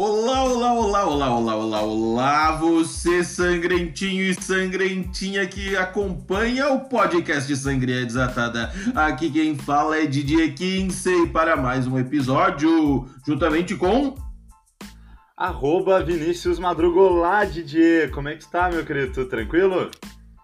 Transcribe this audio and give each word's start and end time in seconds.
Olá, 0.00 0.44
olá, 0.44 0.72
olá, 0.74 1.06
olá, 1.08 1.30
olá, 1.34 1.56
olá, 1.56 1.82
olá, 1.82 2.52
você 2.52 3.24
sangrentinho 3.24 4.22
e 4.22 4.32
sangrentinha 4.32 5.44
que 5.44 5.76
acompanha 5.76 6.68
o 6.68 6.88
podcast 6.88 7.56
Sangria 7.56 8.06
Desatada. 8.06 8.72
Aqui 8.94 9.28
quem 9.28 9.58
fala 9.58 9.98
é 9.98 10.06
Didier 10.06 10.54
Kinsey 10.54 11.26
para 11.30 11.56
mais 11.56 11.88
um 11.88 11.98
episódio, 11.98 13.08
juntamente 13.26 13.74
com... 13.74 14.14
Arroba 15.36 16.00
Vinícius 16.00 16.60
Madruga. 16.60 17.00
Olá, 17.00 17.44
Didier, 17.44 18.12
como 18.12 18.28
é 18.28 18.36
que 18.36 18.44
está, 18.44 18.70
meu 18.70 18.86
querido? 18.86 19.12
Tudo 19.12 19.28
tranquilo? 19.28 19.90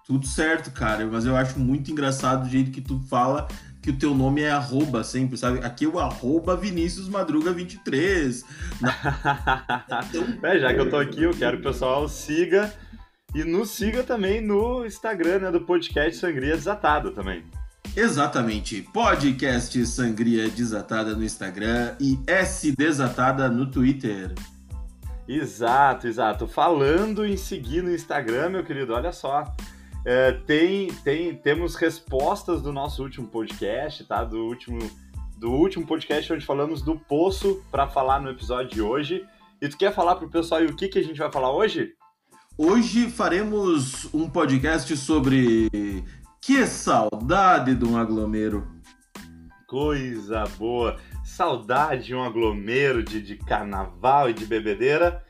Tudo 0.04 0.26
certo, 0.26 0.72
cara, 0.72 1.06
mas 1.06 1.26
eu 1.26 1.36
acho 1.36 1.60
muito 1.60 1.92
engraçado 1.92 2.44
o 2.44 2.50
jeito 2.50 2.72
que 2.72 2.80
tu 2.80 2.98
fala 3.08 3.46
que 3.84 3.90
o 3.90 3.98
teu 3.98 4.14
nome 4.14 4.40
é 4.40 4.50
arroba 4.50 5.04
sempre, 5.04 5.36
sabe? 5.36 5.58
Aqui 5.58 5.84
é 5.84 5.88
o 5.88 5.98
arroba 5.98 6.56
Vinícius 6.56 7.06
Madruga 7.06 7.52
23. 7.52 8.42
é, 10.42 10.58
já 10.58 10.72
que 10.72 10.80
eu 10.80 10.88
tô 10.88 10.96
aqui, 10.96 11.22
eu 11.22 11.34
quero 11.34 11.58
que 11.58 11.68
o 11.68 11.70
pessoal 11.70 12.08
siga 12.08 12.72
e 13.34 13.44
nos 13.44 13.68
siga 13.72 14.02
também 14.02 14.40
no 14.40 14.86
Instagram 14.86 15.40
né, 15.40 15.50
do 15.50 15.60
podcast 15.60 16.18
Sangria 16.18 16.56
Desatada 16.56 17.10
também. 17.10 17.44
Exatamente. 17.94 18.80
Podcast 18.90 19.84
Sangria 19.84 20.48
Desatada 20.48 21.14
no 21.14 21.22
Instagram 21.22 21.94
e 22.00 22.18
S 22.26 22.72
Desatada 22.74 23.50
no 23.50 23.70
Twitter. 23.70 24.32
Exato, 25.28 26.08
exato. 26.08 26.46
Falando 26.46 27.22
em 27.26 27.36
seguir 27.36 27.82
no 27.82 27.94
Instagram, 27.94 28.48
meu 28.48 28.64
querido, 28.64 28.94
olha 28.94 29.12
só. 29.12 29.44
É, 30.04 30.32
tem, 30.32 30.88
tem, 31.02 31.34
temos 31.34 31.76
respostas 31.76 32.60
do 32.60 32.70
nosso 32.70 33.02
último 33.02 33.26
podcast, 33.26 34.04
tá? 34.04 34.22
Do 34.22 34.44
último, 34.44 34.78
do 35.38 35.50
último 35.50 35.86
podcast 35.86 36.30
onde 36.30 36.44
falamos 36.44 36.82
do 36.82 36.98
poço 36.98 37.64
para 37.70 37.88
falar 37.88 38.20
no 38.20 38.28
episódio 38.28 38.70
de 38.70 38.82
hoje. 38.82 39.26
E 39.62 39.68
tu 39.68 39.78
quer 39.78 39.94
falar 39.94 40.16
pro 40.16 40.28
pessoal 40.28 40.62
o 40.62 40.76
que, 40.76 40.88
que 40.88 40.98
a 40.98 41.02
gente 41.02 41.16
vai 41.16 41.32
falar 41.32 41.50
hoje? 41.52 41.94
Hoje 42.58 43.10
faremos 43.10 44.12
um 44.12 44.28
podcast 44.28 44.94
sobre 44.94 45.70
que 46.38 46.66
saudade 46.66 47.74
de 47.74 47.84
um 47.86 47.96
aglomero. 47.96 48.68
Coisa 49.66 50.44
boa! 50.58 50.98
Saudade 51.24 52.04
de 52.04 52.14
um 52.14 52.22
aglomero 52.22 53.02
de, 53.02 53.22
de 53.22 53.38
carnaval 53.38 54.28
e 54.28 54.34
de 54.34 54.44
bebedeira. 54.44 55.24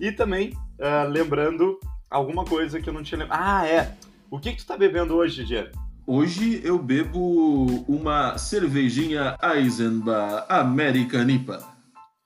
E 0.00 0.12
também, 0.12 0.56
uh, 0.78 1.08
lembrando 1.08 1.80
alguma 2.08 2.44
coisa 2.44 2.80
que 2.80 2.88
eu 2.88 2.94
não 2.94 3.02
tinha 3.02 3.18
lembrado. 3.18 3.40
Ah, 3.42 3.66
é! 3.66 3.96
O 4.32 4.40
que, 4.40 4.52
que 4.52 4.62
tu 4.62 4.66
tá 4.66 4.78
bebendo 4.78 5.14
hoje, 5.14 5.42
Didier? 5.42 5.70
Hoje 6.06 6.62
eu 6.64 6.78
bebo 6.78 7.84
uma 7.86 8.38
cervejinha 8.38 9.36
Eisenbach 9.42 10.46
American 10.48 11.28
IPA. 11.28 11.62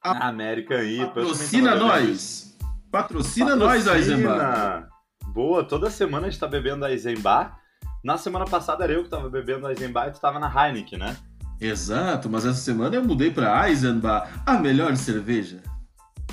A... 0.05 0.29
American 0.29 0.85
IPA. 0.85 1.07
Patrocina 1.09 1.75
nós! 1.75 2.57
Patrocina, 2.93 2.93
Patrocina 2.93 3.57
nós, 3.57 3.89
Eisenbach! 3.89 4.87
Boa, 5.35 5.65
toda 5.65 5.91
semana 5.91 6.29
a 6.29 6.31
gente 6.31 6.39
tá 6.39 6.47
bebendo 6.47 6.87
Eisenbach. 6.87 7.57
Na 8.05 8.17
semana 8.17 8.45
passada 8.45 8.85
era 8.85 8.93
eu 8.93 9.03
que 9.03 9.11
tava 9.11 9.29
bebendo 9.29 9.69
Eisenbach 9.69 10.11
e 10.11 10.13
tu 10.13 10.21
tava 10.21 10.39
na 10.39 10.47
Heineken, 10.47 11.01
né? 11.01 11.17
Exato, 11.61 12.31
mas 12.31 12.47
essa 12.47 12.61
semana 12.61 12.95
eu 12.95 13.03
mudei 13.03 13.33
pra 13.33 13.69
Eisenbach, 13.69 14.31
a 14.47 14.53
melhor 14.61 14.97
cerveja. 14.97 15.61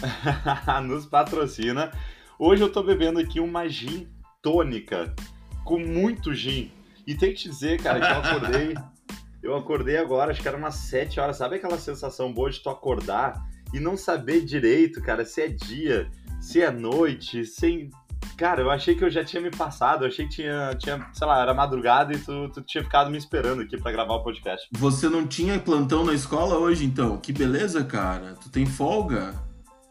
Nos 0.86 1.08
patrocina. 1.08 1.92
Hoje 2.38 2.62
eu 2.62 2.72
tô 2.72 2.84
bebendo 2.84 3.18
aqui 3.18 3.40
uma 3.40 3.68
gin 3.68 4.08
tônica 4.40 5.16
com 5.64 5.80
muito 5.80 6.34
gin. 6.34 6.72
E 7.06 7.16
tem 7.16 7.34
que 7.34 7.42
te 7.42 7.50
dizer, 7.50 7.82
cara, 7.82 8.00
que 8.00 8.06
eu 8.06 8.32
acordei. 8.32 8.74
eu 9.44 9.56
acordei 9.56 9.98
agora, 9.98 10.32
acho 10.32 10.42
que 10.42 10.48
era 10.48 10.58
umas 10.58 10.76
7 10.76 11.20
horas. 11.20 11.38
Sabe 11.38 11.58
aquela 11.58 11.78
sensação 11.78 12.32
boa 12.32 12.50
de 12.50 12.62
tu 12.62 12.70
acordar 12.70 13.44
e 13.74 13.80
não 13.80 13.98
saber 13.98 14.46
direito, 14.46 15.02
cara, 15.02 15.26
se 15.26 15.42
é 15.42 15.48
dia, 15.48 16.10
se 16.40 16.62
é 16.62 16.72
noite, 16.72 17.46
sem. 17.46 17.90
Cara, 18.38 18.62
eu 18.62 18.72
achei 18.72 18.96
que 18.96 19.04
eu 19.04 19.10
já 19.10 19.24
tinha 19.24 19.42
me 19.42 19.52
passado, 19.52 20.06
eu 20.06 20.08
achei 20.08 20.26
que 20.26 20.36
tinha, 20.36 20.74
tinha 20.76 21.10
sei 21.14 21.28
lá, 21.28 21.42
era 21.42 21.54
madrugada 21.54 22.14
e 22.14 22.18
tu, 22.18 22.50
tu 22.50 22.62
tinha 22.62 22.84
ficado 22.84 23.12
me 23.12 23.18
esperando 23.18 23.62
aqui 23.62 23.78
para 23.78 23.92
gravar 23.92 24.14
o 24.14 24.24
podcast. 24.24 24.68
Você 24.72 25.10
não 25.10 25.28
tinha 25.28 25.60
plantão 25.60 26.06
na 26.06 26.14
escola 26.14 26.58
hoje, 26.58 26.86
então? 26.86 27.18
Que 27.18 27.34
beleza, 27.34 27.84
cara. 27.84 28.36
Tu 28.42 28.50
tem 28.50 28.66
folga? 28.66 29.34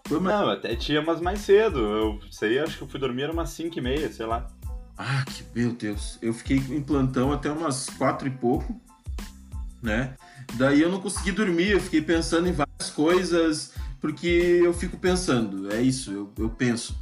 Foi 0.06 0.18
Não, 0.18 0.48
até 0.48 0.74
tinha, 0.74 1.02
mas 1.02 1.20
mais 1.20 1.40
cedo. 1.40 1.78
Eu 1.78 2.20
sei, 2.30 2.58
acho 2.58 2.78
que 2.78 2.84
eu 2.84 2.88
fui 2.88 2.98
dormir 2.98 3.28
umas 3.30 3.50
5 3.50 3.78
e 3.78 3.82
meia, 3.82 4.10
sei 4.10 4.26
lá. 4.26 4.46
Ah, 4.96 5.24
que 5.24 5.44
meu 5.54 5.72
Deus. 5.72 6.18
Eu 6.20 6.32
fiquei 6.32 6.56
em 6.56 6.82
plantão 6.82 7.32
até 7.32 7.50
umas 7.50 7.88
quatro 7.90 8.28
e 8.28 8.30
pouco, 8.30 8.80
né? 9.82 10.16
Daí 10.54 10.80
eu 10.80 10.90
não 10.90 11.00
consegui 11.00 11.32
dormir, 11.32 11.70
eu 11.70 11.80
fiquei 11.80 12.02
pensando 12.02 12.48
em 12.48 12.52
várias 12.52 12.90
coisas, 12.90 13.72
porque 14.00 14.26
eu 14.62 14.72
fico 14.72 14.96
pensando, 14.96 15.72
é 15.72 15.80
isso, 15.80 16.12
eu, 16.12 16.32
eu 16.38 16.50
penso. 16.50 16.96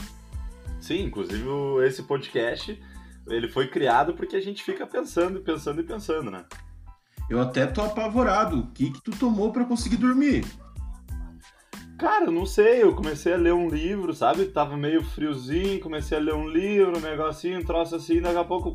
Sim, 0.80 1.04
inclusive 1.04 1.44
esse 1.86 2.02
podcast, 2.02 2.80
ele 3.26 3.48
foi 3.48 3.68
criado 3.68 4.14
porque 4.14 4.36
a 4.36 4.40
gente 4.40 4.62
fica 4.62 4.86
pensando, 4.86 5.40
pensando 5.40 5.80
e 5.80 5.84
pensando, 5.84 6.30
né? 6.30 6.44
Eu 7.28 7.40
até 7.40 7.66
tô 7.66 7.80
apavorado. 7.82 8.58
O 8.58 8.66
que 8.72 8.90
que 8.90 9.00
tu 9.02 9.12
tomou 9.12 9.52
para 9.52 9.64
conseguir 9.64 9.96
dormir? 9.96 10.44
Cara, 12.00 12.24
eu 12.24 12.32
não 12.32 12.46
sei, 12.46 12.82
eu 12.82 12.94
comecei 12.94 13.34
a 13.34 13.36
ler 13.36 13.52
um 13.52 13.68
livro, 13.68 14.14
sabe? 14.14 14.46
Tava 14.46 14.74
meio 14.74 15.04
friozinho, 15.04 15.78
comecei 15.80 16.16
a 16.16 16.20
ler 16.20 16.32
um 16.32 16.48
livro, 16.48 16.96
um 16.96 17.00
negocinho, 17.00 17.60
um 17.60 17.62
troço 17.62 17.94
assim, 17.94 18.22
daqui 18.22 18.38
a 18.38 18.44
pouco. 18.44 18.74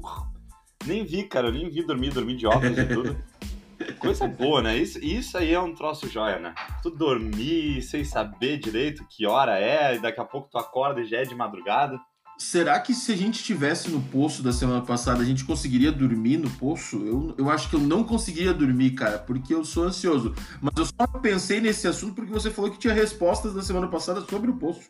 Nem 0.85 1.03
vi, 1.03 1.23
cara, 1.23 1.47
eu 1.47 1.51
nem 1.51 1.67
vi 1.67 1.83
dormir, 1.83 2.11
dormir 2.11 2.35
de 2.35 2.45
óculos 2.45 2.77
e 2.77 2.85
tudo. 2.85 3.17
Coisa 3.97 4.27
boa, 4.27 4.61
né? 4.61 4.77
Isso, 4.77 5.03
isso 5.03 5.39
aí 5.39 5.51
é 5.51 5.59
um 5.59 5.73
troço 5.73 6.07
joia, 6.07 6.37
né? 6.37 6.53
Tu 6.83 6.91
dormir 6.91 7.81
sem 7.81 8.05
saber 8.05 8.59
direito 8.59 9.03
que 9.09 9.25
hora 9.25 9.59
é, 9.59 9.95
e 9.95 9.99
daqui 9.99 10.21
a 10.21 10.25
pouco 10.25 10.47
tu 10.47 10.59
acorda 10.59 11.01
e 11.01 11.05
já 11.05 11.17
é 11.17 11.23
de 11.23 11.33
madrugada. 11.33 11.99
Será 12.37 12.79
que 12.79 12.93
se 12.93 13.13
a 13.13 13.15
gente 13.15 13.35
estivesse 13.35 13.89
no 13.89 14.01
poço 14.01 14.43
da 14.43 14.51
semana 14.51 14.81
passada, 14.81 15.21
a 15.21 15.25
gente 15.25 15.45
conseguiria 15.45 15.91
dormir 15.91 16.37
no 16.37 16.49
poço? 16.49 16.97
Eu, 16.97 17.33
eu 17.37 17.49
acho 17.49 17.69
que 17.69 17.75
eu 17.75 17.79
não 17.79 18.03
conseguiria 18.03 18.53
dormir, 18.53 18.91
cara, 18.91 19.17
porque 19.17 19.53
eu 19.53 19.63
sou 19.63 19.85
ansioso. 19.85 20.35
Mas 20.61 20.73
eu 20.77 20.85
só 20.85 21.07
pensei 21.19 21.61
nesse 21.61 21.87
assunto 21.87 22.13
porque 22.13 22.31
você 22.31 22.51
falou 22.51 22.69
que 22.69 22.77
tinha 22.77 22.93
respostas 22.93 23.53
da 23.53 23.61
semana 23.61 23.87
passada 23.87 24.21
sobre 24.21 24.51
o 24.51 24.57
poço. 24.57 24.89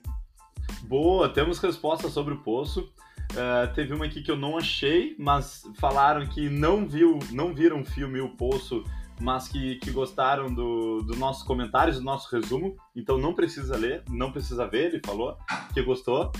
Boa, 0.87 1.29
temos 1.29 1.59
respostas 1.59 2.11
sobre 2.11 2.33
o 2.33 2.37
poço. 2.37 2.89
Uh, 3.31 3.73
teve 3.73 3.93
uma 3.93 4.05
aqui 4.05 4.21
que 4.21 4.31
eu 4.31 4.37
não 4.37 4.57
achei, 4.57 5.15
mas 5.19 5.63
falaram 5.79 6.25
que 6.25 6.49
não 6.49 6.87
viu, 6.87 7.19
não 7.31 7.53
viram 7.53 7.81
o 7.81 7.85
filme 7.85 8.21
O 8.21 8.29
Poço, 8.29 8.83
mas 9.19 9.47
que, 9.47 9.75
que 9.75 9.91
gostaram 9.91 10.53
do, 10.53 11.01
do 11.01 11.15
nossos 11.15 11.43
comentários, 11.43 11.97
do 11.97 12.03
nosso 12.03 12.33
resumo. 12.33 12.75
Então 12.95 13.17
não 13.17 13.33
precisa 13.33 13.75
ler, 13.75 14.03
não 14.09 14.31
precisa 14.31 14.67
ver, 14.67 14.93
ele 14.93 15.01
falou 15.05 15.37
que 15.73 15.81
gostou. 15.81 16.31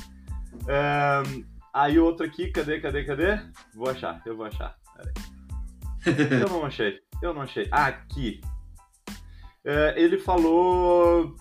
Um, 0.64 1.44
aí 1.74 2.00
outro 2.00 2.26
aqui, 2.26 2.50
cadê, 2.52 2.80
cadê, 2.80 3.04
cadê? 3.04 3.40
Vou 3.74 3.90
achar, 3.90 4.22
eu 4.26 4.36
vou 4.36 4.46
achar. 4.46 4.76
eu 6.06 6.50
não 6.50 6.66
achei, 6.66 7.00
eu 7.22 7.34
não 7.34 7.42
achei. 7.42 7.68
Ah, 7.72 7.88
aqui. 7.88 8.42
Uh, 9.66 9.98
ele 9.98 10.20
falou. 10.20 11.36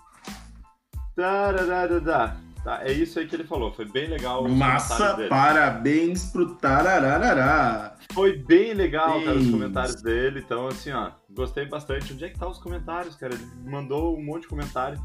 Tá, 2.65 2.81
é 2.83 2.93
isso 2.93 3.19
aí 3.19 3.27
que 3.27 3.37
ele 3.37 3.45
falou. 3.45 3.71
Foi 3.71 3.85
bem 3.85 4.09
legal. 4.09 4.49
Massa, 4.49 5.19
parabéns 5.29 6.31
pro 6.31 6.55
Tarararará. 6.55 7.95
Foi 8.15 8.39
bem 8.39 8.73
legal, 8.73 9.23
cara, 9.23 9.37
os 9.37 9.51
comentários 9.51 10.03
dele. 10.03 10.41
Então, 10.41 10.69
assim, 10.69 10.91
ó, 10.91 11.11
gostei 11.29 11.67
bastante. 11.67 12.15
Onde 12.15 12.25
é 12.25 12.31
que 12.31 12.39
tá 12.39 12.49
os 12.49 12.59
comentários, 12.59 13.17
cara? 13.17 13.35
Ele 13.35 13.45
mandou 13.71 14.17
um 14.17 14.25
monte 14.25 14.43
de 14.43 14.49
comentário. 14.49 14.99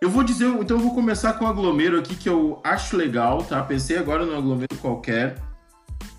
Eu 0.00 0.08
vou 0.08 0.24
dizer, 0.24 0.46
então 0.46 0.78
eu 0.78 0.82
vou 0.82 0.94
começar 0.94 1.34
com 1.34 1.44
o 1.44 1.48
aglomero 1.48 1.98
aqui 1.98 2.16
que 2.16 2.26
eu 2.26 2.58
acho 2.64 2.96
legal, 2.96 3.44
tá? 3.44 3.62
Pensei 3.62 3.98
agora 3.98 4.24
no 4.24 4.34
aglomero 4.34 4.74
qualquer. 4.80 5.36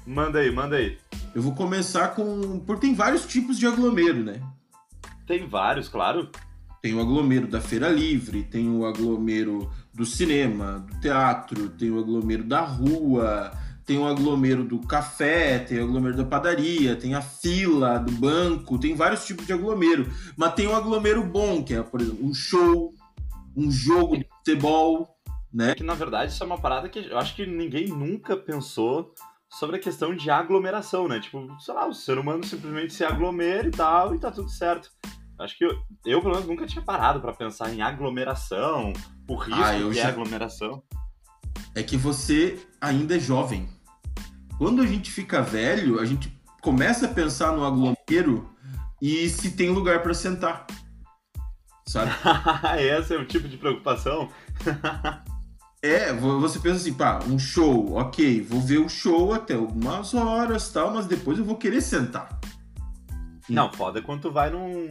Manda 0.06 0.38
aí, 0.38 0.52
manda 0.52 0.76
aí. 0.76 1.00
Eu 1.34 1.42
vou 1.42 1.56
começar 1.56 2.10
com. 2.10 2.60
Porque 2.60 2.86
tem 2.86 2.94
vários 2.94 3.26
tipos 3.26 3.58
de 3.58 3.66
aglomero, 3.66 4.24
né? 4.24 4.40
Tem 5.26 5.48
vários, 5.48 5.90
claro. 5.90 6.30
Tem 6.80 6.94
o 6.94 7.02
aglomero 7.02 7.48
da 7.48 7.60
feira 7.60 7.90
livre, 7.90 8.44
tem 8.44 8.70
o 8.70 8.86
aglomero 8.86 9.72
do 9.92 10.06
cinema, 10.06 10.86
do 10.88 11.00
teatro, 11.00 11.70
tem 11.70 11.90
o 11.90 11.98
aglomero 11.98 12.44
da 12.44 12.62
rua, 12.62 13.52
tem 13.84 13.98
o 13.98 14.06
aglomero 14.06 14.64
do 14.64 14.78
café, 14.78 15.58
tem 15.58 15.80
o 15.80 15.86
aglomero 15.86 16.18
da 16.18 16.26
padaria, 16.26 16.96
tem 16.96 17.16
a 17.16 17.22
fila 17.22 17.98
do 17.98 18.12
banco, 18.12 18.78
tem 18.78 18.94
vários 18.94 19.26
tipos 19.26 19.48
de 19.48 19.54
aglomero. 19.54 20.08
Mas 20.38 20.54
tem 20.54 20.68
o 20.68 20.76
aglomero 20.76 21.24
bom, 21.24 21.64
que 21.64 21.74
é, 21.74 21.82
por 21.82 22.00
exemplo, 22.00 22.24
um 22.24 22.34
show, 22.34 22.94
um 23.56 23.70
jogo 23.72 24.18
de 24.18 24.28
futebol, 24.38 25.16
né? 25.54 25.76
Que 25.76 25.84
na 25.84 25.94
verdade 25.94 26.32
isso 26.32 26.44
é 26.44 26.46
uma 26.46 26.60
parada 26.60 26.90
que 26.90 27.00
eu 27.00 27.18
acho 27.18 27.36
que 27.36 27.46
ninguém 27.46 27.88
nunca 27.88 28.38
pensou 28.38 29.14
sobre 29.50 29.76
a 29.76 29.80
questão 29.80 30.16
de 30.16 30.30
aglomeração, 30.30 31.08
né? 31.08 31.20
Tipo, 31.20 31.48
sei 31.60 31.74
lá, 31.74 31.88
o 31.88 31.94
ser 31.94 32.18
humano 32.18 32.46
simplesmente 32.46 32.94
se 32.94 33.04
aglomera 33.04 33.68
e 33.68 33.72
tal 33.72 34.16
e 34.16 34.20
tá 34.20 34.32
tudo 34.32 34.50
certo. 34.50 34.90
Acho 35.38 35.58
que 35.58 35.66
eu, 35.66 35.72
eu 36.06 36.22
pelo 36.22 36.34
menos, 36.34 36.48
nunca 36.48 36.68
tinha 36.68 36.84
parado 36.84 37.20
para 37.20 37.34
pensar 37.34 37.74
em 37.74 37.82
aglomeração, 37.82 38.94
o 39.28 39.36
risco 39.36 39.62
ah, 39.62 39.74
que 39.74 39.94
já... 39.94 40.02
é 40.02 40.06
aglomeração. 40.06 40.84
É 41.76 41.84
que 41.84 41.98
você 41.98 42.60
ainda 42.80 43.16
é 43.16 43.20
jovem. 43.20 43.68
Quando 44.58 44.82
a 44.82 44.86
gente 44.86 45.12
fica 45.12 45.42
velho, 45.42 46.00
a 46.00 46.06
gente 46.06 46.32
começa 46.62 47.08
a 47.08 47.10
pensar 47.10 47.54
no 47.54 47.66
aglomero 47.66 48.50
e 49.02 49.28
se 49.30 49.52
tem 49.52 49.70
lugar 49.70 50.04
para 50.04 50.14
sentar 50.14 50.68
sabe? 51.92 52.12
Esse 52.80 53.14
é 53.14 53.18
o 53.18 53.26
tipo 53.26 53.48
de 53.48 53.58
preocupação. 53.58 54.30
é, 55.82 56.14
você 56.14 56.60
pensa 56.60 56.78
assim, 56.78 56.94
pá, 56.94 57.20
um 57.28 57.38
show, 57.38 57.94
ok, 57.94 58.42
vou 58.42 58.62
ver 58.62 58.80
o 58.80 58.90
show 58.90 59.34
até 59.34 59.56
algumas 59.56 60.14
horas 60.14 60.70
tal, 60.70 60.94
mas 60.94 61.06
depois 61.06 61.38
eu 61.38 61.46
vou 61.46 61.56
querer 61.56 61.82
sentar. 61.82 62.40
Não, 63.50 63.72
foda 63.74 64.02
quando 64.02 64.22
tu 64.22 64.32
vai 64.32 64.50
num, 64.50 64.90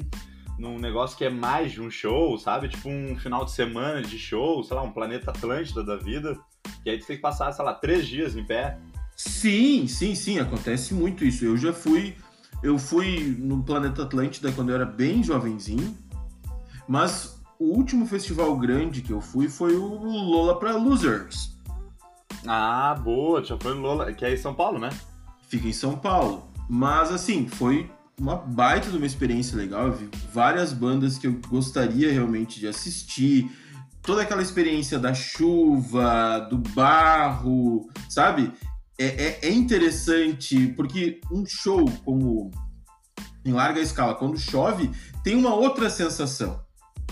num 0.59 0.79
negócio 0.79 1.17
que 1.17 1.25
é 1.25 1.31
mais 1.31 1.73
de 1.73 1.81
um 1.81 1.91
show, 1.91 2.39
sabe? 2.39 2.69
Tipo 2.69 2.91
um 2.91 3.17
final 3.17 3.45
de 3.45 3.53
semana 3.53 4.03
de 4.03 4.19
show, 4.19 4.63
sei 4.63 4.77
lá, 4.77 4.83
um 4.83 4.93
planeta 4.93 5.31
Atlântida 5.31 5.83
da 5.83 5.97
vida. 5.97 6.39
Que 6.85 6.91
aí 6.91 6.99
tu 6.99 7.07
tem 7.07 7.17
que 7.17 7.23
passar, 7.23 7.51
sei 7.53 7.65
lá, 7.65 7.73
três 7.73 8.07
dias 8.07 8.37
em 8.37 8.45
pé. 8.45 8.79
Sim, 9.17 9.87
sim, 9.87 10.15
sim, 10.15 10.39
acontece 10.39 10.93
muito 10.93 11.25
isso. 11.25 11.45
Eu 11.45 11.57
já 11.57 11.73
fui. 11.73 12.15
Eu 12.63 12.79
fui 12.79 13.37
no 13.39 13.63
Planeta 13.63 14.03
Atlântida 14.03 14.53
quando 14.53 14.69
eu 14.69 14.75
era 14.75 14.85
bem 14.85 15.23
jovenzinho, 15.23 15.97
mas 16.89 17.41
o 17.59 17.65
último 17.65 18.07
festival 18.07 18.57
grande 18.57 19.03
que 19.03 19.13
eu 19.13 19.21
fui 19.21 19.49
foi 19.49 19.77
o 19.77 19.87
Lola 19.87 20.59
para 20.59 20.77
Losers. 20.77 21.57
Ah, 22.47 22.95
boa, 22.95 23.45
já 23.45 23.57
foi 23.59 23.75
Lola, 23.75 24.13
que 24.13 24.25
é 24.25 24.33
em 24.33 24.37
São 24.37 24.55
Paulo, 24.55 24.79
né? 24.79 24.91
Fica 25.49 25.69
em 25.69 25.73
São 25.73 25.97
Paulo. 25.97 26.49
Mas 26.69 27.13
assim, 27.13 27.47
foi 27.49 27.91
uma 28.19 28.37
baita 28.37 28.91
de 28.91 28.97
uma 28.97 29.07
experiência 29.07 29.57
legal. 29.57 29.89
Eu 29.89 29.93
vi 29.93 30.11
várias 30.33 30.73
bandas 30.73 31.19
que 31.19 31.27
eu 31.27 31.41
gostaria 31.49 32.13
realmente 32.13 32.61
de 32.61 32.69
assistir. 32.69 33.51
Toda 34.03 34.23
aquela 34.23 34.43
experiência 34.43 34.99
da 34.99 35.13
chuva, 35.13 36.39
do 36.49 36.57
barro, 36.57 37.89
sabe? 38.09 38.53
É, 38.99 39.07
é, 39.07 39.39
é 39.49 39.51
interessante, 39.53 40.69
porque 40.69 41.21
um 41.31 41.45
show 41.47 41.85
como 42.05 42.51
em 43.45 43.53
larga 43.53 43.81
escala, 43.81 44.15
quando 44.15 44.39
chove, 44.39 44.91
tem 45.23 45.35
uma 45.35 45.55
outra 45.55 45.89
sensação, 45.89 46.61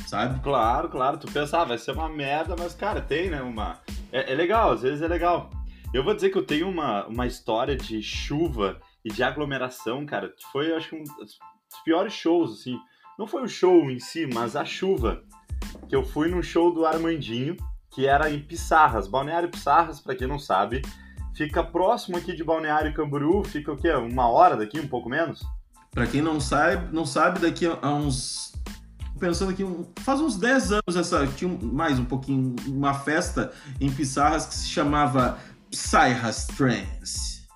sabe? 0.08 0.40
Claro, 0.40 0.88
claro. 0.88 1.19
Tu 1.19 1.31
pensa, 1.31 1.60
ah, 1.60 1.64
vai 1.64 1.78
ser 1.78 1.93
uma 1.93 2.08
merda, 2.08 2.56
mas, 2.58 2.75
cara, 2.75 3.00
tem, 3.00 3.28
né? 3.28 3.43
Uma... 3.43 3.78
É, 4.10 4.32
é 4.32 4.34
legal, 4.34 4.72
às 4.72 4.82
vezes 4.82 5.02
é 5.02 5.08
legal. 5.08 5.50
Eu 5.93 6.02
vou 6.02 6.14
dizer 6.14 6.31
que 6.31 6.38
eu 6.38 6.44
tenho 6.44 6.69
uma, 6.69 7.06
uma 7.06 7.26
história 7.26 7.76
de 7.76 8.02
chuva 8.02 8.81
e 9.05 9.10
de 9.10 9.22
aglomeração, 9.22 10.05
cara, 10.06 10.32
foi, 10.50 10.75
acho 10.75 10.90
que, 10.90 10.96
um 10.96 11.05
dos 11.05 11.38
piores 11.84 12.12
shows, 12.12 12.60
assim. 12.60 12.78
Não 13.19 13.26
foi 13.26 13.43
o 13.43 13.49
show 13.49 13.90
em 13.90 13.99
si, 13.99 14.26
mas 14.32 14.56
a 14.56 14.64
chuva. 14.64 15.22
Que 15.88 15.96
eu 15.96 16.05
fui 16.05 16.28
num 16.28 16.43
show 16.43 16.72
do 16.72 16.87
Armandinho, 16.87 17.56
que 17.90 18.06
era 18.06 18.31
em 18.31 18.40
Pissarras. 18.40 19.08
Balneário 19.08 19.50
Pissarras, 19.50 20.00
para 20.00 20.14
quem 20.14 20.26
não 20.26 20.38
sabe, 20.38 20.82
fica 21.34 21.62
próximo 21.62 22.16
aqui 22.16 22.34
de 22.34 22.44
Balneário 22.44 22.94
Camboriú, 22.94 23.43
fica 23.44 23.72
o 23.72 23.76
quê? 23.76 23.90
Uma 23.93 24.28
hora 24.28 24.56
daqui, 24.56 24.78
um 24.78 24.88
pouco 24.88 25.08
menos? 25.08 25.43
Para 25.90 26.06
quem 26.06 26.22
não 26.22 26.38
sabe, 26.38 26.94
não 26.94 27.05
sabe, 27.05 27.40
daqui 27.40 27.66
a 27.66 27.90
uns 27.90 28.52
pensando 29.19 29.50
aqui, 29.50 29.65
faz 30.00 30.20
uns 30.20 30.37
10 30.37 30.73
anos 30.73 30.97
essa 30.97 31.26
tinha 31.26 31.50
mais 31.61 31.99
um 31.99 32.05
pouquinho 32.05 32.55
uma 32.67 32.94
festa 32.94 33.53
em 33.81 33.91
Pissarras 33.91 34.47
que 34.47 34.55
se 34.55 34.69
chamava 34.69 35.38
Psyhas 35.70 36.47
Trance. 36.47 37.47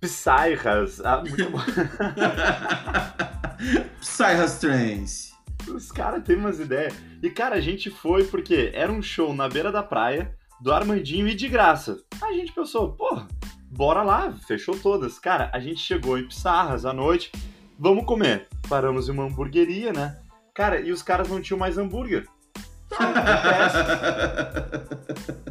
Psyhas. 0.00 1.00
Ah, 1.04 1.20
muito 1.20 1.50
bom. 1.50 1.58
Psyhas 4.00 4.58
Trance. 4.58 5.34
Os 5.68 5.90
caras 5.90 6.22
têm 6.22 6.36
umas 6.36 6.60
ideias. 6.60 6.94
E, 7.22 7.28
cara, 7.28 7.56
a 7.56 7.60
gente 7.60 7.90
foi 7.90 8.24
porque 8.24 8.70
era 8.72 8.92
um 8.92 9.02
show 9.02 9.34
na 9.34 9.48
beira 9.48 9.72
da 9.72 9.82
praia, 9.82 10.36
do 10.60 10.72
Armandinho 10.72 11.26
e 11.26 11.34
de 11.34 11.48
graça. 11.48 11.98
A 12.22 12.32
gente 12.32 12.52
pensou, 12.52 12.92
porra, 12.92 13.26
bora 13.70 14.02
lá, 14.02 14.32
fechou 14.46 14.78
todas. 14.78 15.18
Cara, 15.18 15.50
a 15.52 15.58
gente 15.58 15.80
chegou 15.80 16.16
em 16.16 16.28
Pissarras 16.28 16.84
à 16.84 16.92
noite, 16.92 17.32
vamos 17.78 18.04
comer. 18.04 18.46
Paramos 18.68 19.08
em 19.08 19.12
uma 19.12 19.24
hamburgueria, 19.24 19.92
né? 19.92 20.18
Cara, 20.56 20.80
e 20.80 20.90
os 20.90 21.02
caras 21.02 21.28
não 21.28 21.42
tinham 21.42 21.58
mais 21.58 21.76
hambúrguer. 21.76 22.26
Acontece. 22.90 23.76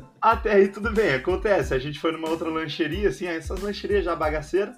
Até 0.19 0.53
aí 0.53 0.67
tudo 0.67 0.91
bem, 0.91 1.13
acontece. 1.13 1.75
A 1.75 1.77
gente 1.77 1.99
foi 1.99 2.11
numa 2.11 2.27
outra 2.27 2.49
lancheria, 2.49 3.09
assim, 3.09 3.27
essas 3.27 3.61
lancherias 3.61 4.03
já 4.03 4.15
bagaceiras. 4.15 4.75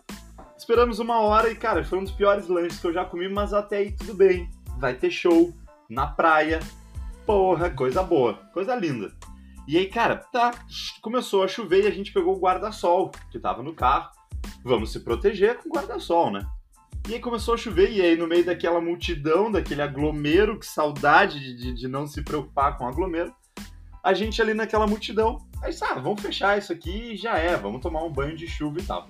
Esperamos 0.57 1.00
uma 1.00 1.21
hora 1.21 1.50
e, 1.50 1.56
cara, 1.56 1.81
foi 1.85 2.00
um 2.00 2.03
dos 2.03 2.12
piores 2.12 2.50
lanches 2.50 2.77
que 2.77 2.88
eu 2.88 2.94
já 2.94 3.06
comi, 3.06 3.29
mas 3.29 3.53
até 3.53 3.77
aí 3.77 3.94
tudo 3.94 4.13
bem. 4.13 4.51
Vai 4.77 4.95
ter 4.95 5.09
show 5.09 5.56
na 5.89 6.07
praia. 6.07 6.59
Porra, 7.25 7.69
coisa 7.69 8.03
boa, 8.03 8.33
coisa 8.53 8.75
linda. 8.75 9.13
E 9.65 9.77
aí, 9.77 9.88
cara, 9.88 10.18
tá, 10.18 10.51
começou 11.01 11.41
a 11.41 11.47
chover 11.47 11.85
e 11.85 11.88
a 11.88 11.91
gente 11.91 12.12
pegou 12.12 12.35
o 12.35 12.39
guarda-sol 12.39 13.12
que 13.31 13.39
tava 13.39 13.63
no 13.63 13.73
carro. 13.73 14.12
Vamos 14.62 14.91
se 14.91 15.00
proteger 15.00 15.59
com 15.59 15.69
guarda-sol, 15.69 16.31
né? 16.31 16.45
E 17.07 17.13
aí 17.13 17.19
começou 17.21 17.54
a 17.54 17.57
chover, 17.57 17.89
e 17.89 18.01
aí 18.01 18.18
no 18.18 18.27
meio 18.27 18.45
daquela 18.45 18.81
multidão, 18.81 19.50
daquele 19.50 19.81
aglomero, 19.81 20.59
que 20.59 20.65
saudade 20.65 21.56
de, 21.56 21.74
de 21.74 21.88
não 21.88 22.06
se 22.06 22.21
preocupar 22.21 22.77
com 22.77 22.86
aglomero, 22.86 23.33
a 24.04 24.13
gente 24.13 24.42
ali 24.42 24.54
naquela 24.54 24.86
multidão, 24.86 25.38
aí 25.62 25.71
sabe, 25.71 26.00
ah, 26.00 26.01
vamos 26.01 26.21
fechar 26.21 26.57
isso 26.57 26.74
aqui 26.74 27.13
e 27.13 27.15
já 27.15 27.38
é, 27.38 27.56
vamos 27.56 27.81
tomar 27.81 28.04
um 28.04 28.12
banho 28.12 28.36
de 28.36 28.45
chuva 28.45 28.80
e 28.80 28.83
tal. 28.83 29.07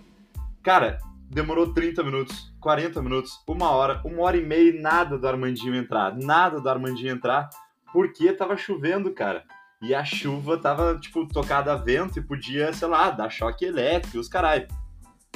Cara, 0.61 0.99
demorou 1.27 1.73
30 1.73 2.03
minutos, 2.03 2.53
40 2.59 3.01
minutos, 3.01 3.44
uma 3.47 3.71
hora, 3.71 3.99
uma 4.05 4.21
hora 4.21 4.38
e 4.38 4.45
meia 4.45 4.69
e 4.69 4.79
nada 4.79 5.17
do 5.17 5.27
Armandinho 5.27 5.75
entrar, 5.75 6.15
nada 6.15 6.61
do 6.61 6.69
Armandinho 6.69 7.13
entrar, 7.13 7.49
porque 7.91 8.31
tava 8.31 8.55
chovendo, 8.55 9.11
cara. 9.11 9.44
E 9.81 9.95
a 9.95 10.05
chuva 10.05 10.57
tava, 10.57 10.99
tipo, 10.99 11.27
tocada 11.27 11.73
a 11.73 11.75
vento 11.75 12.19
e 12.19 12.21
podia, 12.21 12.71
sei 12.73 12.88
lá, 12.88 13.09
dar 13.09 13.29
choque 13.31 13.65
elétrico 13.65 14.19
os 14.19 14.27
caralho. 14.27 14.67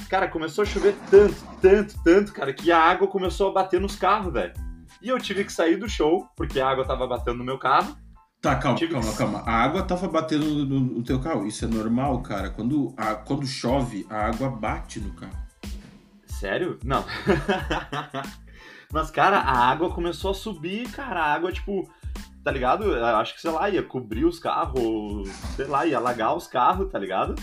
Cara, 0.09 0.27
começou 0.27 0.63
a 0.63 0.65
chover 0.65 0.95
tanto, 1.09 1.35
tanto, 1.61 2.03
tanto, 2.03 2.33
cara, 2.33 2.53
que 2.53 2.71
a 2.71 2.79
água 2.79 3.07
começou 3.07 3.49
a 3.49 3.53
bater 3.53 3.79
nos 3.79 3.95
carros, 3.95 4.33
velho. 4.33 4.53
E 5.01 5.09
eu 5.09 5.17
tive 5.17 5.43
que 5.43 5.51
sair 5.51 5.77
do 5.77 5.89
show, 5.89 6.27
porque 6.35 6.59
a 6.59 6.69
água 6.69 6.85
tava 6.85 7.07
batendo 7.07 7.37
no 7.37 7.43
meu 7.43 7.57
carro. 7.57 7.97
Tá, 8.41 8.55
calma, 8.55 8.77
tive 8.77 8.93
calma, 8.93 9.11
que... 9.11 9.17
calma. 9.17 9.43
A 9.45 9.53
água 9.53 9.83
tava 9.83 10.07
batendo 10.07 10.45
no, 10.65 10.79
no, 10.79 11.03
teu 11.03 11.19
carro. 11.19 11.45
Isso 11.45 11.65
é 11.65 11.67
normal, 11.67 12.21
cara. 12.21 12.49
Quando, 12.49 12.93
a, 12.97 13.15
quando 13.15 13.45
chove, 13.45 14.05
a 14.09 14.27
água 14.27 14.49
bate 14.49 14.99
no 14.99 15.13
carro. 15.13 15.37
Sério? 16.25 16.79
Não. 16.83 17.05
Mas, 18.91 19.11
cara, 19.11 19.39
a 19.39 19.69
água 19.69 19.91
começou 19.91 20.31
a 20.31 20.33
subir, 20.33 20.89
cara. 20.91 21.21
A 21.21 21.33
água, 21.33 21.51
tipo, 21.51 21.87
tá 22.43 22.51
ligado? 22.51 22.85
Eu 22.85 23.05
acho 23.17 23.35
que, 23.35 23.41
sei 23.41 23.51
lá, 23.51 23.69
ia 23.69 23.83
cobrir 23.83 24.25
os 24.25 24.39
carros, 24.39 25.29
sei 25.55 25.67
lá, 25.67 25.85
ia 25.85 25.97
alagar 25.97 26.35
os 26.35 26.47
carros, 26.47 26.91
tá 26.91 26.97
ligado? 26.97 27.35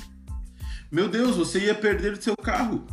Meu 0.91 1.09
Deus, 1.09 1.37
você 1.37 1.67
ia 1.67 1.75
perder 1.75 2.15
o 2.15 2.23
seu 2.23 2.37
carro. 2.37 2.87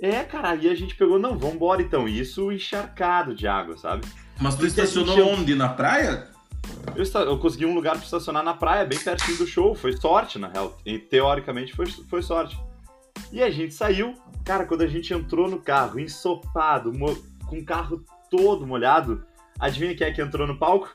É, 0.00 0.24
cara, 0.24 0.50
aí 0.50 0.68
a 0.68 0.74
gente 0.74 0.96
pegou, 0.96 1.18
não, 1.18 1.38
vambora 1.38 1.80
então. 1.80 2.08
Isso 2.08 2.50
encharcado 2.50 3.34
de 3.34 3.46
água, 3.46 3.76
sabe? 3.76 4.06
Mas 4.40 4.56
tu 4.56 4.66
estacionou 4.66 5.16
gente... 5.16 5.28
onde? 5.28 5.54
Na 5.54 5.68
praia? 5.68 6.28
Eu, 6.96 7.22
eu, 7.22 7.38
consegui 7.38 7.66
um 7.66 7.74
lugar 7.74 7.94
para 7.96 8.04
estacionar 8.04 8.42
na 8.42 8.54
praia, 8.54 8.84
bem 8.84 8.98
pertinho 8.98 9.38
do 9.38 9.46
show. 9.46 9.74
Foi 9.74 9.96
sorte, 9.96 10.38
na 10.38 10.48
real. 10.48 10.76
E, 10.84 10.98
teoricamente 10.98 11.72
foi, 11.74 11.86
foi 11.86 12.22
sorte. 12.22 12.58
E 13.32 13.42
a 13.42 13.50
gente 13.50 13.72
saiu. 13.72 14.14
Cara, 14.44 14.66
quando 14.66 14.82
a 14.82 14.86
gente 14.86 15.14
entrou 15.14 15.48
no 15.48 15.60
carro, 15.60 16.00
ensopado, 16.00 16.92
com 17.46 17.58
o 17.58 17.64
carro 17.64 18.04
todo 18.30 18.66
molhado, 18.66 19.24
adivinha 19.58 19.94
quem 19.94 20.06
é 20.06 20.12
que 20.12 20.20
entrou 20.20 20.46
no 20.46 20.58
palco? 20.58 20.92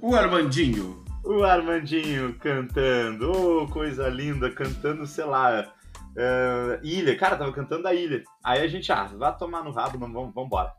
O 0.00 0.14
Armandinho. 0.14 1.04
O 1.28 1.44
Armandinho 1.44 2.34
cantando, 2.38 3.30
oh, 3.30 3.68
coisa 3.68 4.08
linda, 4.08 4.50
cantando, 4.50 5.06
sei 5.06 5.26
lá, 5.26 5.70
uh, 6.16 6.82
Ilha. 6.82 7.18
Cara, 7.18 7.36
tava 7.36 7.52
cantando 7.52 7.86
a 7.86 7.92
Ilha. 7.92 8.24
Aí 8.42 8.62
a 8.62 8.66
gente, 8.66 8.90
ah, 8.90 9.04
vai 9.04 9.36
tomar 9.36 9.62
no 9.62 9.70
rabo, 9.70 9.98
não, 9.98 10.10
vamos, 10.10 10.32
vamos 10.32 10.46
embora. 10.46 10.72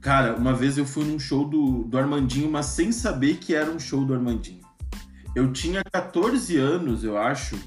Cara, 0.00 0.36
uma 0.36 0.52
vez 0.52 0.78
eu 0.78 0.86
fui 0.86 1.04
num 1.04 1.18
show 1.18 1.48
do, 1.48 1.82
do 1.82 1.98
Armandinho, 1.98 2.48
mas 2.48 2.66
sem 2.66 2.92
saber 2.92 3.38
que 3.38 3.56
era 3.56 3.68
um 3.68 3.80
show 3.80 4.04
do 4.04 4.14
Armandinho. 4.14 4.62
Eu 5.34 5.52
tinha 5.52 5.82
14 5.82 6.56
anos, 6.58 7.02
eu 7.02 7.18
acho. 7.18 7.58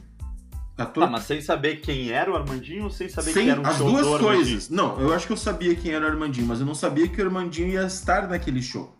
14... 0.77 0.93
Tá, 0.93 1.11
mas 1.11 1.25
sem 1.25 1.41
saber 1.41 1.81
quem 1.81 2.11
era 2.11 2.31
o 2.31 2.35
Armandinho 2.37 2.85
ou 2.85 2.89
sem 2.89 3.09
saber 3.09 3.33
sem... 3.33 3.43
que 3.43 3.49
era 3.49 3.59
um 3.59 3.65
As 3.65 3.75
show 3.75 3.91
duas 3.91 4.07
do 4.07 4.19
coisas. 4.19 4.69
Não, 4.69 5.01
eu 5.01 5.13
acho 5.13 5.27
que 5.27 5.33
eu 5.33 5.37
sabia 5.37 5.75
quem 5.75 5.91
era 5.91 6.05
o 6.05 6.07
Armandinho, 6.07 6.47
mas 6.47 6.61
eu 6.61 6.65
não 6.65 6.75
sabia 6.75 7.09
que 7.09 7.21
o 7.21 7.25
Armandinho 7.25 7.67
ia 7.67 7.83
estar 7.83 8.29
naquele 8.29 8.61
show. 8.61 8.95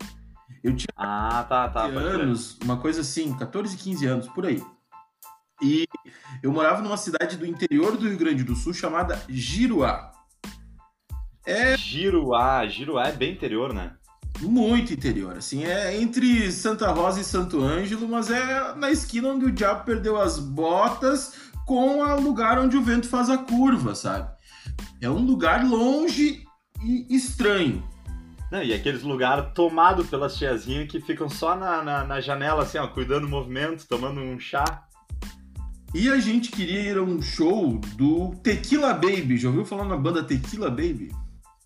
Eu 0.66 0.74
tinha 0.74 0.88
ah, 0.96 1.44
tá, 1.48 1.68
tá, 1.68 1.84
anos, 1.84 2.58
uma 2.64 2.76
coisa 2.76 3.02
assim, 3.02 3.32
14, 3.38 3.76
15 3.76 4.06
anos, 4.06 4.28
por 4.28 4.44
aí. 4.44 4.60
E 5.62 5.86
eu 6.42 6.50
morava 6.50 6.82
numa 6.82 6.96
cidade 6.96 7.36
do 7.36 7.46
interior 7.46 7.96
do 7.96 8.08
Rio 8.08 8.18
Grande 8.18 8.42
do 8.42 8.56
Sul 8.56 8.74
chamada 8.74 9.22
Giruá. 9.28 10.10
É... 11.46 11.76
Giruá, 11.76 12.66
Giruá 12.66 13.06
é 13.06 13.12
bem 13.12 13.34
interior, 13.34 13.72
né? 13.72 13.92
Muito 14.40 14.92
interior, 14.92 15.36
assim, 15.36 15.64
é 15.64 15.96
entre 15.96 16.50
Santa 16.50 16.90
Rosa 16.90 17.20
e 17.20 17.24
Santo 17.24 17.62
Ângelo, 17.62 18.08
mas 18.08 18.28
é 18.28 18.74
na 18.74 18.90
esquina 18.90 19.28
onde 19.28 19.44
o 19.44 19.52
diabo 19.52 19.84
perdeu 19.84 20.20
as 20.20 20.40
botas 20.40 21.52
com 21.64 22.00
o 22.00 22.20
lugar 22.20 22.58
onde 22.58 22.76
o 22.76 22.82
vento 22.82 23.08
faz 23.08 23.30
a 23.30 23.38
curva, 23.38 23.94
sabe? 23.94 24.28
É 25.00 25.08
um 25.08 25.24
lugar 25.24 25.64
longe 25.64 26.44
e 26.82 27.14
estranho. 27.14 27.88
Não, 28.50 28.62
e 28.62 28.72
aqueles 28.72 29.02
lugares 29.02 29.46
tomados 29.54 30.08
pelas 30.08 30.36
tiazinhas 30.36 30.88
que 30.88 31.00
ficam 31.00 31.28
só 31.28 31.56
na, 31.56 31.82
na, 31.82 32.04
na, 32.04 32.20
janela, 32.20 32.62
assim, 32.62 32.78
ó, 32.78 32.86
cuidando 32.86 33.22
do 33.22 33.28
movimento, 33.28 33.86
tomando 33.88 34.20
um 34.20 34.38
chá. 34.38 34.84
E 35.92 36.08
a 36.08 36.18
gente 36.18 36.50
queria 36.50 36.80
ir 36.80 36.96
a 36.98 37.02
um 37.02 37.20
show 37.20 37.80
do 37.96 38.34
Tequila 38.42 38.92
Baby. 38.92 39.36
Já 39.36 39.48
ouviu 39.48 39.64
falar 39.64 39.84
na 39.84 39.96
banda 39.96 40.22
Tequila 40.22 40.70
Baby? 40.70 41.10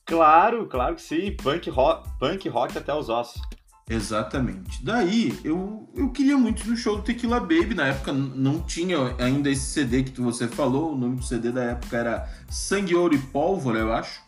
Claro, 0.06 0.66
claro 0.66 0.94
que 0.94 1.02
sim. 1.02 1.32
Punk 1.32 1.68
rock, 1.68 2.08
punk 2.18 2.48
rock 2.48 2.78
até 2.78 2.94
os 2.94 3.08
ossos. 3.08 3.42
Exatamente. 3.88 4.84
Daí, 4.84 5.36
eu, 5.42 5.90
eu 5.96 6.10
queria 6.10 6.38
muito 6.38 6.64
no 6.68 6.76
show 6.76 6.96
do 6.96 7.02
Tequila 7.02 7.40
Baby. 7.40 7.74
Na 7.74 7.88
época 7.88 8.12
não 8.12 8.60
tinha 8.60 8.96
ainda 9.18 9.50
esse 9.50 9.66
CD 9.66 10.04
que 10.04 10.20
você 10.20 10.46
falou. 10.46 10.92
O 10.92 10.96
nome 10.96 11.16
do 11.16 11.24
CD 11.24 11.50
da 11.50 11.64
época 11.64 11.96
era 11.96 12.28
Sangue, 12.48 12.94
Ouro 12.94 13.14
e 13.14 13.18
Pólvora, 13.18 13.80
eu 13.80 13.92
acho. 13.92 14.22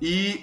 E 0.00 0.42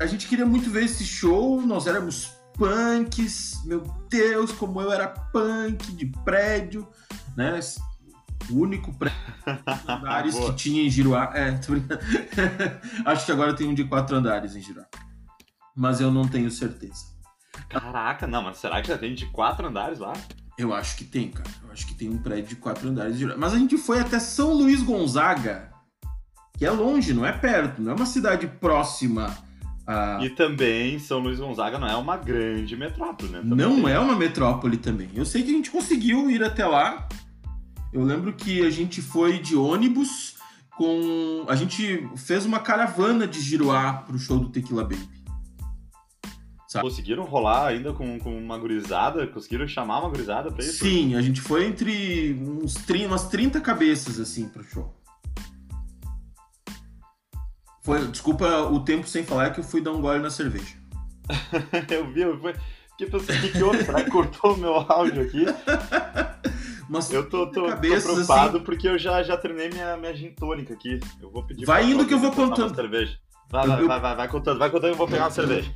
a 0.00 0.06
gente 0.06 0.26
queria 0.26 0.46
muito 0.46 0.70
ver 0.70 0.84
esse 0.84 1.04
show. 1.04 1.60
Nós 1.62 1.86
éramos 1.86 2.32
punks. 2.54 3.62
Meu 3.64 3.80
Deus, 4.08 4.52
como 4.52 4.80
eu 4.80 4.92
era 4.92 5.08
punk 5.08 5.92
de 5.92 6.06
prédio, 6.24 6.86
né? 7.36 7.60
O 8.50 8.58
único 8.58 8.92
prédio 8.92 9.18
andares 9.88 10.38
que 10.38 10.52
tinha 10.54 10.82
em 10.82 10.90
Giruá. 10.90 11.30
É, 11.34 11.52
tô 11.52 11.72
brincando. 11.72 12.00
Acho 13.04 13.26
que 13.26 13.32
agora 13.32 13.54
tem 13.54 13.68
um 13.68 13.74
de 13.74 13.84
quatro 13.84 14.16
andares 14.16 14.54
em 14.54 14.60
Giruá. 14.60 14.86
Mas 15.76 16.00
eu 16.00 16.10
não 16.10 16.28
tenho 16.28 16.50
certeza. 16.50 17.14
Caraca, 17.68 18.26
não, 18.26 18.42
mas 18.42 18.58
será 18.58 18.80
que 18.80 18.88
já 18.88 18.98
tem 18.98 19.14
de 19.14 19.26
quatro 19.26 19.66
andares 19.66 19.98
lá? 19.98 20.12
Eu 20.56 20.72
acho 20.72 20.96
que 20.96 21.04
tem, 21.04 21.30
cara. 21.30 21.48
Eu 21.64 21.72
acho 21.72 21.86
que 21.86 21.94
tem 21.94 22.08
um 22.08 22.18
prédio 22.18 22.50
de 22.50 22.56
quatro 22.56 22.88
andares. 22.88 23.18
De... 23.18 23.26
Mas 23.36 23.52
a 23.52 23.58
gente 23.58 23.76
foi 23.76 23.98
até 23.98 24.20
São 24.20 24.52
Luís 24.52 24.82
Gonzaga, 24.82 25.72
que 26.56 26.64
é 26.64 26.70
longe, 26.70 27.12
não 27.12 27.26
é 27.26 27.32
perto, 27.32 27.82
não 27.82 27.92
é 27.92 27.94
uma 27.94 28.06
cidade 28.06 28.46
próxima. 28.46 29.36
A... 29.86 30.24
E 30.24 30.30
também 30.30 30.98
São 30.98 31.20
Luís 31.20 31.38
Gonzaga 31.38 31.78
não 31.78 31.86
é 31.86 31.96
uma 31.96 32.16
grande 32.16 32.76
metrópole, 32.76 33.30
né? 33.30 33.38
Também 33.40 33.66
não 33.66 33.88
é 33.88 33.98
uma 33.98 34.16
metrópole 34.16 34.76
também. 34.76 35.10
Eu 35.14 35.24
sei 35.24 35.42
que 35.42 35.50
a 35.50 35.54
gente 35.54 35.70
conseguiu 35.70 36.30
ir 36.30 36.42
até 36.42 36.66
lá. 36.66 37.06
Eu 37.92 38.02
lembro 38.02 38.32
que 38.32 38.64
a 38.66 38.70
gente 38.70 39.02
foi 39.02 39.38
de 39.38 39.54
ônibus 39.54 40.36
com. 40.76 41.44
A 41.48 41.54
gente 41.54 42.08
fez 42.16 42.44
uma 42.44 42.60
caravana 42.60 43.26
de 43.26 43.40
Giroá 43.40 43.92
pro 43.92 44.18
show 44.18 44.38
do 44.38 44.48
Tequila 44.48 44.82
Baby. 44.82 45.24
Sabe? 46.66 46.88
Conseguiram 46.88 47.22
rolar 47.24 47.68
ainda 47.68 47.92
com, 47.92 48.18
com 48.18 48.36
uma 48.36 48.58
gurizada? 48.58 49.26
Conseguiram 49.28 49.68
chamar 49.68 50.00
uma 50.00 50.08
gurizada 50.08 50.50
pra 50.50 50.64
isso? 50.64 50.84
Sim, 50.84 51.14
a 51.14 51.22
gente 51.22 51.40
foi 51.40 51.66
entre 51.66 52.34
uns, 52.40 52.74
umas 53.06 53.28
30 53.28 53.60
cabeças, 53.60 54.18
assim, 54.18 54.48
pro 54.48 54.64
show. 54.64 54.92
Foi, 57.84 58.04
desculpa 58.08 58.62
o 58.62 58.80
tempo 58.80 59.06
sem 59.06 59.22
falar 59.24 59.50
que 59.50 59.60
eu 59.60 59.64
fui 59.64 59.80
dar 59.80 59.92
um 59.92 60.00
gole 60.00 60.20
na 60.20 60.30
cerveja. 60.30 60.74
eu 61.88 62.12
vi, 62.12 62.22
eu 62.22 62.40
fui... 62.40 62.54
Que 62.98 63.06
pensei, 63.06 63.40
que, 63.40 63.48
que 63.50 63.62
houve? 63.62 63.84
Será 63.84 64.02
que 64.02 64.10
cortou 64.10 64.54
o 64.54 64.56
meu 64.56 64.74
áudio 64.74 65.22
aqui? 65.22 65.44
Mas 66.88 67.10
eu 67.10 67.28
tô, 67.28 67.50
tô, 67.50 67.66
cabeças, 67.66 68.04
tô 68.04 68.12
preocupado 68.12 68.56
assim... 68.56 68.64
porque 68.64 68.88
eu 68.88 68.98
já, 68.98 69.22
já 69.22 69.36
treinei 69.36 69.68
minha, 69.68 69.96
minha 69.96 70.14
gin 70.14 70.30
tônica 70.30 70.74
aqui. 70.74 71.00
Eu 71.20 71.30
vou 71.30 71.44
pedir 71.44 71.64
Vai 71.64 71.90
indo 71.90 72.06
que 72.06 72.14
eu 72.14 72.18
vou 72.18 72.30
contando. 72.30 72.74
Cerveja. 72.74 73.18
Vai, 73.50 73.66
vai, 73.66 73.82
eu... 73.82 73.86
vai, 73.88 74.00
vai, 74.00 74.16
vai, 74.16 74.28
contando, 74.28 74.58
vai 74.58 74.70
contando, 74.70 74.90
eu 74.90 74.96
vou 74.96 75.08
pegar 75.08 75.24
uma 75.24 75.30
cerveja 75.30 75.72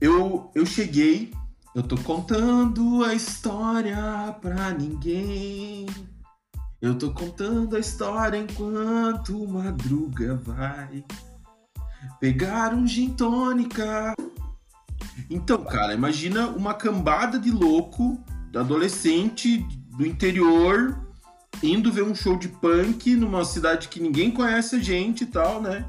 eu, 0.00 0.50
eu 0.54 0.66
cheguei, 0.66 1.32
eu 1.74 1.82
tô 1.82 1.96
contando 1.96 3.04
a 3.04 3.14
história 3.14 4.34
pra 4.40 4.70
ninguém. 4.70 5.86
Eu 6.80 6.98
tô 6.98 7.10
contando 7.10 7.74
a 7.74 7.78
história 7.78 8.36
enquanto 8.36 9.46
madruga 9.48 10.36
vai 10.36 11.02
pegar 12.20 12.74
um 12.74 12.86
gin 12.86 13.10
tônica. 13.10 14.14
Então, 15.30 15.64
cara, 15.64 15.94
imagina 15.94 16.48
uma 16.48 16.74
cambada 16.74 17.38
de 17.38 17.50
louco, 17.50 18.22
adolescente 18.54 19.58
do 19.96 20.06
interior, 20.06 21.00
indo 21.62 21.90
ver 21.90 22.02
um 22.02 22.14
show 22.14 22.38
de 22.38 22.48
punk 22.48 23.14
numa 23.14 23.44
cidade 23.44 23.88
que 23.88 23.98
ninguém 23.98 24.30
conhece 24.30 24.76
a 24.76 24.78
gente 24.78 25.24
e 25.24 25.26
tal, 25.26 25.62
né? 25.62 25.84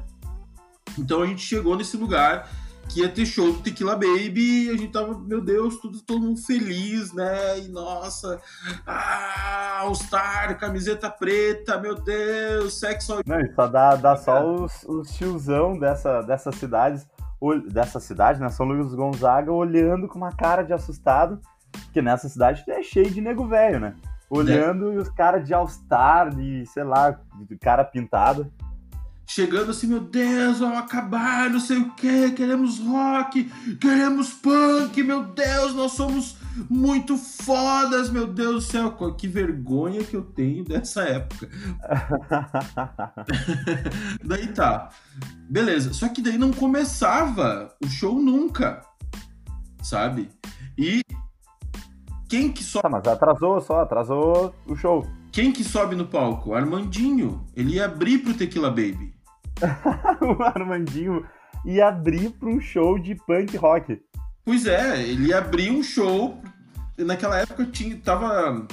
Então 0.98 1.22
a 1.22 1.26
gente 1.26 1.42
chegou 1.42 1.76
nesse 1.76 1.96
lugar 1.96 2.50
que 2.88 3.00
ia 3.00 3.08
ter 3.08 3.26
show 3.26 3.52
do 3.52 3.60
Tequila 3.60 3.94
Baby 3.94 4.66
e 4.66 4.70
a 4.70 4.72
gente 4.72 4.92
tava, 4.92 5.18
meu 5.18 5.40
Deus, 5.40 5.76
tudo, 5.78 6.00
todo 6.00 6.20
mundo 6.20 6.40
feliz, 6.40 7.12
né? 7.12 7.58
E 7.60 7.68
nossa, 7.68 8.40
ah, 8.86 9.80
All 9.80 9.94
Star, 9.94 10.58
camiseta 10.58 11.10
preta, 11.10 11.78
meu 11.78 11.94
Deus, 11.94 12.78
sexo. 12.78 13.20
Não, 13.26 13.54
só 13.54 13.66
dá, 13.66 13.94
dá 13.94 14.16
só 14.16 14.44
os, 14.44 14.82
os 14.84 15.10
tiozão 15.12 15.78
dessa, 15.78 16.22
dessas 16.22 16.54
cidades, 16.56 17.06
dessa 17.70 18.00
cidade, 18.00 18.40
né? 18.40 18.48
São 18.48 18.66
Luís 18.66 18.94
Gonzaga, 18.94 19.52
olhando 19.52 20.08
com 20.08 20.16
uma 20.16 20.32
cara 20.32 20.62
de 20.62 20.72
assustado, 20.72 21.40
que 21.92 22.00
nessa 22.00 22.28
cidade 22.28 22.64
é 22.68 22.82
cheio 22.82 23.10
de 23.10 23.20
nego 23.20 23.46
velho, 23.46 23.78
né? 23.78 23.94
Olhando 24.30 24.90
é. 24.90 24.94
e 24.94 24.98
os 24.98 25.08
caras 25.08 25.46
de 25.46 25.54
All 25.54 25.68
Star, 25.68 26.34
de, 26.34 26.64
sei 26.66 26.84
lá, 26.84 27.18
de 27.48 27.56
cara 27.56 27.84
pintada 27.84 28.50
chegando 29.28 29.70
assim, 29.70 29.86
meu 29.86 30.00
Deus, 30.00 30.58
vamos 30.58 30.78
acabar, 30.78 31.50
não 31.50 31.60
sei 31.60 31.76
o 31.76 31.90
que, 31.90 32.30
queremos 32.30 32.78
rock, 32.78 33.44
queremos 33.78 34.32
punk, 34.32 35.02
meu 35.02 35.22
Deus, 35.22 35.74
nós 35.74 35.92
somos 35.92 36.36
muito 36.68 37.18
fodas, 37.18 38.08
meu 38.08 38.26
Deus 38.26 38.54
do 38.54 38.60
céu, 38.62 38.90
que 39.16 39.28
vergonha 39.28 40.02
que 40.02 40.16
eu 40.16 40.22
tenho 40.22 40.64
dessa 40.64 41.02
época. 41.02 41.46
daí 44.24 44.46
tá, 44.48 44.88
beleza, 45.50 45.92
só 45.92 46.08
que 46.08 46.22
daí 46.22 46.38
não 46.38 46.50
começava 46.50 47.70
o 47.84 47.86
show 47.86 48.18
nunca, 48.18 48.80
sabe? 49.82 50.30
E 50.76 51.02
quem 52.30 52.50
que 52.50 52.64
sobe... 52.64 52.82
Tá, 52.82 52.88
mas 52.88 53.06
atrasou 53.06 53.60
só, 53.60 53.82
atrasou 53.82 54.54
o 54.66 54.74
show. 54.74 55.06
Quem 55.30 55.52
que 55.52 55.62
sobe 55.62 55.94
no 55.94 56.06
palco? 56.06 56.54
Armandinho. 56.54 57.46
Ele 57.54 57.74
ia 57.74 57.84
abrir 57.84 58.18
pro 58.18 58.34
Tequila 58.34 58.70
Baby. 58.70 59.17
o 60.20 60.42
Armandinho 60.42 61.26
ia 61.64 61.88
abrir 61.88 62.30
para 62.30 62.48
um 62.48 62.60
show 62.60 62.98
de 62.98 63.14
punk 63.14 63.56
rock. 63.56 64.00
Pois 64.44 64.66
é, 64.66 65.02
ele 65.02 65.28
ia 65.28 65.38
abrir 65.38 65.70
um 65.70 65.82
show. 65.82 66.42
Naquela 66.96 67.38
época 67.38 67.64
tinha, 67.66 67.96
tava, 67.98 68.66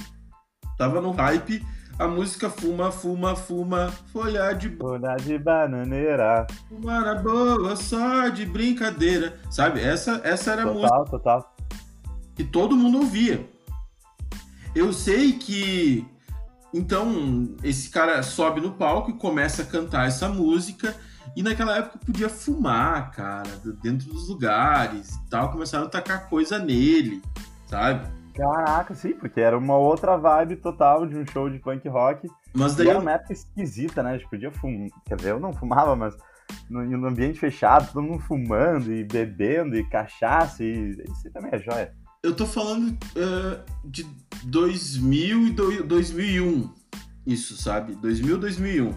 tava 0.77 1.01
no 1.01 1.11
hype 1.11 1.61
a 1.97 2.07
música 2.07 2.49
Fuma, 2.49 2.91
Fuma, 2.91 3.35
Fuma, 3.35 3.89
Folha 4.11 4.53
de 4.53 4.69
Folha 4.69 5.15
de 5.15 5.37
bananeira. 5.37 6.45
Fumar 6.67 7.21
boa, 7.23 7.75
só 7.75 8.27
de 8.27 8.45
brincadeira. 8.45 9.39
Sabe? 9.49 9.81
Essa, 9.81 10.19
essa 10.23 10.51
era 10.51 10.63
total, 10.63 10.71
a 10.71 10.81
música. 10.81 11.11
Total, 11.11 11.41
total. 11.41 11.55
Que 12.35 12.43
todo 12.43 12.75
mundo 12.75 12.99
ouvia. 12.99 13.47
Eu 14.75 14.91
sei 14.91 15.33
que 15.33 16.05
então, 16.75 17.55
esse 17.63 17.89
cara 17.89 18.21
sobe 18.21 18.59
no 18.59 18.73
palco 18.73 19.09
e 19.09 19.13
começa 19.13 19.61
a 19.61 19.65
cantar 19.65 20.07
essa 20.07 20.27
música. 20.27 20.93
E 21.33 21.41
naquela 21.41 21.77
época 21.77 21.99
podia 22.05 22.27
fumar, 22.27 23.11
cara, 23.11 23.49
dentro 23.81 24.09
dos 24.09 24.27
lugares 24.27 25.15
e 25.15 25.29
tal. 25.29 25.53
Começaram 25.53 25.85
a 25.85 25.89
tacar 25.89 26.29
coisa 26.29 26.59
nele, 26.59 27.21
sabe? 27.65 28.05
Caraca, 28.33 28.93
sim, 28.93 29.13
porque 29.13 29.39
era 29.39 29.57
uma 29.57 29.77
outra 29.77 30.17
vibe 30.17 30.57
total 30.57 31.07
de 31.07 31.15
um 31.15 31.25
show 31.25 31.49
de 31.49 31.59
punk 31.59 31.87
rock. 31.87 32.27
Mas 32.53 32.75
daí. 32.75 32.87
E 32.87 32.89
era 32.89 32.99
uma 32.99 33.13
época 33.13 33.31
esquisita, 33.31 34.03
né? 34.03 34.11
A 34.11 34.17
gente 34.17 34.29
podia 34.29 34.51
fumar. 34.51 34.89
Quer 35.05 35.15
dizer, 35.15 35.31
eu 35.31 35.39
não 35.39 35.53
fumava, 35.53 35.95
mas 35.95 36.13
no, 36.69 36.83
no 36.83 37.07
ambiente 37.07 37.39
fechado, 37.39 37.93
todo 37.93 38.03
mundo 38.03 38.19
fumando 38.19 38.93
e 38.93 39.05
bebendo 39.05 39.77
e 39.77 39.89
cachaça. 39.89 40.61
E 40.61 40.89
isso 40.89 41.31
também 41.31 41.51
é 41.53 41.57
joia. 41.57 41.93
Eu 42.25 42.33
tô 42.33 42.47
falando 42.47 42.89
uh, 42.89 43.63
de 43.85 44.03
2000 44.45 45.47
e 45.47 45.51
2001. 45.83 46.67
Isso, 47.23 47.55
sabe? 47.55 47.93
2000, 47.93 48.39
2001. 48.39 48.93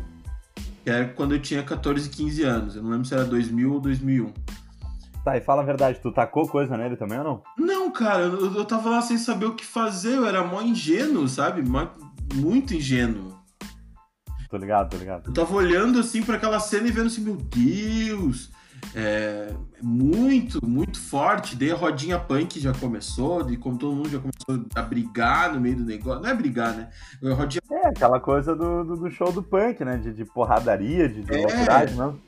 Que 0.83 0.89
era 0.89 1.09
quando 1.09 1.35
eu 1.35 1.43
tinha 1.43 1.63
14, 1.63 2.09
15 2.09 2.43
anos. 2.43 2.77
Eu 2.77 2.83
não 2.83 2.91
lembro 2.91 3.05
se 3.05 3.13
era 3.13 3.27
2000 3.27 3.71
ou 3.71 3.81
2001. 3.81 4.33
Tá, 5.23 5.37
e 5.37 5.43
fala 5.43 5.61
a 5.61 5.65
verdade, 5.65 6.01
tu 6.01 6.11
tacou 6.11 6.49
coisa 6.49 6.75
nele 6.79 6.97
também 6.97 7.19
ou 7.19 7.25
não? 7.25 7.43
Não, 7.59 7.91
cara, 7.91 8.23
eu, 8.23 8.55
eu 8.55 8.65
tava 8.65 8.89
lá 8.89 9.03
sem 9.03 9.19
saber 9.19 9.45
o 9.45 9.55
que 9.55 9.65
fazer, 9.65 10.15
eu 10.15 10.27
era 10.27 10.43
mó 10.43 10.63
ingênuo, 10.63 11.29
sabe? 11.29 11.63
Muito 12.35 12.73
ingênuo. 12.73 13.37
Tô 14.49 14.57
ligado, 14.57 14.89
tô 14.89 14.97
ligado. 14.97 15.27
Eu 15.27 15.35
tava 15.35 15.55
olhando 15.55 15.99
assim 15.99 16.23
para 16.23 16.37
aquela 16.37 16.59
cena 16.59 16.89
e 16.89 16.93
vendo 16.93 17.09
assim, 17.09 17.21
meu 17.21 17.37
Deus, 17.37 18.51
é, 18.95 19.53
muito, 19.83 20.65
muito 20.65 21.01
forte. 21.01 21.57
Daí 21.57 21.71
a 21.71 21.77
rodinha 21.77 22.19
punk 22.19 22.59
já 22.59 22.73
começou, 22.73 23.43
de 23.43 23.57
como 23.57 23.79
todo 23.79 23.95
mundo 23.95 24.09
já 24.09 24.19
começou 24.19 24.67
a 24.75 24.83
brigar 24.83 25.55
no 25.55 25.61
meio 25.61 25.77
do 25.77 25.85
negócio. 25.85 26.23
Não 26.23 26.29
é 26.29 26.35
brigar, 26.35 26.75
né? 26.75 26.89
A 27.23 27.35
rodinha... 27.35 27.61
É, 27.71 27.89
aquela 27.89 28.21
coisa 28.21 28.55
do, 28.55 28.85
do, 28.85 28.97
do, 28.97 29.11
show 29.11 29.33
do 29.33 29.43
punk, 29.43 29.85
né? 29.85 29.97
De, 29.97 30.13
de 30.13 30.25
porradaria, 30.25 31.09
de, 31.09 31.23
de 31.23 31.35
é. 31.35 31.39
loucuragem, 31.39 31.97
não? 31.97 32.19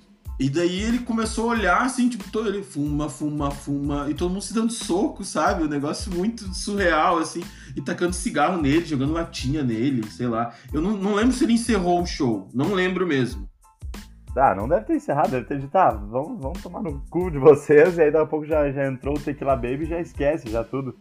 E 0.41 0.49
daí 0.49 0.81
ele 0.81 1.01
começou 1.01 1.51
a 1.51 1.53
olhar 1.53 1.83
assim, 1.83 2.09
tipo, 2.09 2.31
todo 2.31 2.49
ele 2.49 2.63
fuma, 2.63 3.11
fuma, 3.11 3.51
fuma, 3.51 4.07
e 4.09 4.15
todo 4.15 4.31
mundo 4.31 4.41
se 4.41 4.55
dando 4.55 4.73
soco, 4.73 5.23
sabe? 5.23 5.65
Um 5.65 5.69
negócio 5.69 6.11
muito 6.11 6.55
surreal, 6.55 7.19
assim, 7.19 7.45
e 7.77 7.83
tacando 7.83 8.15
cigarro 8.15 8.59
nele, 8.59 8.87
jogando 8.87 9.13
latinha 9.13 9.63
nele, 9.63 10.11
sei 10.11 10.29
lá. 10.29 10.55
Eu 10.73 10.81
não, 10.81 10.97
não 10.97 11.15
lembro 11.15 11.35
se 11.35 11.45
ele 11.45 11.53
encerrou 11.53 12.01
o 12.01 12.07
show, 12.07 12.49
não 12.55 12.73
lembro 12.73 13.07
mesmo. 13.07 13.50
Ah, 14.37 14.55
não 14.55 14.69
deve 14.69 14.85
ter 14.85 14.97
encerrado, 14.97 15.31
deve 15.31 15.47
ter 15.47 15.59
dito, 15.59 15.71
tá, 15.71 15.91
vamos, 15.91 16.41
vamos 16.41 16.63
tomar 16.63 16.83
no 16.83 17.01
cu 17.11 17.31
de 17.31 17.39
vocês, 17.39 17.99
e 17.99 18.03
aí 18.03 18.11
daqui 18.11 18.25
a 18.25 18.29
pouco 18.29 18.47
já, 18.47 18.71
já 18.71 18.87
entrou 18.87 19.17
o 19.17 19.21
Tequila 19.21 19.57
Baby 19.57 19.83
e 19.83 19.87
já 19.87 20.01
esquece, 20.01 20.49
já 20.49 20.63
tudo. 20.63 20.97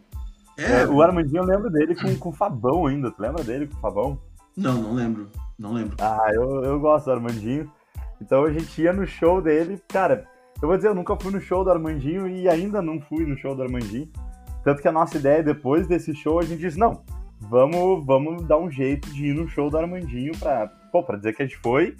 É, 0.58 0.82
é, 0.82 0.86
o 0.86 1.00
Armandinho 1.00 1.42
eu 1.42 1.46
lembro 1.46 1.70
dele 1.70 1.94
com, 1.94 2.14
com 2.16 2.28
o 2.30 2.32
Fabão 2.32 2.86
ainda, 2.86 3.10
tu 3.10 3.22
lembra 3.22 3.42
dele 3.44 3.68
com 3.68 3.76
o 3.76 3.80
Fabão? 3.80 4.18
Não, 4.56 4.74
não 4.74 4.92
lembro, 4.92 5.28
não 5.58 5.72
lembro. 5.72 5.96
Ah, 6.00 6.30
eu, 6.34 6.64
eu 6.64 6.80
gosto 6.80 7.06
do 7.06 7.12
Armandinho. 7.12 7.70
Então 8.20 8.44
a 8.44 8.52
gente 8.52 8.82
ia 8.82 8.92
no 8.92 9.06
show 9.06 9.40
dele, 9.40 9.80
cara, 9.88 10.26
Eu 10.60 10.68
vou 10.68 10.76
dizer, 10.76 10.88
eu 10.88 10.94
nunca 10.94 11.16
fui 11.16 11.32
no 11.32 11.40
show 11.40 11.64
do 11.64 11.70
Armandinho 11.70 12.28
e 12.28 12.48
ainda 12.48 12.82
não 12.82 13.00
fui 13.00 13.24
no 13.24 13.36
show 13.38 13.54
do 13.54 13.62
Armandinho. 13.62 14.10
Tanto 14.62 14.82
que 14.82 14.88
a 14.88 14.92
nossa 14.92 15.16
ideia 15.16 15.42
depois 15.42 15.86
desse 15.86 16.14
show, 16.14 16.38
a 16.38 16.42
gente 16.42 16.60
disse, 16.60 16.78
não, 16.78 17.02
vamos, 17.40 18.04
vamos 18.04 18.42
dar 18.42 18.58
um 18.58 18.70
jeito 18.70 19.10
de 19.10 19.28
ir 19.28 19.34
no 19.34 19.48
show 19.48 19.70
do 19.70 19.78
Armandinho 19.78 20.32
pra, 20.38 20.66
pô, 20.92 21.02
pra 21.02 21.16
dizer 21.16 21.34
que 21.34 21.42
a 21.42 21.46
gente 21.46 21.58
foi. 21.58 21.96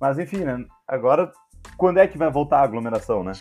Mas 0.00 0.18
enfim, 0.18 0.38
né? 0.38 0.64
Agora, 0.88 1.30
quando 1.76 1.98
é 1.98 2.06
que 2.06 2.16
vai 2.18 2.30
voltar 2.30 2.60
a 2.60 2.62
aglomeração, 2.62 3.22
né? 3.22 3.32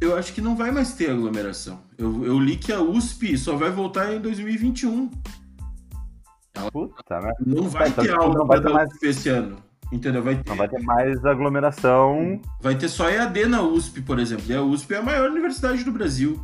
Eu 0.00 0.16
acho 0.16 0.32
que 0.32 0.40
não 0.40 0.54
vai 0.56 0.70
mais 0.70 0.94
ter 0.94 1.10
aglomeração. 1.10 1.80
Eu, 1.96 2.24
eu 2.24 2.38
li 2.38 2.56
que 2.56 2.72
a 2.72 2.80
USP 2.80 3.36
só 3.36 3.56
vai 3.56 3.70
voltar 3.70 4.12
em 4.12 4.20
2021. 4.20 5.10
Puta, 6.72 7.20
né? 7.20 7.32
Não 7.44 7.68
vai 7.68 7.88
então, 7.88 8.04
ter 8.04 8.10
tipo, 8.10 8.22
aula 8.22 8.34
não 8.38 8.46
vai 8.46 8.60
ter 8.60 8.68
mais- 8.72 8.90
USP 8.92 9.06
esse 9.06 9.28
ano. 9.28 9.56
Entendeu? 9.90 10.22
Vai 10.22 10.36
ter, 10.36 10.48
Não 10.50 10.56
vai 10.56 10.68
ter 10.68 10.82
mais 10.82 11.24
aglomeração. 11.24 12.40
vai 12.60 12.74
ter 12.76 12.88
só 12.88 13.08
EAD 13.08 13.46
na 13.46 13.62
USP, 13.62 14.02
por 14.02 14.18
exemplo. 14.18 14.44
E 14.48 14.54
a 14.54 14.60
USP 14.62 14.94
é 14.94 14.98
a 14.98 15.02
maior 15.02 15.30
universidade 15.30 15.82
do 15.82 15.90
Brasil. 15.92 16.38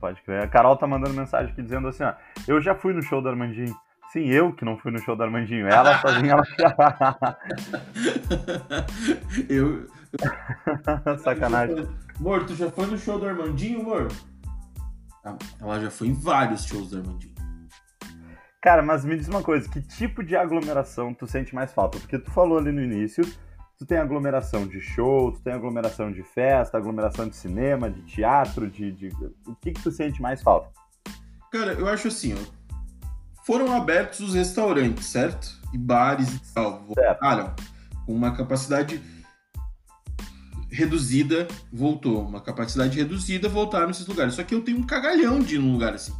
Pode 0.00 0.22
crer. 0.22 0.42
A 0.42 0.48
Carol 0.48 0.76
tá 0.76 0.86
mandando 0.86 1.14
mensagem 1.14 1.52
aqui 1.52 1.62
dizendo 1.62 1.88
assim, 1.88 2.04
ó. 2.04 2.14
Eu 2.48 2.60
já 2.62 2.74
fui 2.74 2.92
no 2.94 3.02
show 3.02 3.20
do 3.20 3.28
Armandinho. 3.28 3.76
Sim, 4.14 4.28
eu 4.28 4.52
que 4.52 4.64
não 4.64 4.78
fui 4.78 4.92
no 4.92 5.00
show 5.00 5.16
do 5.16 5.24
Armandinho. 5.24 5.66
Ela 5.66 6.00
sozinha, 6.00 6.34
ela. 6.34 7.36
eu. 9.50 9.88
Sacanagem. 11.18 11.88
Amor, 12.20 12.46
tu 12.46 12.54
já 12.54 12.70
foi 12.70 12.86
no 12.86 12.96
show 12.96 13.18
do 13.18 13.26
Armandinho, 13.26 13.80
amor? 13.80 14.06
Ela 15.60 15.80
já 15.80 15.90
foi 15.90 16.06
em 16.06 16.12
vários 16.12 16.64
shows 16.64 16.90
do 16.90 16.98
Armandinho. 16.98 17.34
Cara, 18.62 18.82
mas 18.82 19.04
me 19.04 19.16
diz 19.16 19.26
uma 19.26 19.42
coisa, 19.42 19.68
que 19.68 19.82
tipo 19.82 20.22
de 20.22 20.36
aglomeração 20.36 21.12
tu 21.12 21.26
sente 21.26 21.52
mais 21.52 21.72
falta? 21.72 21.98
Porque 21.98 22.16
tu 22.16 22.30
falou 22.30 22.58
ali 22.58 22.70
no 22.70 22.80
início, 22.80 23.24
tu 23.76 23.84
tem 23.84 23.98
aglomeração 23.98 24.64
de 24.64 24.80
show, 24.80 25.32
tu 25.32 25.40
tem 25.40 25.54
aglomeração 25.54 26.12
de 26.12 26.22
festa, 26.22 26.78
aglomeração 26.78 27.28
de 27.28 27.34
cinema, 27.34 27.90
de 27.90 28.00
teatro, 28.02 28.70
de. 28.70 28.92
de... 28.92 29.08
O 29.44 29.56
que, 29.60 29.72
que 29.72 29.82
tu 29.82 29.90
sente 29.90 30.22
mais 30.22 30.40
falta? 30.40 30.70
Cara, 31.50 31.72
eu 31.72 31.88
acho 31.88 32.06
assim, 32.06 32.32
ó. 32.32 32.63
Foram 33.46 33.74
abertos 33.74 34.20
os 34.20 34.34
restaurantes, 34.34 35.06
certo? 35.06 35.60
E 35.72 35.78
bares 35.78 36.32
e 36.34 36.40
tal. 36.54 36.86
Voltaram. 36.86 37.54
Com 38.06 38.14
uma 38.14 38.34
capacidade 38.34 39.00
reduzida, 40.70 41.46
voltou. 41.72 42.26
Uma 42.26 42.40
capacidade 42.40 42.96
reduzida, 42.98 43.48
voltaram 43.48 43.88
nesses 43.88 44.06
lugares. 44.06 44.34
Só 44.34 44.42
que 44.42 44.54
eu 44.54 44.62
tenho 44.62 44.78
um 44.78 44.82
cagalhão 44.82 45.40
de 45.40 45.56
ir 45.56 45.58
num 45.58 45.72
lugar 45.72 45.94
assim. 45.94 46.12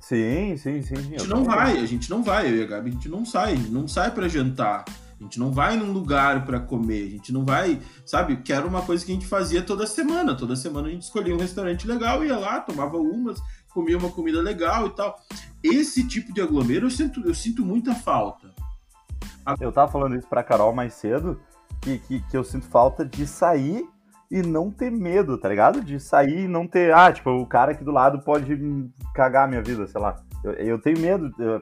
Sim, 0.00 0.56
sim, 0.56 0.80
sim. 0.80 0.96
sim. 0.96 1.14
A 1.16 1.18
gente 1.18 1.28
não 1.28 1.44
vai, 1.44 1.78
a 1.78 1.86
gente 1.86 2.08
não 2.08 2.22
vai, 2.22 2.50
eu 2.50 2.56
e 2.56 2.62
a 2.62 2.66
Gabi, 2.66 2.88
a 2.88 2.92
gente 2.94 3.08
não 3.10 3.26
sai, 3.26 3.52
a 3.52 3.56
gente 3.56 3.70
não 3.70 3.86
sai 3.86 4.10
pra 4.10 4.26
jantar. 4.26 4.84
A 5.20 5.22
gente 5.22 5.38
não 5.38 5.50
vai 5.50 5.76
num 5.76 5.92
lugar 5.92 6.46
pra 6.46 6.60
comer, 6.60 7.08
a 7.08 7.10
gente 7.10 7.32
não 7.32 7.44
vai, 7.44 7.80
sabe? 8.06 8.36
Que 8.36 8.52
era 8.52 8.64
uma 8.66 8.80
coisa 8.82 9.04
que 9.04 9.10
a 9.10 9.14
gente 9.14 9.26
fazia 9.26 9.60
toda 9.60 9.86
semana. 9.86 10.34
Toda 10.34 10.54
semana 10.54 10.88
a 10.88 10.90
gente 10.90 11.02
escolhia 11.02 11.34
um 11.34 11.38
restaurante 11.38 11.86
legal, 11.86 12.24
ia 12.24 12.38
lá, 12.38 12.60
tomava 12.60 12.96
umas, 12.96 13.42
comia 13.68 13.98
uma 13.98 14.10
comida 14.10 14.40
legal 14.40 14.86
e 14.86 14.90
tal. 14.90 15.20
Esse 15.74 16.06
tipo 16.06 16.32
de 16.32 16.40
aglomero 16.40 16.86
eu 16.86 16.90
sinto, 16.90 17.20
eu 17.26 17.34
sinto 17.34 17.64
muita 17.64 17.94
falta. 17.94 18.50
Eu 19.60 19.72
tava 19.72 19.90
falando 19.90 20.16
isso 20.16 20.28
pra 20.28 20.42
Carol 20.42 20.74
mais 20.74 20.94
cedo, 20.94 21.40
que, 21.80 21.98
que, 21.98 22.20
que 22.20 22.36
eu 22.36 22.44
sinto 22.44 22.66
falta 22.66 23.04
de 23.04 23.26
sair 23.26 23.88
e 24.30 24.42
não 24.42 24.70
ter 24.70 24.90
medo, 24.90 25.38
tá 25.38 25.48
ligado? 25.48 25.80
De 25.80 25.98
sair 25.98 26.44
e 26.44 26.48
não 26.48 26.66
ter. 26.66 26.92
Ah, 26.92 27.10
tipo, 27.12 27.30
o 27.30 27.46
cara 27.46 27.72
aqui 27.72 27.82
do 27.82 27.90
lado 27.90 28.20
pode 28.20 28.58
cagar 29.14 29.44
a 29.44 29.48
minha 29.48 29.62
vida, 29.62 29.86
sei 29.86 30.00
lá. 30.00 30.22
Eu, 30.44 30.52
eu 30.52 30.78
tenho 30.78 30.98
medo, 30.98 31.32
eu, 31.38 31.60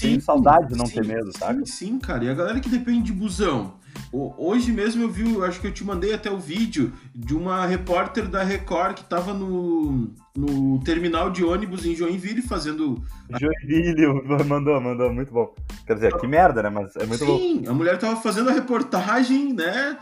tenho 0.00 0.20
saudade 0.20 0.68
de 0.68 0.76
não 0.76 0.84
ter 0.84 1.04
medo, 1.04 1.32
sim, 1.32 1.38
sabe? 1.38 1.68
Sim, 1.68 1.98
cara. 1.98 2.24
E 2.24 2.30
a 2.30 2.34
galera 2.34 2.60
que 2.60 2.68
depende 2.68 3.02
de 3.02 3.12
busão. 3.12 3.74
Hoje 4.12 4.72
mesmo 4.72 5.02
eu 5.02 5.10
vi, 5.10 5.24
acho 5.44 5.60
que 5.60 5.66
eu 5.66 5.72
te 5.72 5.84
mandei 5.84 6.14
até 6.14 6.30
o 6.30 6.38
vídeo 6.38 6.92
de 7.14 7.34
uma 7.34 7.66
repórter 7.66 8.28
da 8.28 8.42
Record 8.42 8.94
que 8.96 9.04
tava 9.04 9.34
no, 9.34 10.14
no 10.36 10.80
terminal 10.84 11.30
de 11.30 11.44
ônibus 11.44 11.84
em 11.84 11.94
Joinville 11.94 12.42
fazendo 12.42 13.02
Joinville 13.38 14.06
mandou, 14.46 14.80
mandou, 14.80 15.12
muito 15.12 15.32
bom. 15.32 15.54
Quer 15.86 15.94
dizer, 15.94 16.16
que 16.18 16.26
merda, 16.26 16.62
né? 16.62 16.70
Mas 16.70 16.94
é 16.96 17.04
muito 17.06 17.24
bom. 17.24 17.38
Sim, 17.38 17.64
a 17.66 17.72
mulher 17.72 17.98
tava 17.98 18.20
fazendo 18.20 18.48
a 18.50 18.52
reportagem, 18.52 19.52
né? 19.52 19.98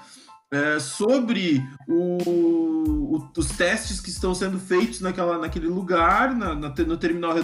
é, 0.52 0.78
sobre 0.78 1.60
o- 1.88 2.18
o- 3.16 3.30
os 3.36 3.48
testes 3.48 3.98
que 3.98 4.08
estão 4.08 4.32
sendo 4.32 4.56
feitos 4.56 5.00
naquela, 5.00 5.36
naquele 5.36 5.66
lugar, 5.66 6.32
na- 6.36 6.54
na- 6.54 6.68
no 6.86 6.96
terminal 6.96 7.34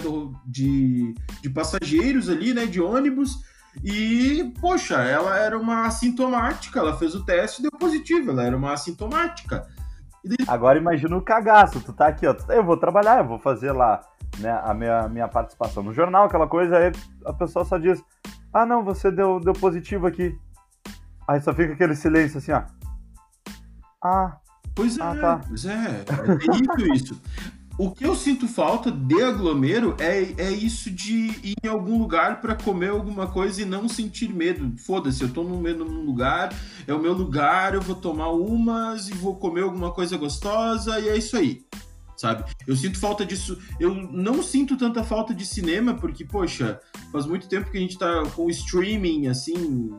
de, 0.45 1.13
de 1.41 1.49
passageiros 1.49 2.29
ali, 2.29 2.53
né? 2.53 2.65
De 2.65 2.79
ônibus. 2.79 3.35
E, 3.83 4.53
poxa, 4.59 4.95
ela 5.01 5.37
era 5.37 5.57
uma 5.57 5.85
assintomática, 5.85 6.79
ela 6.79 6.97
fez 6.97 7.15
o 7.15 7.23
teste 7.25 7.59
e 7.59 7.63
deu 7.63 7.71
positivo, 7.71 8.31
ela 8.31 8.43
era 8.43 8.55
uma 8.55 8.73
assintomática. 8.73 9.67
Agora 10.47 10.77
imagina 10.77 11.17
o 11.17 11.21
cagaço, 11.21 11.79
tu 11.81 11.93
tá 11.93 12.07
aqui, 12.07 12.27
ó. 12.27 12.35
Eu 12.49 12.63
vou 12.63 12.77
trabalhar, 12.77 13.19
eu 13.19 13.27
vou 13.27 13.39
fazer 13.39 13.71
lá 13.71 14.01
né, 14.39 14.51
a 14.63 14.73
minha, 14.73 15.07
minha 15.09 15.27
participação 15.27 15.81
no 15.81 15.93
jornal, 15.93 16.25
aquela 16.25 16.47
coisa, 16.47 16.77
aí 16.77 16.91
a 17.25 17.33
pessoa 17.33 17.65
só 17.65 17.77
diz, 17.77 18.03
ah 18.53 18.65
não, 18.65 18.83
você 18.83 19.09
deu, 19.11 19.39
deu 19.39 19.53
positivo 19.53 20.05
aqui. 20.05 20.37
Aí 21.27 21.41
só 21.41 21.53
fica 21.53 21.73
aquele 21.73 21.95
silêncio 21.95 22.37
assim, 22.37 22.51
ó. 22.51 22.63
Ah, 24.03 24.37
Pois 24.75 24.97
é, 24.97 25.03
Ah, 25.03 25.15
tá. 25.15 25.41
pois 25.47 25.65
é, 25.65 25.73
é 25.73 26.95
isso. 26.95 27.21
O 27.81 27.89
que 27.89 28.05
eu 28.05 28.15
sinto 28.15 28.47
falta 28.47 28.91
de 28.91 29.23
aglomero 29.23 29.95
é, 29.97 30.35
é 30.37 30.51
isso 30.51 30.91
de 30.91 31.31
ir 31.41 31.55
em 31.63 31.67
algum 31.67 31.97
lugar 31.97 32.39
para 32.39 32.53
comer 32.53 32.89
alguma 32.89 33.25
coisa 33.25 33.59
e 33.59 33.65
não 33.65 33.89
sentir 33.89 34.31
medo. 34.31 34.77
Foda-se, 34.77 35.23
eu 35.23 35.33
tô 35.33 35.41
num, 35.41 35.59
num 35.59 36.05
lugar, 36.05 36.53
é 36.85 36.93
o 36.93 37.01
meu 37.01 37.11
lugar, 37.11 37.73
eu 37.73 37.81
vou 37.81 37.95
tomar 37.95 38.29
umas 38.29 39.09
e 39.09 39.13
vou 39.13 39.35
comer 39.35 39.63
alguma 39.63 39.89
coisa 39.89 40.15
gostosa 40.15 40.99
e 40.99 41.09
é 41.09 41.17
isso 41.17 41.35
aí. 41.35 41.65
Sabe? 42.15 42.43
Eu 42.67 42.75
sinto 42.75 42.99
falta 42.99 43.25
disso. 43.25 43.57
Eu 43.79 43.95
não 43.95 44.43
sinto 44.43 44.77
tanta 44.77 45.03
falta 45.03 45.33
de 45.33 45.43
cinema, 45.43 45.95
porque, 45.95 46.23
poxa, 46.23 46.79
faz 47.11 47.25
muito 47.25 47.49
tempo 47.49 47.71
que 47.71 47.79
a 47.79 47.81
gente 47.81 47.97
tá 47.97 48.21
com 48.35 48.47
streaming, 48.51 49.25
assim, 49.25 49.89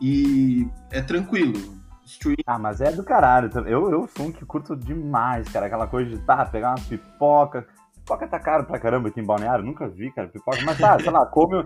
e 0.00 0.66
é 0.90 1.02
tranquilo. 1.02 1.79
Streaming 2.10 2.42
ah, 2.46 2.58
mas 2.58 2.80
é 2.80 2.90
do 2.92 3.02
caralho. 3.04 3.50
Eu, 3.66 3.90
eu 3.90 4.08
sou 4.08 4.26
um 4.26 4.32
que 4.32 4.44
curto 4.44 4.76
demais, 4.76 5.48
cara. 5.48 5.66
Aquela 5.66 5.86
coisa 5.86 6.10
de 6.10 6.18
tá, 6.18 6.44
pegar 6.46 6.70
uma 6.70 6.84
pipoca. 6.86 7.66
Pipoca 7.94 8.26
tá 8.26 8.38
caro 8.40 8.64
pra 8.64 8.78
caramba 8.78 9.08
aqui 9.08 9.20
em 9.20 9.24
Balneário. 9.24 9.64
Nunca 9.64 9.88
vi, 9.88 10.10
cara, 10.12 10.28
pipoca. 10.28 10.58
Mas 10.64 10.78
tá, 10.78 10.98
sei 10.98 11.10
lá, 11.10 11.24
come, 11.26 11.64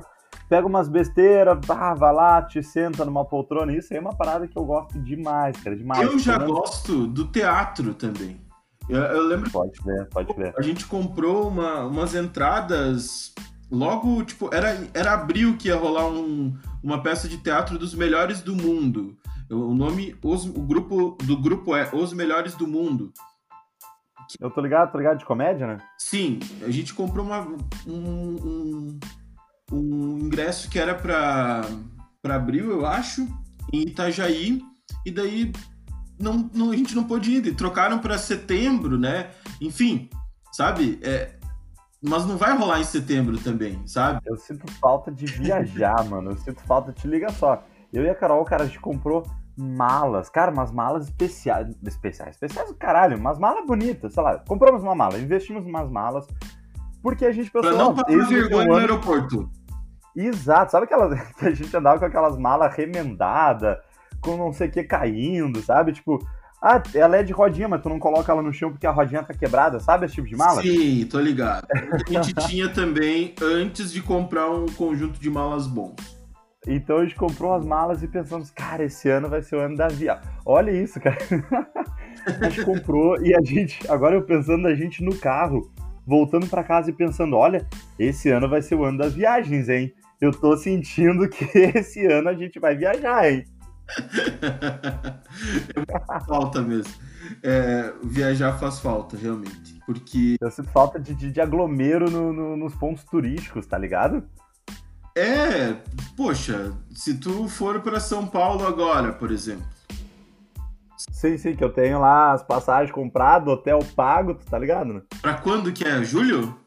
pega 0.48 0.66
umas 0.66 0.88
besteiras, 0.88 1.58
bah, 1.66 1.94
vai 1.94 2.12
lá, 2.12 2.42
te 2.42 2.62
senta 2.62 3.04
numa 3.04 3.24
poltrona. 3.24 3.72
Isso 3.72 3.92
aí 3.92 3.98
é 3.98 4.00
uma 4.00 4.14
parada 4.14 4.46
que 4.46 4.58
eu 4.58 4.64
gosto 4.64 4.98
demais, 5.00 5.56
cara. 5.62 5.76
Demais. 5.76 6.02
Eu 6.02 6.18
já 6.18 6.38
menos- 6.38 6.54
gosto 6.54 7.06
do 7.06 7.26
teatro 7.28 7.94
também. 7.94 8.40
Eu, 8.88 9.00
eu 9.00 9.22
lembro 9.26 9.50
Pode 9.50 9.72
ver, 9.82 10.06
pode 10.10 10.32
ver. 10.34 10.52
a 10.58 10.60
gente 10.60 10.84
comprou 10.86 11.48
uma- 11.48 11.86
umas 11.86 12.14
entradas 12.14 13.32
logo, 13.70 14.22
tipo, 14.24 14.54
era, 14.54 14.76
era 14.92 15.14
abril 15.14 15.56
que 15.56 15.68
ia 15.68 15.76
rolar 15.76 16.06
um- 16.06 16.54
uma 16.84 17.02
peça 17.02 17.26
de 17.26 17.38
teatro 17.38 17.78
dos 17.78 17.94
melhores 17.94 18.42
do 18.42 18.54
mundo. 18.54 19.16
O 19.50 19.74
nome, 19.74 20.14
os- 20.22 20.44
o 20.44 20.60
grupo 20.60 21.16
do 21.24 21.36
grupo 21.36 21.74
é 21.74 21.88
Os 21.94 22.12
Melhores 22.12 22.54
do 22.54 22.66
Mundo. 22.66 23.12
Eu 24.40 24.50
tô 24.50 24.60
ligado, 24.60 24.92
tô 24.92 24.98
ligado 24.98 25.18
de 25.18 25.24
comédia, 25.24 25.66
né? 25.66 25.78
Sim, 25.98 26.38
a 26.62 26.70
gente 26.70 26.92
comprou 26.94 27.24
uma- 27.24 27.46
um, 27.86 27.90
um, 27.90 29.00
um 29.72 30.18
ingresso 30.18 30.68
que 30.70 30.78
era 30.78 30.94
para 30.94 31.66
abril, 32.24 32.70
eu 32.70 32.86
acho, 32.86 33.26
em 33.72 33.82
Itajaí, 33.82 34.62
e 35.06 35.10
daí 35.10 35.52
não, 36.18 36.50
não- 36.54 36.70
a 36.70 36.76
gente 36.76 36.94
não 36.94 37.04
pôde 37.04 37.30
ir, 37.32 37.46
e 37.46 37.54
trocaram 37.54 37.98
para 37.98 38.18
setembro, 38.18 38.98
né? 38.98 39.30
Enfim, 39.60 40.08
sabe? 40.52 40.98
É, 41.02 41.38
mas 42.06 42.26
não 42.26 42.36
vai 42.36 42.56
rolar 42.56 42.80
em 42.80 42.84
setembro 42.84 43.38
também, 43.38 43.80
sabe? 43.86 44.20
Eu 44.26 44.36
sinto 44.36 44.70
falta 44.74 45.10
de 45.10 45.24
viajar, 45.24 46.04
mano. 46.08 46.32
Eu 46.32 46.36
sinto 46.36 46.60
falta, 46.62 46.92
te 46.92 47.08
liga 47.08 47.30
só. 47.30 47.62
Eu 47.92 48.04
e 48.04 48.10
a 48.10 48.14
Carol, 48.14 48.44
cara, 48.44 48.64
a 48.64 48.66
gente 48.66 48.78
comprou 48.78 49.24
malas. 49.56 50.28
Cara, 50.28 50.52
umas 50.52 50.70
malas 50.70 51.04
especiais. 51.04 51.74
Especiais, 51.82 52.34
especiais 52.34 52.68
do 52.68 52.74
caralho, 52.74 53.16
umas 53.16 53.38
malas 53.38 53.66
bonitas, 53.66 54.12
sei 54.12 54.22
lá. 54.22 54.38
Compramos 54.38 54.82
uma 54.82 54.94
mala, 54.94 55.18
investimos 55.18 55.64
umas 55.64 55.90
malas. 55.90 56.26
Porque 57.02 57.24
a 57.24 57.32
gente 57.32 57.50
pensou. 57.50 57.70
Para 57.70 57.84
não 57.84 57.94
passar 57.94 58.26
ser 58.26 58.34
vergonha 58.34 58.66
no 58.66 58.74
aeroporto. 58.74 59.50
Exato, 60.14 60.72
sabe 60.72 60.84
aquela 60.84 61.16
que 61.16 61.46
a 61.46 61.50
gente 61.52 61.74
andava 61.74 61.98
com 61.98 62.04
aquelas 62.04 62.36
malas 62.36 62.74
remendadas, 62.74 63.78
com 64.20 64.36
não 64.36 64.52
sei 64.52 64.68
o 64.68 64.70
que 64.70 64.84
caindo, 64.84 65.60
sabe? 65.62 65.92
Tipo, 65.92 66.18
ah, 66.66 66.82
ela 66.94 67.18
é 67.18 67.22
de 67.22 67.30
rodinha, 67.30 67.68
mas 67.68 67.82
tu 67.82 67.90
não 67.90 67.98
coloca 67.98 68.32
ela 68.32 68.40
no 68.40 68.50
chão 68.50 68.70
porque 68.70 68.86
a 68.86 68.90
rodinha 68.90 69.22
tá 69.22 69.34
quebrada, 69.34 69.78
sabe 69.78 70.06
esse 70.06 70.14
tipo 70.14 70.26
de 70.26 70.34
mala? 70.34 70.62
Sim, 70.62 71.04
tô 71.04 71.20
ligado. 71.20 71.66
A 71.70 72.10
gente 72.10 72.32
tinha 72.48 72.70
também 72.70 73.34
antes 73.42 73.92
de 73.92 74.00
comprar 74.00 74.50
um 74.50 74.64
conjunto 74.64 75.20
de 75.20 75.28
malas 75.28 75.66
bons. 75.66 75.94
Então 76.66 76.96
a 76.96 77.04
gente 77.04 77.16
comprou 77.16 77.52
as 77.52 77.66
malas 77.66 78.02
e 78.02 78.08
pensamos, 78.08 78.50
cara, 78.50 78.82
esse 78.82 79.10
ano 79.10 79.28
vai 79.28 79.42
ser 79.42 79.56
o 79.56 79.60
ano 79.60 79.76
da 79.76 79.88
via. 79.88 80.22
Olha 80.46 80.70
isso, 80.70 80.98
cara. 80.98 81.18
a 82.26 82.48
gente 82.48 82.64
comprou 82.64 83.22
e 83.22 83.36
a 83.36 83.42
gente, 83.42 83.78
agora 83.86 84.14
eu 84.14 84.22
pensando 84.22 84.66
a 84.66 84.74
gente 84.74 85.04
no 85.04 85.14
carro, 85.14 85.70
voltando 86.06 86.46
pra 86.46 86.64
casa 86.64 86.88
e 86.88 86.94
pensando, 86.94 87.36
olha, 87.36 87.68
esse 87.98 88.30
ano 88.30 88.48
vai 88.48 88.62
ser 88.62 88.76
o 88.76 88.84
ano 88.84 88.96
das 88.96 89.12
viagens, 89.12 89.68
hein? 89.68 89.92
Eu 90.18 90.30
tô 90.30 90.56
sentindo 90.56 91.28
que 91.28 91.44
esse 91.76 92.06
ano 92.06 92.30
a 92.30 92.34
gente 92.34 92.58
vai 92.58 92.74
viajar, 92.74 93.30
hein? 93.30 93.44
É 95.76 96.20
falta 96.26 96.62
mesmo. 96.62 96.92
é, 97.42 97.92
viajar 98.02 98.58
faz 98.58 98.80
falta, 98.80 99.16
realmente. 99.16 99.80
Porque. 99.86 100.36
Eu 100.40 100.50
sinto 100.50 100.70
falta 100.70 100.98
de, 100.98 101.14
de, 101.14 101.30
de 101.30 101.40
aglomero 101.40 102.10
no, 102.10 102.32
no, 102.32 102.56
nos 102.56 102.74
pontos 102.74 103.04
turísticos, 103.04 103.66
tá 103.66 103.78
ligado? 103.78 104.24
É, 105.16 105.76
poxa, 106.16 106.72
se 106.92 107.18
tu 107.18 107.48
for 107.48 107.80
para 107.80 108.00
São 108.00 108.26
Paulo 108.26 108.66
agora, 108.66 109.12
por 109.12 109.30
exemplo. 109.30 109.64
Sim, 110.96 111.36
sim, 111.36 111.54
que 111.54 111.62
eu 111.62 111.72
tenho 111.72 112.00
lá 112.00 112.32
as 112.32 112.42
passagens 112.42 112.90
compradas, 112.90 113.48
hotel 113.48 113.78
pago, 113.94 114.34
tá 114.34 114.58
ligado? 114.58 114.92
Né? 114.92 115.02
Pra 115.20 115.34
quando 115.34 115.72
que 115.72 115.84
é? 115.84 116.02
Julho? 116.02 116.58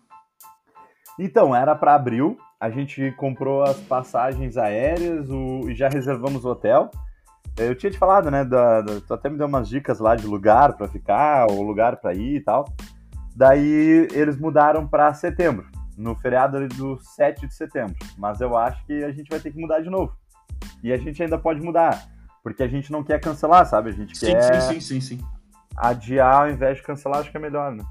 Então, 1.20 1.56
era 1.56 1.76
para 1.76 1.96
abril. 1.96 2.38
A 2.60 2.70
gente 2.70 3.12
comprou 3.18 3.64
as 3.64 3.78
passagens 3.82 4.58
aéreas 4.58 5.30
o, 5.30 5.70
e 5.70 5.76
já 5.76 5.90
reservamos 5.90 6.46
o 6.46 6.50
hotel. 6.50 6.90
Eu 7.58 7.74
tinha 7.74 7.92
te 7.92 7.98
falado, 7.98 8.30
né? 8.30 8.46
Da, 8.46 8.82
da, 8.82 9.02
tu 9.02 9.14
até 9.14 9.30
me 9.30 9.38
deu 9.38 9.48
umas 9.48 9.68
dicas 9.68 10.00
lá 10.00 10.16
de 10.16 10.28
lugar 10.28 10.74
para 10.74 10.88
ficar, 10.88 11.48
ou 11.50 11.64
lugar 11.64 11.98
para 11.98 12.14
ir 12.14 12.36
e 12.36 12.42
tal. 12.42 12.72
Daí 13.36 14.08
eles 14.14 14.38
mudaram 14.38 14.88
para 14.88 15.14
setembro, 15.14 15.66
no 15.98 16.16
feriado 16.16 16.68
do 16.70 17.00
7 17.00 17.48
de 17.48 17.54
setembro. 17.54 17.96
Mas 18.18 18.42
eu 18.42 18.56
acho 18.56 18.86
que 18.86 19.04
a 19.04 19.12
gente 19.12 19.30
vai 19.30 19.40
ter 19.40 19.52
que 19.52 19.60
mudar 19.60 19.80
de 19.80 19.90
novo. 19.90 20.16
E 20.84 20.94
a 20.94 20.98
gente 20.98 21.22
ainda 21.22 21.38
pode 21.38 21.60
mudar, 21.60 22.08
porque 22.44 22.62
a 22.62 22.68
gente 22.68 22.92
não 22.92 23.04
quer 23.04 23.20
cancelar, 23.20 23.66
sabe? 23.66 23.90
A 23.90 23.94
gente 23.94 24.18
sim, 24.18 24.28
quer 24.28 24.62
sim, 24.62 24.74
sim, 24.74 24.80
sim, 24.80 25.02
sim. 25.02 25.26
adiar 25.76 26.44
ao 26.44 26.50
invés 26.52 26.78
de 26.78 26.84
cancelar, 26.84 27.20
acho 27.20 27.32
que 27.32 27.38
é 27.38 27.40
melhor, 27.40 27.72
né? 27.72 27.84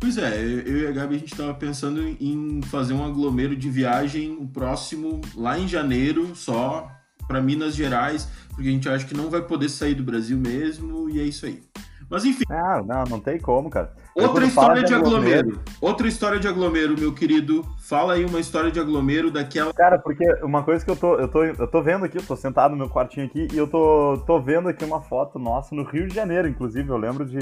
Pois 0.00 0.18
é, 0.18 0.42
eu 0.42 0.78
e 0.78 0.86
a 0.88 0.92
Gabi 0.92 1.16
a 1.16 1.18
gente 1.18 1.32
estava 1.32 1.54
pensando 1.54 2.02
em 2.02 2.60
fazer 2.62 2.92
um 2.92 3.04
aglomero 3.04 3.54
de 3.56 3.70
viagem 3.70 4.36
o 4.38 4.46
próximo 4.46 5.20
lá 5.34 5.58
em 5.58 5.68
janeiro, 5.68 6.34
só 6.34 6.90
para 7.26 7.40
Minas 7.40 7.74
Gerais, 7.74 8.28
porque 8.50 8.68
a 8.68 8.72
gente 8.72 8.88
acha 8.88 9.06
que 9.06 9.16
não 9.16 9.30
vai 9.30 9.42
poder 9.42 9.68
sair 9.68 9.94
do 9.94 10.02
Brasil 10.02 10.38
mesmo 10.38 11.08
e 11.10 11.20
é 11.20 11.24
isso 11.24 11.46
aí. 11.46 11.62
Mas 12.08 12.24
enfim. 12.24 12.44
Não, 12.48 12.84
não, 12.84 13.04
não 13.04 13.20
tem 13.20 13.38
como, 13.38 13.70
cara. 13.70 13.92
Outra 14.14 14.44
história 14.44 14.82
de, 14.82 14.88
de 14.88 14.94
aglomero. 14.94 15.38
aglomero. 15.40 15.62
Outra 15.80 16.06
história 16.06 16.38
de 16.38 16.46
aglomero, 16.46 16.94
meu 16.98 17.12
querido. 17.12 17.64
Fala 17.80 18.14
aí 18.14 18.24
uma 18.24 18.38
história 18.38 18.70
de 18.70 18.78
aglomero 18.78 19.30
daquela. 19.30 19.72
Cara, 19.72 19.98
porque 19.98 20.24
uma 20.42 20.62
coisa 20.62 20.84
que 20.84 20.90
eu 20.90 20.96
tô, 20.96 21.16
eu 21.16 21.28
tô, 21.28 21.44
eu 21.44 21.66
tô 21.66 21.82
vendo 21.82 22.04
aqui, 22.04 22.18
eu 22.18 22.22
tô 22.22 22.36
sentado 22.36 22.72
no 22.72 22.76
meu 22.76 22.88
quartinho 22.88 23.26
aqui 23.26 23.48
e 23.52 23.56
eu 23.56 23.66
tô, 23.66 24.22
tô 24.26 24.40
vendo 24.40 24.68
aqui 24.68 24.84
uma 24.84 25.00
foto 25.00 25.38
nossa 25.38 25.74
no 25.74 25.82
Rio 25.82 26.06
de 26.06 26.14
Janeiro, 26.14 26.46
inclusive. 26.46 26.88
Eu 26.88 26.96
lembro 26.96 27.24
de, 27.24 27.38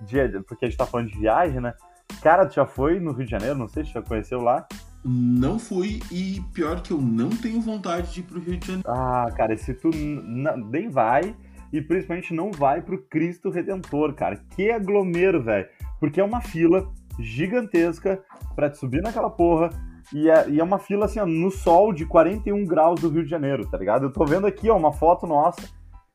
de. 0.00 0.40
Porque 0.46 0.66
a 0.66 0.68
gente 0.68 0.78
tá 0.78 0.86
falando 0.86 1.08
de 1.08 1.18
viagem, 1.18 1.60
né? 1.60 1.74
Cara, 2.22 2.46
tu 2.46 2.54
já 2.54 2.66
foi 2.66 3.00
no 3.00 3.12
Rio 3.12 3.24
de 3.24 3.30
Janeiro? 3.30 3.58
Não 3.58 3.68
sei 3.68 3.84
se 3.84 3.92
já 3.92 4.02
conheceu 4.02 4.40
lá. 4.40 4.66
Não 5.04 5.58
fui 5.58 6.00
e 6.10 6.40
pior 6.54 6.80
que 6.80 6.92
eu 6.92 7.00
não 7.00 7.30
tenho 7.30 7.60
vontade 7.60 8.12
de 8.12 8.20
ir 8.20 8.22
pro 8.22 8.40
Rio 8.40 8.56
de 8.56 8.66
Janeiro. 8.66 8.88
Ah, 8.88 9.28
cara, 9.36 9.56
se 9.56 9.74
tu 9.74 9.90
nem 9.92 10.88
vai 10.88 11.34
e 11.72 11.80
principalmente 11.80 12.34
não 12.34 12.52
vai 12.52 12.82
pro 12.82 13.02
Cristo 13.04 13.50
Redentor, 13.50 14.14
cara. 14.14 14.36
Que 14.54 14.70
aglomero, 14.70 15.42
velho. 15.42 15.66
Porque 15.98 16.20
é 16.20 16.24
uma 16.24 16.40
fila 16.40 16.88
gigantesca 17.18 18.22
para 18.54 18.70
te 18.70 18.78
subir 18.78 19.02
naquela 19.02 19.30
porra. 19.30 19.70
E 20.12 20.28
é, 20.28 20.48
e 20.50 20.60
é 20.60 20.64
uma 20.64 20.78
fila 20.78 21.06
assim, 21.06 21.18
ó, 21.18 21.26
no 21.26 21.50
sol 21.50 21.92
de 21.92 22.04
41 22.04 22.64
graus 22.66 23.00
do 23.00 23.08
Rio 23.08 23.24
de 23.24 23.30
Janeiro, 23.30 23.66
tá 23.68 23.78
ligado? 23.78 24.06
Eu 24.06 24.12
tô 24.12 24.24
vendo 24.24 24.46
aqui, 24.46 24.68
ó, 24.68 24.76
uma 24.76 24.92
foto 24.92 25.26
nossa. 25.26 25.62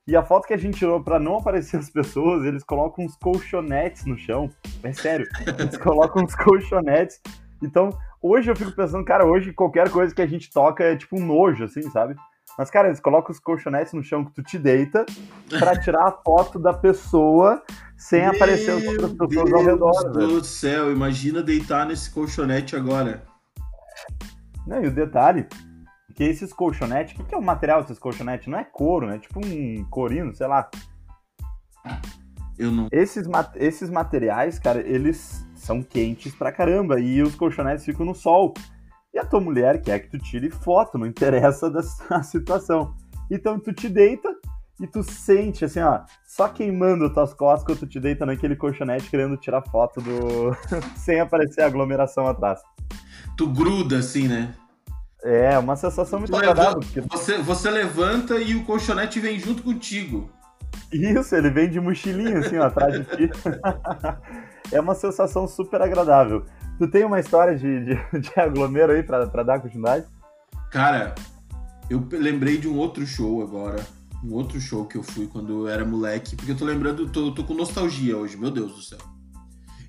E 0.08 0.16
a 0.16 0.24
foto 0.24 0.48
que 0.48 0.54
a 0.54 0.58
gente 0.58 0.78
tirou 0.78 1.04
para 1.04 1.20
não 1.20 1.38
aparecer 1.38 1.76
as 1.80 1.90
pessoas, 1.90 2.46
eles 2.46 2.64
colocam 2.64 3.04
uns 3.04 3.16
colchonetes 3.18 4.06
no 4.06 4.18
chão. 4.18 4.50
É 4.84 4.94
sério, 4.94 5.28
eles 5.60 5.78
colocam 5.78 6.24
uns 6.24 6.36
colchonetes. 6.36 7.20
Então, 7.62 7.90
hoje 8.22 8.50
eu 8.50 8.56
fico 8.56 8.72
pensando, 8.72 9.06
cara, 9.06 9.26
hoje 9.26 9.54
qualquer 9.54 9.90
coisa 9.90 10.14
que 10.14 10.22
a 10.22 10.28
gente 10.28 10.52
toca 10.52 10.84
é 10.84 10.96
tipo 10.96 11.18
um 11.18 11.26
nojo, 11.26 11.64
assim, 11.64 11.84
sabe? 11.90 12.16
Mas, 12.58 12.72
cara, 12.72 12.88
eles 12.88 13.00
colocam 13.00 13.32
os 13.32 13.40
colchonetes 13.40 13.94
no 13.94 14.04
chão 14.04 14.26
que 14.26 14.34
tu 14.34 14.42
te 14.42 14.58
deita 14.58 15.06
pra 15.60 15.78
tirar 15.80 16.08
a 16.08 16.12
foto 16.12 16.58
da 16.58 16.74
pessoa 16.74 17.62
sem 17.96 18.22
Meu 18.22 18.32
aparecer 18.32 18.72
as 18.72 18.84
outras 18.84 19.14
pessoas 19.14 19.50
Deus 19.50 19.54
ao 19.54 19.64
redor. 19.64 20.04
Meu 20.04 20.12
Deus 20.14 20.42
do 20.42 20.44
céu, 20.44 20.92
imagina 20.92 21.44
deitar 21.44 21.86
nesse 21.86 22.10
colchonete 22.10 22.76
agora. 22.76 23.24
Não, 24.66 24.84
e 24.84 24.88
o 24.88 24.92
detalhe, 24.92 25.48
que 26.16 26.24
esses 26.24 26.52
colchonetes, 26.52 27.14
o 27.14 27.18
que, 27.18 27.24
que 27.26 27.36
é 27.36 27.38
o 27.38 27.42
material 27.44 27.82
desses 27.82 28.00
colchonetes? 28.00 28.48
Não 28.48 28.58
é 28.58 28.64
couro, 28.64 29.06
né? 29.06 29.20
Tipo 29.20 29.40
um 29.46 29.86
corino, 29.86 30.34
sei 30.34 30.48
lá. 30.48 30.68
Eu 32.58 32.72
não. 32.72 32.88
Esses, 32.92 33.28
esses 33.56 33.90
materiais, 33.90 34.58
cara, 34.58 34.82
eles 34.82 35.47
são 35.68 35.84
quentes 35.84 36.34
pra 36.34 36.52
caramba 36.52 36.98
e 37.00 37.22
os 37.22 37.36
colchonetes 37.36 37.84
ficam 37.84 38.06
no 38.06 38.16
sol. 38.16 38.54
E 39.14 39.20
a 39.20 39.26
tua 39.26 39.42
mulher 39.42 39.82
quer 39.82 40.00
que 40.00 40.10
tu 40.10 40.18
tire 40.18 40.50
foto, 40.50 40.98
não 40.98 41.06
interessa 41.06 41.70
da 41.70 42.24
situação. 42.24 42.96
Então 43.30 43.60
tu 43.60 43.74
te 43.74 43.90
deita 43.90 44.34
e 44.80 44.88
tu 44.88 45.04
sente 45.04 45.66
assim, 45.66 45.82
ó, 45.82 46.02
só 46.26 46.48
queimando 46.48 47.06
as 47.06 47.14
tuas 47.14 47.34
costas 47.34 47.66
quando 47.66 47.80
tu 47.80 47.88
te 47.88 48.00
deita 48.00 48.26
naquele 48.26 48.56
colchonete 48.56 49.10
querendo 49.10 49.36
tirar 49.36 49.62
foto 49.64 50.00
do. 50.00 50.56
sem 50.96 51.20
aparecer 51.20 51.62
a 51.62 51.68
aglomeração 51.68 52.28
atrás. 52.28 52.62
Tu 53.36 53.48
gruda 53.48 53.98
assim, 53.98 54.28
né? 54.28 54.56
É, 55.24 55.58
uma 55.58 55.76
sensação 55.76 56.20
muito 56.20 56.36
agradável. 56.36 56.80
Porque... 56.80 57.02
Você, 57.02 57.38
você 57.40 57.70
levanta 57.70 58.38
e 58.38 58.56
o 58.56 58.64
colchonete 58.64 59.20
vem 59.20 59.38
junto 59.38 59.64
contigo. 59.64 60.30
Isso, 60.92 61.36
ele 61.36 61.50
vem 61.50 61.70
de 61.70 61.80
mochilinho 61.80 62.40
assim, 62.40 62.58
ó, 62.58 62.66
atrás 62.66 62.94
de 62.94 63.04
ti. 63.04 63.32
é 64.72 64.80
uma 64.80 64.96
sensação 64.96 65.48
super 65.48 65.82
agradável. 65.82 66.46
Tu 66.78 66.88
tem 66.88 67.04
uma 67.04 67.20
história 67.20 67.58
de, 67.58 67.86
de, 67.86 68.20
de 68.20 68.40
aglomero 68.40 68.94
aí 68.94 69.04
pra, 69.04 69.28
pra 69.28 69.44
dar 69.44 69.60
continuidade? 69.60 70.06
Cara, 70.72 71.16
eu 71.90 72.06
lembrei 72.12 72.58
de 72.58 72.68
um 72.68 72.78
outro 72.78 73.06
show 73.06 73.42
agora. 73.42 73.84
Um 74.24 74.34
outro 74.34 74.60
show 74.60 74.86
que 74.86 74.98
eu 74.98 75.04
fui 75.04 75.28
quando 75.28 75.66
eu 75.66 75.68
era 75.68 75.86
moleque. 75.86 76.36
Porque 76.36 76.52
eu 76.52 76.58
tô 76.58 76.66
lembrando, 76.66 77.10
tô, 77.10 77.34
tô 77.34 77.44
com 77.44 77.54
nostalgia 77.54 78.18
hoje, 78.18 78.38
meu 78.38 78.52
Deus 78.52 78.74
do 78.74 78.82
céu. 78.82 79.00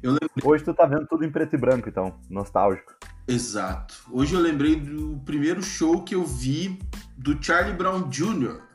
Lembrei... 0.02 0.28
Hoje 0.44 0.64
tu 0.64 0.72
tá 0.72 0.86
vendo 0.86 1.06
tudo 1.06 1.24
em 1.24 1.30
preto 1.30 1.54
e 1.54 1.58
branco, 1.58 1.88
então, 1.88 2.14
nostálgico. 2.30 2.94
Exato. 3.26 3.94
Hoje 4.10 4.34
eu 4.34 4.40
lembrei 4.40 4.76
do 4.76 5.20
primeiro 5.24 5.62
show 5.62 6.02
que 6.02 6.14
eu 6.14 6.24
vi 6.24 6.78
do 7.16 7.42
Charlie 7.42 7.74
Brown 7.74 8.08
Jr. 8.08 8.67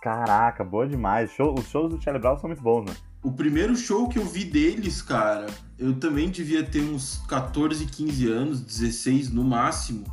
Caraca, 0.00 0.64
boa 0.64 0.86
demais. 0.86 1.30
Show, 1.32 1.54
os 1.58 1.68
shows 1.68 1.90
do 1.90 2.00
Charlie 2.00 2.20
Brown 2.20 2.38
são 2.38 2.48
muito 2.48 2.62
bons, 2.62 2.86
né? 2.86 2.96
O 3.22 3.32
primeiro 3.32 3.76
show 3.76 4.08
que 4.08 4.18
eu 4.18 4.24
vi 4.24 4.44
deles, 4.44 5.02
cara, 5.02 5.46
eu 5.78 5.94
também 5.94 6.30
devia 6.30 6.64
ter 6.64 6.80
uns 6.80 7.18
14, 7.28 7.84
15 7.84 8.28
anos, 8.30 8.60
16 8.62 9.30
no 9.30 9.44
máximo. 9.44 10.04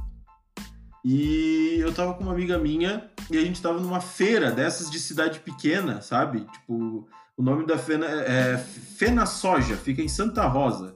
E 1.06 1.78
eu 1.80 1.94
tava 1.94 2.14
com 2.16 2.24
uma 2.24 2.34
amiga 2.34 2.58
minha 2.58 3.10
e 3.32 3.38
a 3.38 3.42
gente 3.42 3.62
tava 3.62 3.80
numa 3.80 4.02
feira 4.02 4.52
dessas 4.52 4.92
de 4.92 5.00
cidade 5.00 5.40
pequena, 5.40 6.02
sabe? 6.02 6.42
Tipo, 6.42 7.08
o 7.38 7.42
nome 7.42 7.66
da 7.66 7.78
feira 7.78 8.06
é 8.06 8.58
Fena 8.58 9.26
Soja, 9.26 9.78
fica 9.78 10.02
em 10.02 10.10
Santa 10.10 10.46
Rosa. 10.48 10.96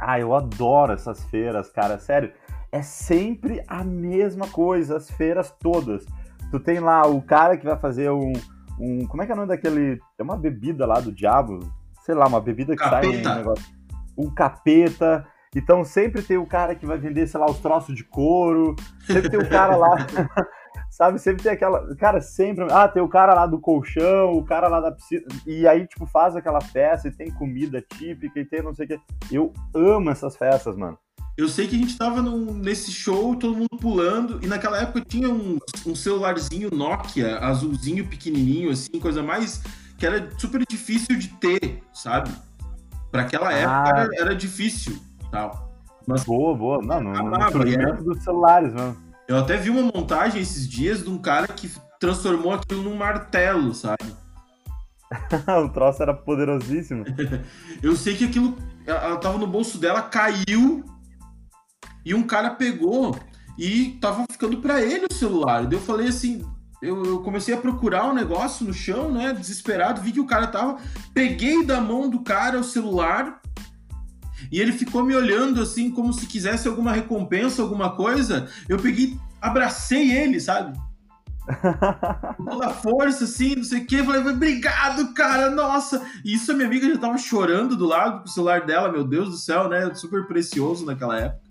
Ah, 0.00 0.18
eu 0.18 0.34
adoro 0.34 0.94
essas 0.94 1.24
feiras, 1.24 1.68
cara. 1.70 1.98
Sério, 1.98 2.32
é 2.72 2.80
sempre 2.80 3.62
a 3.68 3.84
mesma 3.84 4.46
coisa, 4.48 4.96
as 4.96 5.10
feiras 5.10 5.52
todas. 5.60 6.06
Tu 6.50 6.60
tem 6.60 6.80
lá 6.80 7.06
o 7.06 7.20
cara 7.20 7.56
que 7.56 7.64
vai 7.64 7.76
fazer 7.78 8.10
um, 8.10 8.32
um. 8.78 9.06
Como 9.06 9.22
é 9.22 9.26
que 9.26 9.32
é 9.32 9.34
o 9.34 9.36
nome 9.36 9.48
daquele. 9.48 10.00
É 10.18 10.22
uma 10.22 10.36
bebida 10.36 10.86
lá 10.86 11.00
do 11.00 11.12
diabo. 11.12 11.58
Sei 12.04 12.14
lá, 12.14 12.26
uma 12.26 12.40
bebida 12.40 12.74
que 12.74 12.82
capeta. 12.82 13.22
sai 13.22 13.32
um 13.32 13.36
negócio. 13.36 13.64
Um 14.16 14.30
capeta. 14.30 15.26
Então 15.54 15.84
sempre 15.84 16.22
tem 16.22 16.36
o 16.36 16.46
cara 16.46 16.74
que 16.74 16.86
vai 16.86 16.98
vender, 16.98 17.26
sei 17.26 17.40
lá, 17.40 17.46
os 17.46 17.58
troços 17.58 17.94
de 17.94 18.04
couro. 18.04 18.76
Sempre 19.06 19.30
tem 19.30 19.40
o 19.40 19.48
cara 19.48 19.76
lá. 19.76 19.96
sabe? 20.90 21.18
Sempre 21.18 21.42
tem 21.42 21.52
aquela. 21.52 21.94
Cara, 21.96 22.20
sempre. 22.20 22.66
Ah, 22.70 22.88
tem 22.88 23.02
o 23.02 23.08
cara 23.08 23.34
lá 23.34 23.46
do 23.46 23.60
colchão, 23.60 24.32
o 24.32 24.44
cara 24.44 24.68
lá 24.68 24.80
da 24.80 24.92
piscina. 24.92 25.24
E 25.46 25.66
aí, 25.66 25.86
tipo, 25.86 26.06
faz 26.06 26.34
aquela 26.34 26.60
festa 26.60 27.08
e 27.08 27.12
tem 27.12 27.30
comida 27.30 27.80
típica 27.80 28.40
e 28.40 28.44
tem 28.44 28.62
não 28.62 28.74
sei 28.74 28.86
o 28.86 28.88
quê. 28.88 29.00
Eu 29.30 29.52
amo 29.74 30.10
essas 30.10 30.36
festas, 30.36 30.76
mano. 30.76 30.98
Eu 31.38 31.48
sei 31.48 31.68
que 31.68 31.76
a 31.76 31.78
gente 31.78 31.96
tava 31.96 32.20
num, 32.20 32.52
nesse 32.52 32.90
show, 32.90 33.36
todo 33.36 33.54
mundo 33.54 33.78
pulando, 33.80 34.40
e 34.42 34.48
naquela 34.48 34.82
época 34.82 35.04
tinha 35.06 35.30
um, 35.30 35.56
um 35.86 35.94
celularzinho 35.94 36.68
Nokia, 36.74 37.38
azulzinho, 37.38 38.04
pequenininho, 38.08 38.72
assim, 38.72 38.98
coisa 38.98 39.22
mais. 39.22 39.62
que 39.96 40.04
era 40.04 40.28
super 40.36 40.64
difícil 40.68 41.16
de 41.16 41.28
ter, 41.28 41.80
sabe? 41.94 42.32
Para 43.12 43.22
aquela 43.22 43.52
época 43.52 43.82
ah. 43.84 43.88
era, 43.88 44.08
era, 44.18 44.34
difícil 44.34 44.98
tal. 45.30 45.72
Mas, 46.08 46.24
boa, 46.24 46.56
boa. 46.56 46.82
Não, 46.82 47.00
no, 47.00 47.12
no, 47.12 47.30
no 47.30 48.02
dos 48.02 48.24
celulares, 48.24 48.74
mano. 48.74 48.96
Eu 49.28 49.38
até 49.38 49.56
vi 49.56 49.70
uma 49.70 49.92
montagem 49.94 50.42
esses 50.42 50.68
dias 50.68 51.04
de 51.04 51.08
um 51.08 51.18
cara 51.18 51.46
que 51.46 51.70
transformou 52.00 52.52
aquilo 52.52 52.82
num 52.82 52.96
martelo, 52.96 53.72
sabe? 53.74 54.12
o 55.64 55.68
troço 55.68 56.02
era 56.02 56.12
poderosíssimo. 56.12 57.04
eu 57.80 57.94
sei 57.94 58.16
que 58.16 58.24
aquilo. 58.24 58.56
Ela 58.84 59.18
tava 59.18 59.38
no 59.38 59.46
bolso 59.46 59.78
dela, 59.78 60.02
caiu. 60.02 60.97
E 62.08 62.14
um 62.14 62.22
cara 62.22 62.48
pegou 62.48 63.14
e 63.58 63.98
tava 64.00 64.24
ficando 64.30 64.62
para 64.62 64.80
ele 64.80 65.04
o 65.10 65.14
celular. 65.14 65.66
Daí 65.66 65.78
eu 65.78 65.82
falei 65.82 66.08
assim. 66.08 66.42
Eu, 66.80 67.04
eu, 67.04 67.18
comecei 67.20 67.52
a 67.52 67.58
procurar 67.58 68.06
o 68.06 68.12
um 68.12 68.14
negócio 68.14 68.64
no 68.64 68.72
chão, 68.72 69.12
né? 69.12 69.34
Desesperado, 69.34 70.00
vi 70.00 70.12
que 70.12 70.20
o 70.20 70.26
cara 70.26 70.46
tava. 70.46 70.78
Peguei 71.12 71.66
da 71.66 71.82
mão 71.82 72.08
do 72.08 72.20
cara 72.20 72.58
o 72.58 72.64
celular 72.64 73.42
e 74.50 74.58
ele 74.58 74.72
ficou 74.72 75.04
me 75.04 75.14
olhando 75.14 75.60
assim, 75.60 75.90
como 75.90 76.14
se 76.14 76.24
quisesse 76.24 76.66
alguma 76.66 76.92
recompensa, 76.92 77.60
alguma 77.60 77.94
coisa. 77.94 78.48
Eu 78.68 78.78
peguei, 78.78 79.18
abracei 79.42 80.10
ele, 80.10 80.40
sabe? 80.40 80.78
toda 82.48 82.70
força, 82.70 83.24
assim, 83.24 83.56
não 83.56 83.64
sei 83.64 83.82
o 83.82 83.86
quê. 83.86 83.96
Eu 83.96 84.06
falei, 84.06 84.26
obrigado, 84.32 85.12
cara, 85.12 85.50
nossa. 85.50 86.00
E 86.24 86.32
isso 86.32 86.52
a 86.52 86.54
minha 86.54 86.68
amiga 86.68 86.88
já 86.88 86.96
tava 86.96 87.18
chorando 87.18 87.76
do 87.76 87.86
lado 87.86 88.20
com 88.20 88.24
o 88.24 88.32
celular 88.32 88.64
dela, 88.64 88.90
meu 88.90 89.04
Deus 89.04 89.28
do 89.28 89.36
céu, 89.36 89.68
né? 89.68 89.92
Super 89.94 90.26
precioso 90.26 90.86
naquela 90.86 91.18
época. 91.18 91.47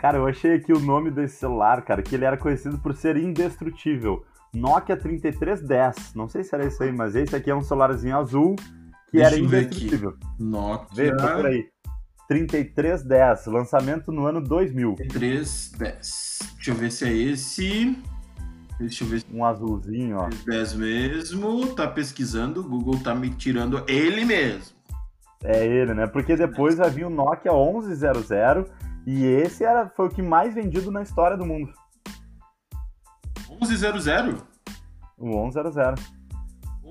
Cara, 0.00 0.16
eu 0.16 0.26
achei 0.26 0.54
aqui 0.54 0.72
o 0.72 0.80
nome 0.80 1.10
desse 1.10 1.36
celular, 1.36 1.82
cara, 1.82 2.00
que 2.00 2.14
ele 2.14 2.24
era 2.24 2.36
conhecido 2.36 2.78
por 2.78 2.94
ser 2.94 3.18
indestrutível. 3.18 4.24
Nokia 4.54 4.96
3310. 4.96 6.14
Não 6.14 6.26
sei 6.26 6.42
se 6.42 6.54
era 6.54 6.64
isso 6.64 6.82
aí, 6.82 6.90
mas 6.90 7.14
esse 7.14 7.36
aqui 7.36 7.50
é 7.50 7.54
um 7.54 7.62
celularzinho 7.62 8.16
azul 8.16 8.56
que 9.10 9.18
Deixa 9.18 9.34
era 9.34 9.38
indestrutível. 9.38 10.16
Nokia 10.38 10.86
Vê, 10.94 11.14
por 11.14 11.46
aí. 11.46 11.68
3310, 12.28 13.46
lançamento 13.46 14.10
no 14.10 14.24
ano 14.24 14.40
2000. 14.40 14.94
310. 14.94 16.38
Deixa 16.54 16.70
eu 16.70 16.74
ver 16.74 16.90
se 16.90 17.04
é 17.04 17.12
esse. 17.12 17.98
Deixa 18.78 19.04
eu 19.04 19.08
ver 19.08 19.20
se 19.20 19.26
Um 19.30 19.44
azulzinho, 19.44 20.16
ó. 20.16 20.28
é 20.28 20.30
10 20.46 20.74
mesmo. 20.74 21.74
Tá 21.74 21.86
pesquisando, 21.86 22.60
o 22.60 22.68
Google 22.68 22.98
tá 23.00 23.14
me 23.14 23.28
tirando 23.28 23.84
ele 23.86 24.24
mesmo. 24.24 24.74
É 25.44 25.66
ele, 25.66 25.92
né? 25.92 26.06
Porque 26.06 26.36
depois 26.36 26.76
vai 26.76 26.88
vir 26.88 27.04
o 27.04 27.10
Nokia 27.10 27.52
1100 27.52 28.64
e 29.06 29.24
esse 29.24 29.64
era, 29.64 29.88
foi 29.88 30.06
o 30.06 30.10
que 30.10 30.22
mais 30.22 30.54
vendido 30.54 30.90
na 30.90 31.02
história 31.02 31.36
do 31.36 31.46
mundo. 31.46 31.72
1100? 33.60 34.36
O 35.18 35.26
1100. 35.46 36.20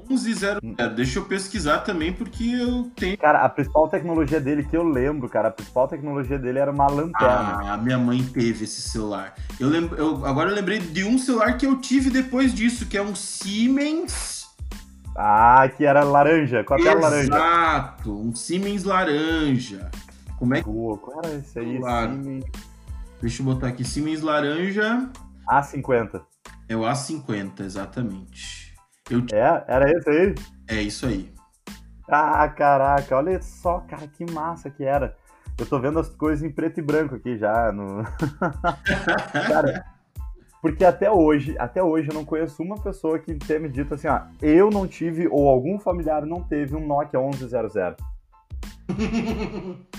1100. 0.09 0.59
Deixa 0.95 1.19
eu 1.19 1.25
pesquisar 1.25 1.79
também, 1.79 2.11
porque 2.11 2.43
eu 2.43 2.91
tenho. 2.95 3.17
Cara, 3.17 3.43
a 3.43 3.49
principal 3.49 3.87
tecnologia 3.87 4.39
dele 4.39 4.63
que 4.63 4.75
eu 4.75 4.83
lembro, 4.83 5.29
cara, 5.29 5.49
a 5.49 5.51
principal 5.51 5.87
tecnologia 5.87 6.39
dele 6.39 6.59
era 6.59 6.71
uma 6.71 6.87
lanterna. 6.87 7.73
Ah, 7.73 7.77
minha 7.77 7.97
mãe 7.97 8.23
teve 8.23 8.63
esse 8.63 8.81
celular. 8.81 9.35
Eu 9.59 9.69
lembro, 9.69 9.97
eu, 9.97 10.25
agora 10.25 10.49
eu 10.49 10.55
lembrei 10.55 10.79
de 10.79 11.03
um 11.03 11.17
celular 11.17 11.57
que 11.57 11.65
eu 11.65 11.79
tive 11.79 12.09
depois 12.09 12.53
disso, 12.53 12.87
que 12.87 12.97
é 12.97 13.01
um 13.01 13.13
Siemens. 13.13 14.47
Ah, 15.15 15.69
que 15.75 15.85
era 15.85 16.03
laranja, 16.03 16.63
com 16.63 16.73
a 16.73 16.77
tela 16.77 17.01
laranja. 17.01 17.35
Exato, 17.35 18.19
um 18.19 18.33
Siemens 18.33 18.83
laranja. 18.83 19.91
Como 20.39 20.56
é 20.56 20.60
que. 20.60 20.63
Pô, 20.63 20.97
qual 20.97 21.21
era 21.23 21.36
esse 21.36 21.60
aí? 21.60 21.78
Claro. 21.78 22.13
Siemens 22.13 22.45
Deixa 23.21 23.41
eu 23.41 23.45
botar 23.45 23.67
aqui. 23.67 23.84
Siemens 23.84 24.21
laranja 24.21 25.10
A50. 25.47 26.21
é 26.69 26.75
o 26.75 26.82
A50, 26.82 27.60
exatamente. 27.60 28.73
Eu, 29.10 29.19
É, 29.34 29.63
era 29.67 29.91
esse 29.91 30.10
aí? 30.10 30.36
é 30.69 30.82
isso 30.82 31.06
aí. 31.06 31.34
Ah, 32.08 32.47
caraca, 32.47 33.17
olha 33.17 33.41
só, 33.41 33.80
cara, 33.82 34.08
que 34.08 34.25
massa 34.32 34.69
que 34.69 34.84
era. 34.84 35.15
Eu 35.60 35.65
tô 35.65 35.78
vendo 35.80 35.99
as 35.99 36.10
coisas 36.10 36.43
em 36.43 36.52
preto 36.52 36.80
e 36.80 36.82
branco 36.82 37.15
aqui 37.15 37.38
já. 37.38 37.71
No... 37.71 38.04
cara, 39.47 39.86
porque 40.62 40.86
até 40.86 41.12
hoje, 41.12 41.56
até 41.60 41.84
hoje 41.84 42.10
eu 42.10 42.13
não 42.13 42.23
conheço 42.23 42.63
uma 42.63 42.78
pessoa 42.82 43.19
que 43.19 43.36
tenha 43.36 43.60
me 43.60 43.67
dito 43.69 43.93
assim, 43.93 44.08
ó, 44.08 44.21
eu 44.41 44.69
não 44.69 44.88
tive, 44.88 45.28
ou 45.28 45.49
algum 45.49 45.78
familiar 45.78 46.25
não 46.25 46.41
teve 46.41 46.75
um 46.75 46.88
Nokia 46.88 47.19
1100. 47.19 47.95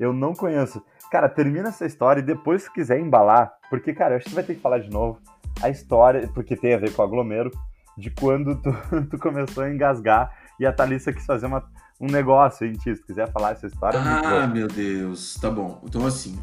Eu 0.00 0.14
não 0.14 0.32
conheço. 0.32 0.82
Cara, 1.10 1.28
termina 1.28 1.68
essa 1.68 1.84
história 1.84 2.20
e 2.20 2.24
depois 2.24 2.62
se 2.62 2.72
quiser 2.72 2.98
embalar, 2.98 3.52
porque, 3.68 3.92
cara, 3.92 4.14
eu 4.14 4.16
acho 4.16 4.24
que 4.24 4.30
você 4.30 4.36
vai 4.36 4.44
ter 4.44 4.54
que 4.54 4.60
falar 4.60 4.78
de 4.78 4.88
novo 4.88 5.20
a 5.62 5.68
história, 5.68 6.26
porque 6.28 6.56
tem 6.56 6.72
a 6.72 6.78
ver 6.78 6.92
com 6.92 7.02
o 7.02 7.04
aglomero, 7.04 7.50
de 7.98 8.10
quando 8.10 8.56
tu, 8.56 8.72
tu 9.10 9.18
começou 9.18 9.62
a 9.64 9.70
engasgar 9.70 10.34
e 10.58 10.64
a 10.64 10.72
Thalissa 10.72 11.12
quis 11.12 11.26
fazer 11.26 11.46
uma, 11.46 11.62
um 12.00 12.06
negócio 12.06 12.66
em 12.66 12.72
ti. 12.72 12.96
Se 12.96 13.04
quiser 13.04 13.30
falar 13.30 13.52
essa 13.52 13.66
história, 13.66 13.98
é 13.98 14.00
Ah, 14.00 14.46
meu 14.46 14.68
Deus. 14.68 15.34
Tá 15.34 15.50
bom. 15.50 15.82
Então, 15.84 16.06
assim, 16.06 16.38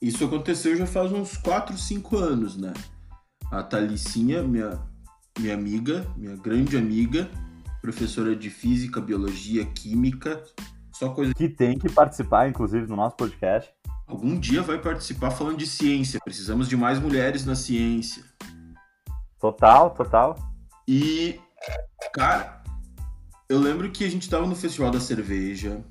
isso 0.00 0.24
aconteceu 0.24 0.76
já 0.76 0.86
faz 0.86 1.10
uns 1.10 1.38
4, 1.38 1.78
5 1.78 2.16
anos, 2.18 2.58
né? 2.58 2.74
A 3.50 3.62
Thalicinha, 3.62 4.42
minha, 4.42 4.78
minha 5.38 5.54
amiga, 5.54 6.06
minha 6.16 6.36
grande 6.36 6.76
amiga, 6.76 7.30
professora 7.80 8.36
de 8.36 8.50
física, 8.50 9.00
biologia, 9.00 9.64
química, 9.64 10.42
só 10.94 11.08
coisa 11.10 11.34
que 11.34 11.48
tem 11.48 11.76
que 11.76 11.90
participar, 11.90 12.48
inclusive, 12.48 12.86
do 12.86 12.94
nosso 12.94 13.16
podcast. 13.16 13.68
Algum 14.06 14.38
dia 14.38 14.62
vai 14.62 14.78
participar 14.78 15.32
falando 15.32 15.56
de 15.56 15.66
ciência. 15.66 16.20
Precisamos 16.24 16.68
de 16.68 16.76
mais 16.76 17.00
mulheres 17.00 17.44
na 17.44 17.56
ciência. 17.56 18.22
Total, 19.40 19.90
total. 19.90 20.36
E, 20.86 21.40
cara, 22.12 22.62
eu 23.48 23.58
lembro 23.58 23.90
que 23.90 24.04
a 24.04 24.10
gente 24.10 24.30
tava 24.30 24.46
no 24.46 24.54
Festival 24.54 24.90
da 24.92 25.00
Cerveja 25.00 25.82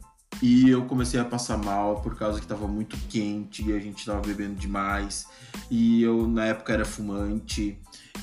e 0.42 0.70
eu 0.70 0.86
comecei 0.86 1.20
a 1.20 1.26
passar 1.26 1.58
mal 1.58 2.02
por 2.02 2.16
causa 2.16 2.40
que 2.40 2.48
tava 2.48 2.68
muito 2.68 2.96
quente 3.10 3.62
e 3.62 3.74
a 3.74 3.80
gente 3.80 4.06
tava 4.06 4.22
bebendo 4.22 4.56
demais. 4.56 5.28
E 5.70 6.02
eu, 6.02 6.28
na 6.28 6.46
época, 6.46 6.72
era 6.72 6.86
fumante 6.86 7.78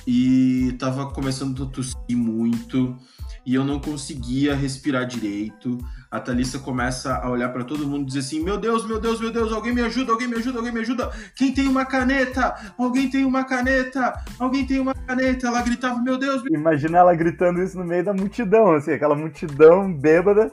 e 0.07 0.75
tava 0.79 1.11
começando 1.11 1.63
a 1.63 1.67
tossir 1.67 2.17
muito 2.17 2.97
e 3.45 3.55
eu 3.55 3.65
não 3.65 3.81
conseguia 3.81 4.55
respirar 4.55 5.07
direito. 5.07 5.79
A 6.11 6.21
Thalissa 6.21 6.59
começa 6.59 7.15
a 7.17 7.31
olhar 7.31 7.49
pra 7.51 7.65
todo 7.65 7.87
mundo 7.87 8.03
e 8.03 8.07
dizer 8.07 8.19
assim: 8.21 8.43
Meu 8.43 8.59
Deus, 8.59 8.87
meu 8.87 9.01
Deus, 9.01 9.21
meu 9.21 9.33
Deus, 9.33 9.53
alguém 9.53 9.73
me 9.73 9.81
ajuda, 9.81 10.13
alguém 10.13 10.29
me 10.29 10.37
ajuda, 10.37 10.59
alguém 10.59 10.73
me 10.73 10.81
ajuda. 10.81 11.11
Quem 11.37 11.53
tem 11.53 11.69
uma 11.69 11.85
caneta? 11.85 12.55
Alguém 12.77 13.09
tem 13.09 13.25
uma 13.25 13.45
caneta? 13.45 14.23
Alguém 14.39 14.67
tem 14.67 14.81
uma 14.81 14.95
caneta? 14.95 15.47
Ela 15.47 15.63
gritava: 15.63 16.01
Meu 16.01 16.19
Deus, 16.19 16.43
Imagina 16.51 16.99
ela 16.99 17.15
gritando 17.15 17.63
isso 17.63 17.79
no 17.79 17.85
meio 17.85 18.05
da 18.05 18.13
multidão, 18.13 18.75
assim, 18.75 18.93
aquela 18.93 19.15
multidão 19.15 19.93
bêbada. 19.93 20.53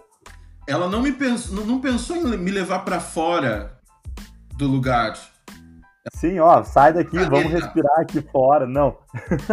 Ela 0.67 0.89
não 0.89 1.01
me 1.01 1.11
pensou, 1.11 1.65
não- 1.65 1.79
pensou 1.79 2.17
em 2.17 2.37
me 2.37 2.51
levar 2.51 2.79
pra 2.79 2.99
fora 2.99 3.79
do 4.57 4.67
lugar. 4.67 5.17
Sim, 6.13 6.39
ó, 6.39 6.63
sai 6.63 6.93
daqui, 6.93 7.11
Caneta. 7.11 7.29
vamos 7.29 7.51
respirar 7.51 7.99
aqui 7.99 8.21
fora. 8.21 8.65
Não. 8.65 8.97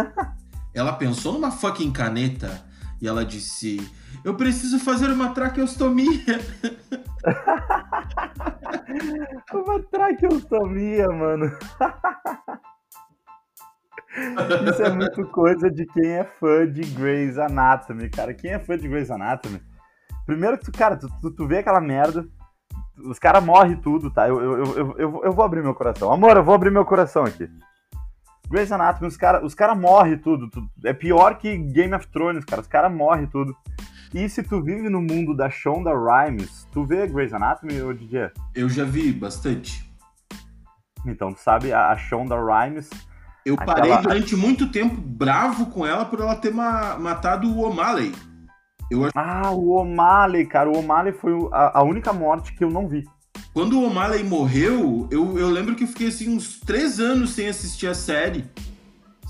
Ela 0.73 0.93
pensou 0.93 1.33
numa 1.33 1.51
fucking 1.51 1.91
caneta 1.93 2.65
e 3.01 3.07
ela 3.07 3.23
disse: 3.23 3.77
Eu 4.25 4.35
preciso 4.35 4.77
fazer 4.77 5.09
uma 5.09 5.29
traqueostomia. 5.33 6.09
Uma 9.53 9.81
traqueostomia, 9.83 11.07
mano. 11.07 11.45
Isso 14.69 14.83
é 14.83 14.89
muito 14.91 15.25
coisa 15.27 15.69
de 15.69 15.85
quem 15.87 16.11
é 16.11 16.23
fã 16.23 16.69
de 16.69 16.81
Grey's 16.81 17.37
Anatomy, 17.37 18.09
cara. 18.09 18.33
Quem 18.33 18.51
é 18.51 18.59
fã 18.59 18.77
de 18.77 18.87
Grey's 18.87 19.11
Anatomy? 19.11 19.61
Primeiro 20.25 20.57
que 20.57 20.65
tu, 20.65 20.71
cara, 20.71 20.97
tu, 20.97 21.07
tu, 21.21 21.31
tu 21.31 21.47
vê 21.47 21.59
aquela 21.59 21.81
merda, 21.81 22.25
os 22.97 23.19
caras 23.19 23.43
morrem 23.43 23.75
tudo, 23.75 24.09
tá? 24.11 24.27
Eu, 24.27 24.39
eu, 24.41 24.55
eu, 24.75 24.95
eu, 24.97 25.21
eu- 25.25 25.33
vou 25.33 25.43
abrir 25.45 25.61
meu 25.63 25.73
coração. 25.75 26.11
Amor, 26.11 26.35
eu 26.37 26.43
vou 26.43 26.53
abrir 26.55 26.71
meu 26.71 26.85
coração 26.85 27.23
aqui. 27.23 27.49
Grey's 28.49 28.71
Anatomy, 28.71 29.07
os 29.07 29.17
caras 29.17 29.43
os 29.43 29.55
cara 29.55 29.73
morrem 29.73 30.17
tudo, 30.17 30.49
tu- 30.49 30.67
É 30.83 30.93
pior 30.93 31.37
que 31.37 31.57
Game 31.57 31.93
of 31.95 32.07
Thrones, 32.07 32.45
cara. 32.45 32.61
Os 32.61 32.67
caras 32.67 32.91
morrem 32.93 33.25
tudo. 33.27 33.55
E 34.13 34.29
se 34.29 34.43
tu 34.43 34.61
vive 34.61 34.87
no 34.87 35.01
mundo 35.01 35.35
da 35.35 35.49
Shonda 35.49 35.91
Rhimes, 35.91 36.67
tu 36.71 36.85
vê 36.85 37.05
Grey's 37.07 37.33
Anatomy, 37.33 37.81
ô 37.81 37.91
DJ? 37.93 38.29
Eu 38.53 38.69
já 38.69 38.83
vi 38.85 39.11
bastante. 39.11 39.83
Então, 41.05 41.33
tu 41.33 41.39
sabe, 41.39 41.71
a, 41.73 41.89
a 41.89 41.97
Shonda 41.97 42.35
Rhimes, 42.35 42.89
Eu 43.45 43.53
Aquela- 43.55 43.75
parei 43.75 43.97
durante 43.97 44.35
muito 44.35 44.71
tempo 44.71 44.95
bravo 44.99 45.67
com 45.67 45.85
ela 45.85 46.05
por 46.05 46.19
ela 46.19 46.35
ter 46.35 46.51
ma- 46.53 46.97
matado 46.97 47.47
o 47.47 47.59
O'Malley. 47.67 48.11
Ah, 49.15 49.51
o 49.51 49.71
O'Malley, 49.71 50.45
cara. 50.45 50.69
O 50.69 50.77
O'Malley 50.77 51.13
foi 51.13 51.33
a, 51.51 51.79
a 51.79 51.83
única 51.83 52.13
morte 52.13 52.53
que 52.53 52.63
eu 52.63 52.69
não 52.69 52.87
vi. 52.87 53.03
Quando 53.53 53.79
o 53.79 53.85
O'Malley 53.85 54.23
morreu, 54.23 55.07
eu, 55.11 55.37
eu 55.37 55.49
lembro 55.49 55.75
que 55.75 55.83
eu 55.83 55.87
fiquei 55.87 56.07
assim 56.07 56.29
uns 56.29 56.59
três 56.59 56.99
anos 56.99 57.31
sem 57.31 57.47
assistir 57.47 57.87
a 57.87 57.93
série. 57.93 58.45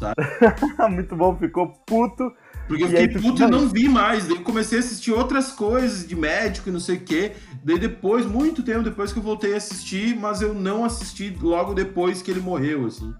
Muito 0.89 1.15
bom, 1.15 1.35
ficou 1.37 1.67
puto. 1.85 2.31
Porque 2.67 2.83
eu 2.83 2.87
fiquei 2.87 3.07
puto 3.07 3.43
e 3.43 3.47
não 3.47 3.69
vi 3.69 3.87
mais. 3.87 4.27
Daí 4.27 4.37
eu 4.37 4.43
comecei 4.43 4.79
a 4.79 4.81
assistir 4.81 5.11
outras 5.11 5.51
coisas 5.51 6.07
de 6.07 6.15
médico 6.15 6.69
e 6.69 6.71
não 6.71 6.79
sei 6.79 6.97
o 6.97 7.01
quê. 7.01 7.33
Daí 7.63 7.77
depois, 7.77 8.25
muito 8.25 8.63
tempo 8.63 8.83
depois 8.83 9.13
que 9.13 9.19
eu 9.19 9.23
voltei 9.23 9.53
a 9.53 9.57
assistir, 9.57 10.17
mas 10.17 10.41
eu 10.41 10.53
não 10.53 10.83
assisti 10.83 11.35
logo 11.39 11.73
depois 11.73 12.21
que 12.21 12.31
ele 12.31 12.39
morreu, 12.39 12.87
assim. 12.87 13.13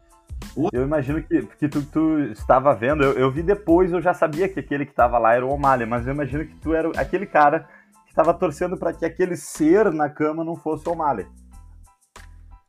Eu 0.72 0.84
imagino 0.84 1.22
que, 1.22 1.42
que 1.42 1.68
tu, 1.68 1.82
tu 1.84 2.20
estava 2.32 2.74
vendo. 2.74 3.04
Eu, 3.04 3.14
eu 3.14 3.32
vi 3.32 3.44
depois, 3.44 3.92
eu 3.92 4.02
já 4.02 4.14
sabia 4.14 4.48
que 4.48 4.60
aquele 4.60 4.86
que 4.86 4.92
estava 4.92 5.18
lá 5.18 5.34
era 5.34 5.46
o 5.46 5.52
O'Malley, 5.52 5.86
mas 5.86 6.08
eu 6.08 6.14
imagino 6.14 6.46
que 6.46 6.56
tu 6.56 6.74
era 6.74 6.90
aquele 7.00 7.26
cara 7.26 7.68
que 8.06 8.12
estava 8.12 8.34
torcendo 8.34 8.78
para 8.78 8.94
que 8.94 9.06
aquele 9.06 9.36
ser 9.36 9.92
na 9.92 10.10
cama 10.10 10.44
não 10.44 10.56
fosse 10.56 10.88
o 10.88 10.94
O'Malley. 10.94 11.28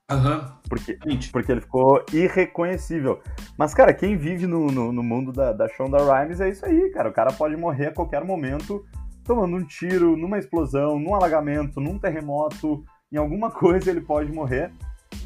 Aham, 0.08 0.56
Porque, 0.68 0.96
porque 1.32 1.50
ele 1.50 1.60
ficou 1.60 2.04
irreconhecível. 2.12 3.20
Mas, 3.58 3.74
cara, 3.74 3.92
quem 3.92 4.16
vive 4.16 4.46
no, 4.46 4.68
no, 4.68 4.92
no 4.92 5.02
mundo 5.02 5.32
da, 5.32 5.52
da 5.52 5.68
Shonda 5.68 5.98
Rhimes 5.98 6.40
é 6.40 6.48
isso 6.48 6.64
aí, 6.64 6.90
cara. 6.90 7.08
O 7.08 7.12
cara 7.12 7.32
pode 7.32 7.56
morrer 7.56 7.88
a 7.88 7.92
qualquer 7.92 8.24
momento 8.24 8.84
tomando 9.24 9.56
um 9.56 9.64
tiro, 9.64 10.16
numa 10.16 10.38
explosão, 10.38 10.98
num 11.00 11.14
alagamento, 11.14 11.80
num 11.80 11.98
terremoto, 11.98 12.84
em 13.10 13.16
alguma 13.16 13.50
coisa 13.52 13.90
ele 13.90 14.00
pode 14.00 14.32
morrer. 14.32 14.72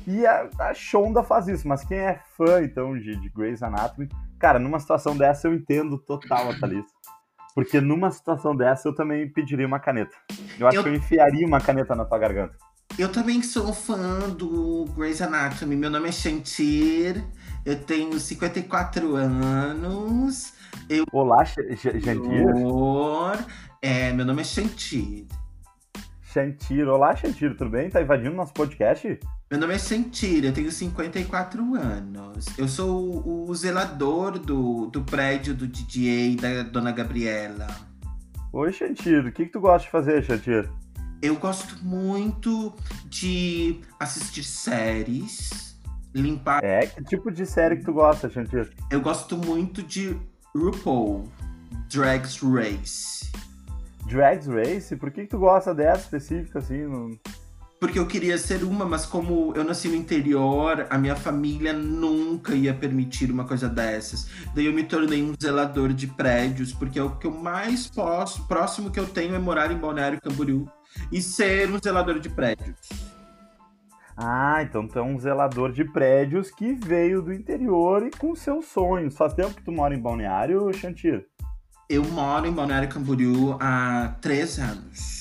E 0.06 0.26
a, 0.26 0.48
a 0.58 0.74
Shonda 0.74 1.22
faz 1.22 1.46
isso, 1.48 1.66
mas 1.68 1.84
quem 1.84 1.98
é 1.98 2.20
fã, 2.36 2.62
então, 2.62 2.98
de, 2.98 3.16
de 3.16 3.28
Grey's 3.30 3.62
Anatomy, 3.62 4.08
cara, 4.38 4.58
numa 4.58 4.80
situação 4.80 5.16
dessa 5.16 5.46
eu 5.48 5.54
entendo 5.54 5.98
total 5.98 6.50
a 6.50 6.58
Thalissa. 6.58 6.88
Porque 7.54 7.80
numa 7.80 8.10
situação 8.10 8.54
dessa 8.56 8.88
eu 8.88 8.94
também 8.94 9.28
pediria 9.28 9.66
uma 9.66 9.80
caneta. 9.80 10.14
Eu 10.58 10.66
acho 10.66 10.78
Eu- 10.78 10.82
que 10.84 10.88
eu 10.88 10.94
enfiaria 10.94 11.46
uma 11.46 11.60
caneta 11.60 11.94
na 11.94 12.04
tua 12.04 12.18
garganta. 12.18 12.56
Eu 12.98 13.10
também 13.10 13.40
sou 13.42 13.72
fã 13.72 14.28
do 14.30 14.84
Grey's 14.96 15.22
Anatomy. 15.22 15.76
Meu 15.76 15.90
nome 15.90 16.08
é 16.08 16.12
Chantir. 16.12 17.24
eu 17.64 17.78
tenho 17.84 18.18
54 18.18 19.14
anos. 19.14 20.54
Eu 20.88 21.04
Olá, 21.12 21.44
Jantir. 21.44 22.46
É, 23.82 24.12
meu 24.12 24.24
nome 24.26 24.40
é 24.40 24.44
Chantir. 24.44 25.26
Chantir, 26.22 26.86
olá 26.86 27.14
Chantir, 27.16 27.56
tudo 27.56 27.70
bem? 27.70 27.90
Tá 27.90 28.00
invadindo 28.02 28.34
nosso 28.36 28.52
podcast? 28.54 29.18
Meu 29.50 29.58
nome 29.58 29.74
é 29.74 29.78
Chantir, 29.80 30.44
eu 30.44 30.52
tenho 30.52 30.70
54 30.70 31.74
anos. 31.74 32.46
Eu 32.56 32.68
sou 32.68 33.26
o, 33.26 33.50
o 33.50 33.54
zelador 33.56 34.38
do, 34.38 34.86
do 34.86 35.02
prédio 35.02 35.52
do 35.52 35.66
DJ 35.66 36.36
da 36.36 36.62
Dona 36.62 36.92
Gabriela. 36.92 37.66
Oi, 38.52 38.72
Chantir, 38.72 39.26
o 39.26 39.32
que, 39.32 39.46
que 39.46 39.50
tu 39.50 39.58
gosta 39.58 39.86
de 39.86 39.90
fazer, 39.90 40.22
Chantir? 40.22 40.70
Eu 41.20 41.34
gosto 41.34 41.84
muito 41.84 42.72
de 43.06 43.80
assistir 43.98 44.44
séries, 44.44 45.76
limpar. 46.14 46.62
É, 46.62 46.86
que 46.86 47.02
tipo 47.02 47.28
de 47.28 47.44
série 47.44 47.78
que 47.78 47.84
tu 47.84 47.92
gosta, 47.92 48.30
Chantir? 48.30 48.70
Eu 48.88 49.00
gosto 49.00 49.36
muito 49.36 49.82
de 49.82 50.16
RuPaul, 50.54 51.28
Drag's 51.92 52.38
Race. 52.40 53.28
Drag's 54.06 54.46
Race? 54.46 54.94
Por 54.94 55.10
que, 55.10 55.22
que 55.22 55.30
tu 55.30 55.40
gosta 55.40 55.74
dessa 55.74 56.02
específica, 56.02 56.60
assim? 56.60 56.86
No... 56.86 57.18
Porque 57.80 57.98
eu 57.98 58.06
queria 58.06 58.36
ser 58.36 58.62
uma, 58.62 58.84
mas 58.84 59.06
como 59.06 59.54
eu 59.56 59.64
nasci 59.64 59.88
no 59.88 59.96
interior, 59.96 60.86
a 60.90 60.98
minha 60.98 61.16
família 61.16 61.72
nunca 61.72 62.54
ia 62.54 62.74
permitir 62.74 63.30
uma 63.30 63.46
coisa 63.46 63.70
dessas. 63.70 64.28
Daí 64.54 64.66
eu 64.66 64.72
me 64.74 64.84
tornei 64.84 65.22
um 65.22 65.32
zelador 65.42 65.94
de 65.94 66.06
prédios, 66.06 66.74
porque 66.74 66.98
é 66.98 67.02
o 67.02 67.16
que 67.16 67.26
eu 67.26 67.30
mais 67.30 67.86
posso, 67.86 68.46
próximo 68.46 68.90
que 68.90 69.00
eu 69.00 69.06
tenho 69.06 69.34
é 69.34 69.38
morar 69.38 69.72
em 69.72 69.78
Balneário 69.78 70.20
Camboriú 70.20 70.68
e 71.10 71.22
ser 71.22 71.70
um 71.70 71.78
zelador 71.82 72.20
de 72.20 72.28
prédios. 72.28 72.76
Ah, 74.14 74.62
então 74.62 74.86
tu 74.86 74.98
é 74.98 75.02
um 75.02 75.18
zelador 75.18 75.72
de 75.72 75.82
prédios 75.82 76.50
que 76.50 76.74
veio 76.74 77.22
do 77.22 77.32
interior 77.32 78.06
e 78.06 78.10
com 78.10 78.34
seus 78.34 78.66
sonhos. 78.66 79.16
Faz 79.16 79.32
tempo 79.32 79.54
que 79.54 79.62
tu 79.62 79.72
mora 79.72 79.94
em 79.94 79.98
Balneário, 79.98 80.70
Chantir? 80.74 81.26
Eu 81.88 82.04
moro 82.04 82.46
em 82.46 82.52
Balneário 82.52 82.90
Camboriú 82.90 83.56
há 83.58 84.16
três 84.20 84.58
anos. 84.58 85.19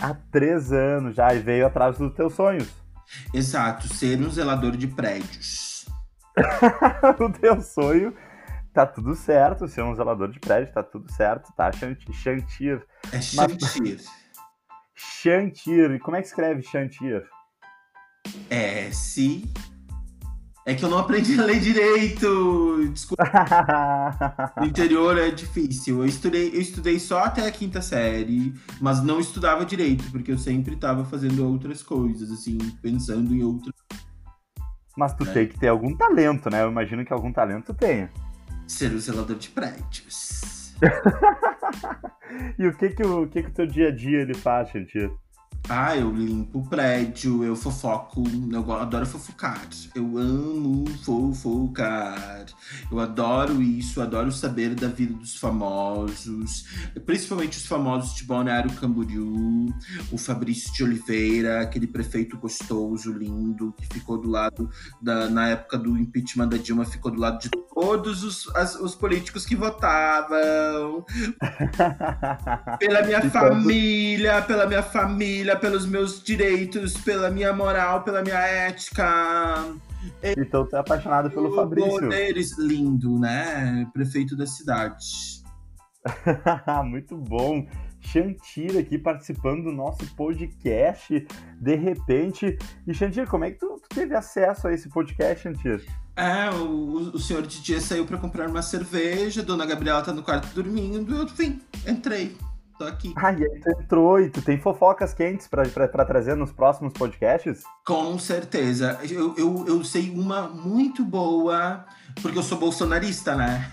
Há 0.00 0.14
três 0.30 0.72
anos 0.72 1.14
já, 1.14 1.34
e 1.34 1.38
veio 1.38 1.66
atrás 1.66 1.98
dos 1.98 2.12
teus 2.14 2.34
sonhos. 2.34 2.68
Exato, 3.32 3.88
ser 3.92 4.20
um 4.20 4.30
zelador 4.30 4.76
de 4.76 4.88
prédios. 4.88 5.86
o 7.20 7.30
teu 7.30 7.60
sonho 7.60 8.14
tá 8.72 8.84
tudo 8.84 9.14
certo, 9.14 9.68
ser 9.68 9.82
um 9.82 9.94
zelador 9.94 10.30
de 10.30 10.40
prédio, 10.40 10.74
tá 10.74 10.82
tudo 10.82 11.10
certo, 11.12 11.52
tá? 11.56 11.70
Chantir. 11.72 12.84
É 13.12 13.20
Chantir. 13.20 13.96
Mas... 13.96 14.24
Chantir. 14.94 15.92
E 15.92 15.98
como 16.00 16.16
é 16.16 16.20
que 16.20 16.26
escreve 16.26 16.62
Chantir? 16.62 17.24
É, 18.50 18.90
se. 18.90 19.44
É 20.66 20.74
que 20.74 20.82
eu 20.82 20.88
não 20.88 20.96
aprendi 20.96 21.38
a 21.38 21.44
ler 21.44 21.60
direito. 21.60 22.88
Desculpa. 22.90 23.22
no 24.58 24.66
interior 24.66 25.18
é 25.18 25.30
difícil. 25.30 25.98
Eu 25.98 26.06
estudei, 26.06 26.48
eu 26.54 26.60
estudei 26.60 26.98
só 26.98 27.24
até 27.24 27.46
a 27.46 27.50
quinta 27.50 27.82
série, 27.82 28.54
mas 28.80 29.02
não 29.02 29.20
estudava 29.20 29.66
direito, 29.66 30.10
porque 30.10 30.32
eu 30.32 30.38
sempre 30.38 30.74
estava 30.74 31.04
fazendo 31.04 31.46
outras 31.46 31.82
coisas, 31.82 32.30
assim, 32.30 32.56
pensando 32.80 33.34
em 33.34 33.42
outras. 33.42 33.74
Mas 34.96 35.12
tu 35.12 35.24
é. 35.24 35.32
tem 35.32 35.48
que 35.48 35.58
ter 35.58 35.68
algum 35.68 35.94
talento, 35.94 36.48
né? 36.48 36.62
Eu 36.62 36.70
imagino 36.70 37.04
que 37.04 37.12
algum 37.12 37.30
talento 37.30 37.66
tu 37.66 37.74
tenha. 37.74 38.10
Ser 38.66 38.90
o 38.92 38.98
zelador 38.98 39.36
de 39.36 39.50
prédios. 39.50 40.72
e 42.58 42.66
o 42.66 42.74
que 42.74 42.88
que 42.88 43.02
o, 43.02 43.28
que 43.28 43.42
que 43.42 43.50
o 43.50 43.52
teu 43.52 43.66
dia 43.66 43.88
a 43.88 43.94
dia 43.94 44.22
ele 44.22 44.34
faz, 44.34 44.70
Chantir? 44.70 45.12
Ah, 45.66 45.96
eu 45.96 46.12
limpo 46.12 46.58
o 46.58 46.68
prédio, 46.68 47.42
eu 47.42 47.56
fofoco, 47.56 48.22
eu 48.52 48.72
adoro 48.72 49.06
fofocar. 49.06 49.66
Eu 49.94 50.18
amo 50.18 50.84
fofocar. 51.02 52.44
Eu 52.90 53.00
adoro 53.00 53.62
isso, 53.62 54.02
adoro 54.02 54.30
saber 54.30 54.74
da 54.74 54.88
vida 54.88 55.14
dos 55.14 55.38
famosos, 55.38 56.66
principalmente 57.06 57.56
os 57.56 57.66
famosos 57.66 58.14
de 58.14 58.24
Balneário 58.24 58.70
Camboriú, 58.74 59.74
o 60.12 60.18
Fabrício 60.18 60.70
de 60.74 60.84
Oliveira, 60.84 61.62
aquele 61.62 61.86
prefeito 61.86 62.36
gostoso, 62.36 63.10
lindo, 63.10 63.72
que 63.72 63.86
ficou 63.86 64.18
do 64.18 64.28
lado 64.28 64.68
da 65.00 65.30
na 65.30 65.48
época 65.48 65.78
do 65.78 65.96
impeachment 65.96 66.48
da 66.48 66.58
Dilma, 66.58 66.84
ficou 66.84 67.10
do 67.10 67.18
lado 67.18 67.40
de 67.40 67.48
todos 67.48 68.22
os, 68.22 68.54
as, 68.54 68.74
os 68.76 68.94
políticos 68.94 69.46
que 69.46 69.56
votavam. 69.56 71.06
pela 72.78 73.02
minha 73.02 73.30
família, 73.30 74.42
pela 74.42 74.66
minha 74.66 74.82
família 74.82 75.53
pelos 75.56 75.86
meus 75.86 76.22
direitos, 76.22 76.94
pela 76.98 77.30
minha 77.30 77.52
moral, 77.52 78.02
pela 78.02 78.22
minha 78.22 78.38
ética. 78.38 79.74
Então 80.36 80.66
tu 80.66 80.76
é 80.76 80.78
apaixonado 80.78 81.30
pelo 81.30 81.50
o 81.50 81.54
Fabrício. 81.54 82.00
Poderes, 82.00 82.58
lindo, 82.58 83.18
né? 83.18 83.88
Prefeito 83.92 84.36
da 84.36 84.46
cidade. 84.46 85.42
Muito 86.84 87.16
bom. 87.16 87.66
Chantir 88.00 88.76
aqui 88.76 88.98
participando 88.98 89.64
do 89.64 89.72
nosso 89.72 90.04
podcast, 90.14 91.26
de 91.58 91.74
repente. 91.74 92.58
E 92.86 92.92
Chantir, 92.92 93.26
como 93.26 93.44
é 93.44 93.50
que 93.50 93.58
tu, 93.58 93.80
tu 93.80 93.88
teve 93.94 94.14
acesso 94.14 94.68
a 94.68 94.74
esse 94.74 94.90
podcast, 94.90 95.42
Chantir? 95.42 95.82
É, 96.16 96.50
o, 96.50 97.10
o 97.14 97.18
senhor 97.18 97.42
DJ 97.42 97.80
saiu 97.80 98.06
para 98.06 98.18
comprar 98.18 98.48
uma 98.48 98.62
cerveja, 98.62 99.42
dona 99.42 99.66
Gabriela 99.66 100.02
tá 100.02 100.12
no 100.12 100.22
quarto 100.22 100.54
dormindo, 100.54 101.16
eu 101.16 101.26
vim, 101.26 101.60
entrei. 101.88 102.36
Tô 102.78 102.84
aqui. 102.84 103.12
Ah, 103.16 103.32
e 103.32 103.44
aí 103.44 103.60
tu 103.60 103.70
entrou 103.70 104.20
e 104.20 104.28
tu 104.28 104.42
tem 104.42 104.58
fofocas 104.58 105.14
quentes 105.14 105.46
pra, 105.46 105.62
pra, 105.68 105.86
pra 105.86 106.04
trazer 106.04 106.34
nos 106.34 106.50
próximos 106.50 106.92
podcasts? 106.92 107.62
Com 107.84 108.18
certeza. 108.18 108.98
Eu, 109.08 109.34
eu, 109.38 109.64
eu 109.66 109.84
sei 109.84 110.10
uma 110.10 110.48
muito 110.48 111.04
boa, 111.04 111.84
porque 112.20 112.36
eu 112.36 112.42
sou 112.42 112.58
bolsonarista, 112.58 113.36
né? 113.36 113.70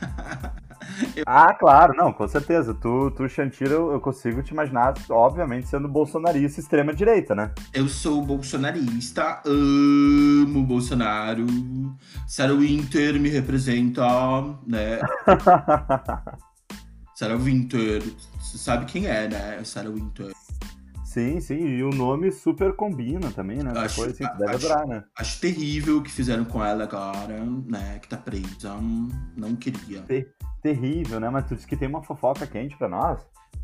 eu... 1.15 1.23
Ah, 1.25 1.51
claro, 1.53 1.95
não, 1.95 2.13
com 2.13 2.27
certeza. 2.27 2.75
Tu, 2.75 3.11
tu 3.11 3.27
Shantira, 3.27 3.71
eu, 3.71 3.91
eu 3.91 3.99
consigo 3.99 4.43
te 4.43 4.51
imaginar, 4.51 4.93
obviamente, 5.09 5.67
sendo 5.67 5.87
bolsonarista 5.87 6.59
extrema-direita, 6.59 7.33
né? 7.33 7.51
Eu 7.73 7.87
sou 7.87 8.21
bolsonarista, 8.21 9.41
amo 9.43 10.63
Bolsonaro. 10.63 11.47
Sarah 12.27 12.53
Winter 12.53 13.19
me 13.19 13.29
representa, 13.29 14.03
né? 14.67 14.99
Sarah 17.15 17.37
Winter 17.37 18.01
você 18.51 18.57
sabe 18.57 18.85
quem 18.85 19.07
é, 19.07 19.29
né? 19.29 19.63
Sarah 19.63 19.89
Winter. 19.89 20.31
Sim, 21.05 21.39
sim, 21.39 21.55
e 21.55 21.83
o 21.83 21.89
nome 21.89 22.31
super 22.31 22.73
combina 22.73 23.31
também, 23.31 23.57
né? 23.57 23.71
Acho, 23.75 24.01
Depois, 24.01 24.13
assim, 24.13 24.37
deve 24.37 24.55
acho, 24.55 24.65
adorar, 24.65 24.87
né? 24.87 25.03
Acho 25.17 25.39
terrível 25.39 25.97
o 25.97 26.01
que 26.01 26.11
fizeram 26.11 26.45
com 26.45 26.63
ela 26.63 26.83
agora, 26.83 27.43
né? 27.65 27.99
Que 27.99 28.07
tá 28.07 28.17
presa. 28.17 28.75
Não 29.35 29.55
queria. 29.55 30.01
Ter, 30.01 30.33
terrível, 30.61 31.19
né? 31.19 31.29
Mas 31.29 31.47
tu 31.47 31.55
disse 31.55 31.67
que 31.67 31.75
tem 31.75 31.87
uma 31.87 32.03
fofoca 32.03 32.47
quente 32.47 32.77
pra 32.77 32.87
nós? 32.87 33.19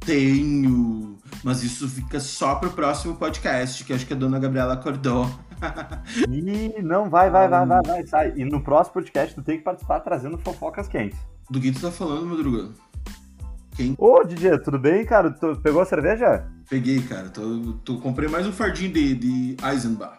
Tenho, 0.05 1.17
mas 1.43 1.63
isso 1.63 1.87
fica 1.89 2.19
só 2.19 2.55
pro 2.55 2.69
próximo 2.69 3.15
podcast, 3.15 3.83
que 3.83 3.93
acho 3.93 4.05
que 4.05 4.13
a 4.13 4.17
dona 4.17 4.39
Gabriela 4.39 4.73
acordou. 4.73 5.25
Ih, 6.29 6.81
não, 6.81 7.09
vai, 7.09 7.29
vai, 7.29 7.47
vai, 7.47 7.65
vai, 7.65 7.81
vai, 7.81 8.07
sai. 8.07 8.33
E 8.35 8.45
no 8.45 8.61
próximo 8.61 8.93
podcast 8.93 9.33
tu 9.35 9.41
tem 9.41 9.57
que 9.57 9.63
participar 9.63 10.01
trazendo 10.01 10.37
fofocas 10.37 10.87
quentes. 10.87 11.19
Do 11.49 11.59
que 11.59 11.71
tu 11.71 11.81
tá 11.81 11.91
falando, 11.91 12.25
Madruga? 12.25 12.73
Quem... 13.77 13.93
Ô, 13.95 14.23
DJ, 14.23 14.57
tudo 14.57 14.79
bem, 14.79 15.05
cara? 15.05 15.29
Tu 15.29 15.55
pegou 15.61 15.79
a 15.79 15.85
cerveja? 15.85 16.47
Peguei, 16.67 16.99
cara. 17.03 17.29
Tô, 17.29 17.73
tô, 17.85 17.99
comprei 17.99 18.27
mais 18.27 18.47
um 18.47 18.51
fardinho 18.51 18.91
de, 18.91 19.13
de 19.13 19.57
Eisenbach. 19.63 20.17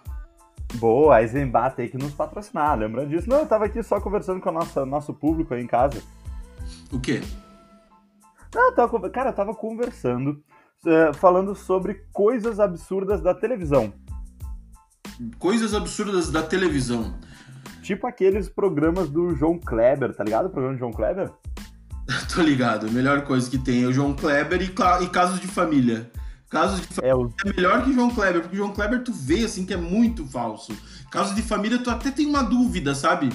Boa, 0.75 1.21
Eisenbach 1.21 1.75
tem 1.75 1.89
que 1.89 1.99
nos 1.99 2.15
patrocinar, 2.15 2.79
lembra 2.79 3.05
disso? 3.05 3.29
Não, 3.29 3.41
eu 3.41 3.47
tava 3.47 3.65
aqui 3.65 3.83
só 3.83 4.01
conversando 4.01 4.41
com 4.41 4.51
o 4.51 4.53
nosso, 4.53 4.87
nosso 4.87 5.13
público 5.13 5.55
aí 5.55 5.61
em 5.61 5.67
casa. 5.67 6.01
O 6.93 7.01
quê? 7.01 7.21
Não, 8.55 8.67
eu 8.67 8.75
tava, 8.77 9.11
cara, 9.11 9.31
eu 9.31 9.35
tava 9.35 9.53
conversando, 9.53 10.41
uh, 10.87 11.13
falando 11.15 11.53
sobre 11.57 12.07
coisas 12.13 12.61
absurdas 12.61 13.21
da 13.21 13.35
televisão. 13.35 13.93
Coisas 15.37 15.75
absurdas 15.75 16.31
da 16.31 16.45
televisão. 16.45 17.13
Tipo 17.83 18.07
aqueles 18.07 18.49
programas 18.49 19.11
do 19.11 19.35
João 19.35 19.59
Kleber, 19.59 20.15
tá 20.15 20.23
ligado? 20.23 20.47
O 20.47 20.51
programa 20.51 20.77
do 20.77 20.79
João 20.79 20.93
Kleber? 20.93 21.29
Tô 22.35 22.43
ligado. 22.43 22.87
A 22.87 22.91
melhor 22.91 23.23
coisa 23.23 23.51
que 23.51 23.59
tem 23.59 23.85
é 23.85 23.87
o 23.87 23.93
João 23.93 24.15
Kleber 24.15 24.63
e, 24.63 24.73
e 25.05 25.09
Casos 25.09 25.41
de 25.41 25.47
Família. 25.47 26.11
Casos 26.49 26.81
de 26.81 26.87
Família 26.87 27.13
é, 27.13 27.15
o... 27.15 27.31
é 27.45 27.53
melhor 27.55 27.85
que 27.85 27.91
o 27.91 27.93
João 27.93 28.11
Kleber, 28.11 28.41
porque 28.41 28.57
o 28.57 28.59
João 28.59 28.73
Kleber 28.73 29.05
tu 29.05 29.13
vê 29.13 29.45
assim 29.45 29.67
que 29.67 29.75
é 29.75 29.77
muito 29.77 30.27
falso. 30.27 30.73
Casos 31.11 31.35
de 31.35 31.43
Família 31.43 31.79
tu 31.83 31.91
até 31.91 32.11
tem 32.11 32.27
uma 32.27 32.43
dúvida, 32.43 32.95
sabe? 32.95 33.29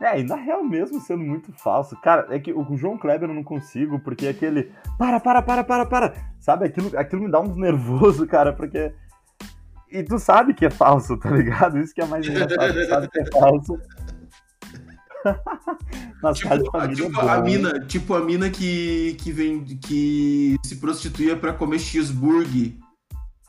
É, 0.00 0.20
e 0.20 0.24
na 0.24 0.36
real 0.36 0.62
mesmo 0.62 1.00
sendo 1.00 1.24
muito 1.24 1.52
falso. 1.52 1.96
Cara, 2.00 2.26
é 2.30 2.38
que 2.38 2.52
o 2.52 2.76
João 2.76 2.98
Kleber 2.98 3.28
eu 3.28 3.34
não 3.34 3.44
consigo, 3.44 3.98
porque 4.00 4.26
é 4.26 4.30
aquele. 4.30 4.70
Para, 4.98 5.18
para, 5.18 5.42
para, 5.42 5.64
para, 5.64 5.86
para! 5.86 6.14
Sabe, 6.38 6.66
aquilo, 6.66 6.96
aquilo 6.98 7.22
me 7.22 7.30
dá 7.30 7.40
uns 7.40 7.56
nervoso, 7.56 8.26
cara, 8.26 8.52
porque. 8.52 8.92
E 9.90 10.02
tu 10.02 10.18
sabe 10.18 10.54
que 10.54 10.66
é 10.66 10.70
falso, 10.70 11.16
tá 11.16 11.30
ligado? 11.30 11.78
Isso 11.78 11.94
que 11.94 12.02
é 12.02 12.06
mais 12.06 12.26
engraçado, 12.26 12.74
tu 12.74 12.86
sabe 12.86 13.08
que 13.08 13.20
é 13.20 13.26
falso. 13.30 13.78
Nas 16.22 16.38
tipo, 16.38 16.58
de 16.58 16.70
família 16.70 17.06
tipo 17.06 17.20
a 17.20 17.40
mina, 17.40 17.80
tipo 17.86 18.14
a 18.14 18.20
mina 18.20 18.50
que, 18.50 19.14
que 19.20 19.32
vem 19.32 19.64
que 19.64 20.56
se 20.64 20.76
prostituía 20.76 21.36
para 21.36 21.52
comer 21.52 21.78
cheeseburger. 21.78 22.74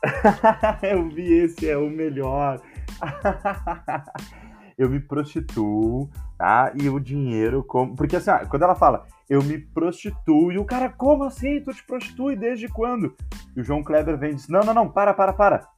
Eu 0.82 1.08
vi 1.08 1.32
esse, 1.32 1.68
é 1.68 1.76
o 1.76 1.88
melhor. 1.90 2.60
eu 4.78 4.90
me 4.90 5.00
prostituo, 5.00 6.10
tá? 6.36 6.72
E 6.74 6.88
o 6.88 7.00
dinheiro, 7.00 7.64
como. 7.64 7.96
Porque 7.96 8.16
assim, 8.16 8.30
quando 8.48 8.62
ela 8.62 8.74
fala, 8.74 9.06
eu 9.28 9.42
me 9.42 9.58
prostituo, 9.58 10.52
e 10.52 10.58
o 10.58 10.64
cara, 10.64 10.90
como 10.90 11.24
assim? 11.24 11.60
Tu 11.60 11.72
te 11.72 11.84
prostitui 11.84 12.36
desde 12.36 12.68
quando? 12.68 13.14
E 13.56 13.60
o 13.60 13.64
João 13.64 13.82
Kleber 13.82 14.18
vem 14.18 14.32
e 14.32 14.34
diz: 14.34 14.48
não, 14.48 14.60
não, 14.60 14.74
não, 14.74 14.88
para, 14.88 15.14
para, 15.14 15.32
para. 15.32 15.68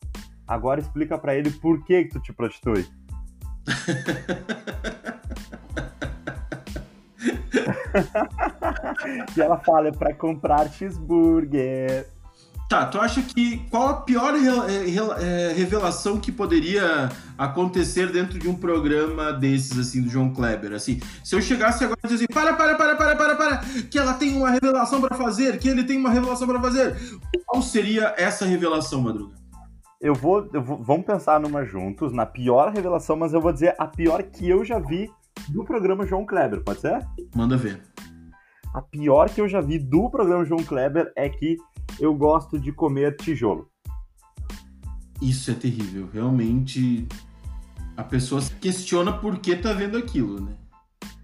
Agora 0.47 0.81
explica 0.81 1.19
para 1.19 1.35
ele 1.35 1.51
por 1.51 1.85
que, 1.85 2.05
que 2.05 2.11
tu 2.11 2.21
te 2.21 2.33
prostitui. 2.33 2.87
e 9.37 9.41
ela 9.41 9.59
fala, 9.59 9.89
é 9.89 9.93
pra 9.93 10.15
comprar 10.15 10.69
cheeseburger. 10.69 12.07
Tá, 12.69 12.85
tu 12.85 13.01
acha 13.01 13.23
que 13.23 13.67
qual 13.71 13.89
a 13.89 13.95
pior 14.03 14.35
re, 14.35 14.91
re, 14.91 15.01
é, 15.25 15.55
revelação 15.55 16.21
que 16.21 16.31
poderia 16.31 17.09
acontecer 17.39 18.13
dentro 18.13 18.39
de 18.39 18.47
um 18.47 18.55
programa 18.55 19.33
desses, 19.33 19.79
assim, 19.79 20.03
do 20.03 20.11
João 20.11 20.35
Kleber? 20.35 20.75
Assim, 20.75 21.01
se 21.25 21.35
eu 21.35 21.41
chegasse 21.41 21.83
agora 21.83 21.99
e 22.05 22.09
dizer 22.09 22.27
assim, 22.27 22.27
para, 22.27 22.53
para, 22.53 22.75
para, 22.75 22.95
para, 22.95 23.17
para, 23.17 23.35
para, 23.37 23.57
que 23.91 23.99
ela 23.99 24.13
tem 24.13 24.37
uma 24.37 24.51
revelação 24.51 25.01
para 25.01 25.17
fazer, 25.17 25.59
que 25.59 25.67
ele 25.67 25.83
tem 25.83 25.97
uma 25.97 26.11
revelação 26.11 26.47
para 26.47 26.61
fazer. 26.61 26.95
Qual 27.47 27.63
seria 27.63 28.15
essa 28.19 28.45
revelação, 28.45 29.01
Madruga? 29.01 29.35
Eu 29.99 30.15
vou, 30.15 30.47
eu 30.53 30.63
vou, 30.63 30.77
vamos 30.77 31.07
pensar 31.07 31.41
numa 31.41 31.65
juntos, 31.65 32.13
na 32.13 32.27
pior 32.27 32.71
revelação, 32.71 33.17
mas 33.17 33.33
eu 33.33 33.41
vou 33.41 33.53
dizer 33.53 33.75
a 33.79 33.87
pior 33.87 34.23
que 34.23 34.47
eu 34.47 34.63
já 34.63 34.79
vi 34.79 35.11
do 35.49 35.65
programa 35.65 36.07
João 36.07 36.27
Kleber, 36.27 36.63
pode 36.63 36.81
ser? 36.81 37.07
Manda 37.35 37.57
ver. 37.57 37.81
A 38.75 38.83
pior 38.83 39.31
que 39.31 39.41
eu 39.41 39.49
já 39.49 39.61
vi 39.61 39.79
do 39.79 40.11
programa 40.11 40.45
João 40.45 40.63
Kleber 40.63 41.13
é 41.17 41.29
que 41.29 41.57
eu 41.99 42.15
gosto 42.15 42.59
de 42.59 42.73
comer 42.73 43.17
tijolo. 43.17 43.71
Isso 45.21 45.51
é 45.51 45.55
terrível. 45.55 46.09
Realmente, 46.13 47.09
a 47.97 48.05
pessoa 48.05 48.41
se 48.41 48.55
questiona 48.55 49.13
por 49.13 49.39
que 49.39 49.57
tá 49.57 49.73
vendo 49.73 49.97
aquilo, 49.97 50.41
né? 50.41 50.55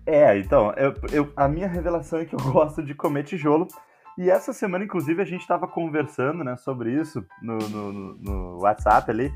É, 0.06 0.38
então, 0.38 0.72
eu, 0.72 0.94
eu, 1.12 1.32
a 1.36 1.48
minha 1.48 1.68
revelação 1.68 2.18
é 2.18 2.24
que 2.24 2.34
eu 2.34 2.40
gosto 2.52 2.82
de 2.82 2.94
comer 2.94 3.24
tijolo. 3.24 3.68
E 4.16 4.30
essa 4.30 4.52
semana, 4.52 4.84
inclusive, 4.84 5.20
a 5.20 5.24
gente 5.24 5.40
estava 5.40 5.66
conversando 5.66 6.44
né, 6.44 6.56
sobre 6.56 6.92
isso 6.92 7.24
no, 7.42 7.58
no, 7.58 7.92
no 8.14 8.58
WhatsApp 8.60 9.10
ali. 9.10 9.32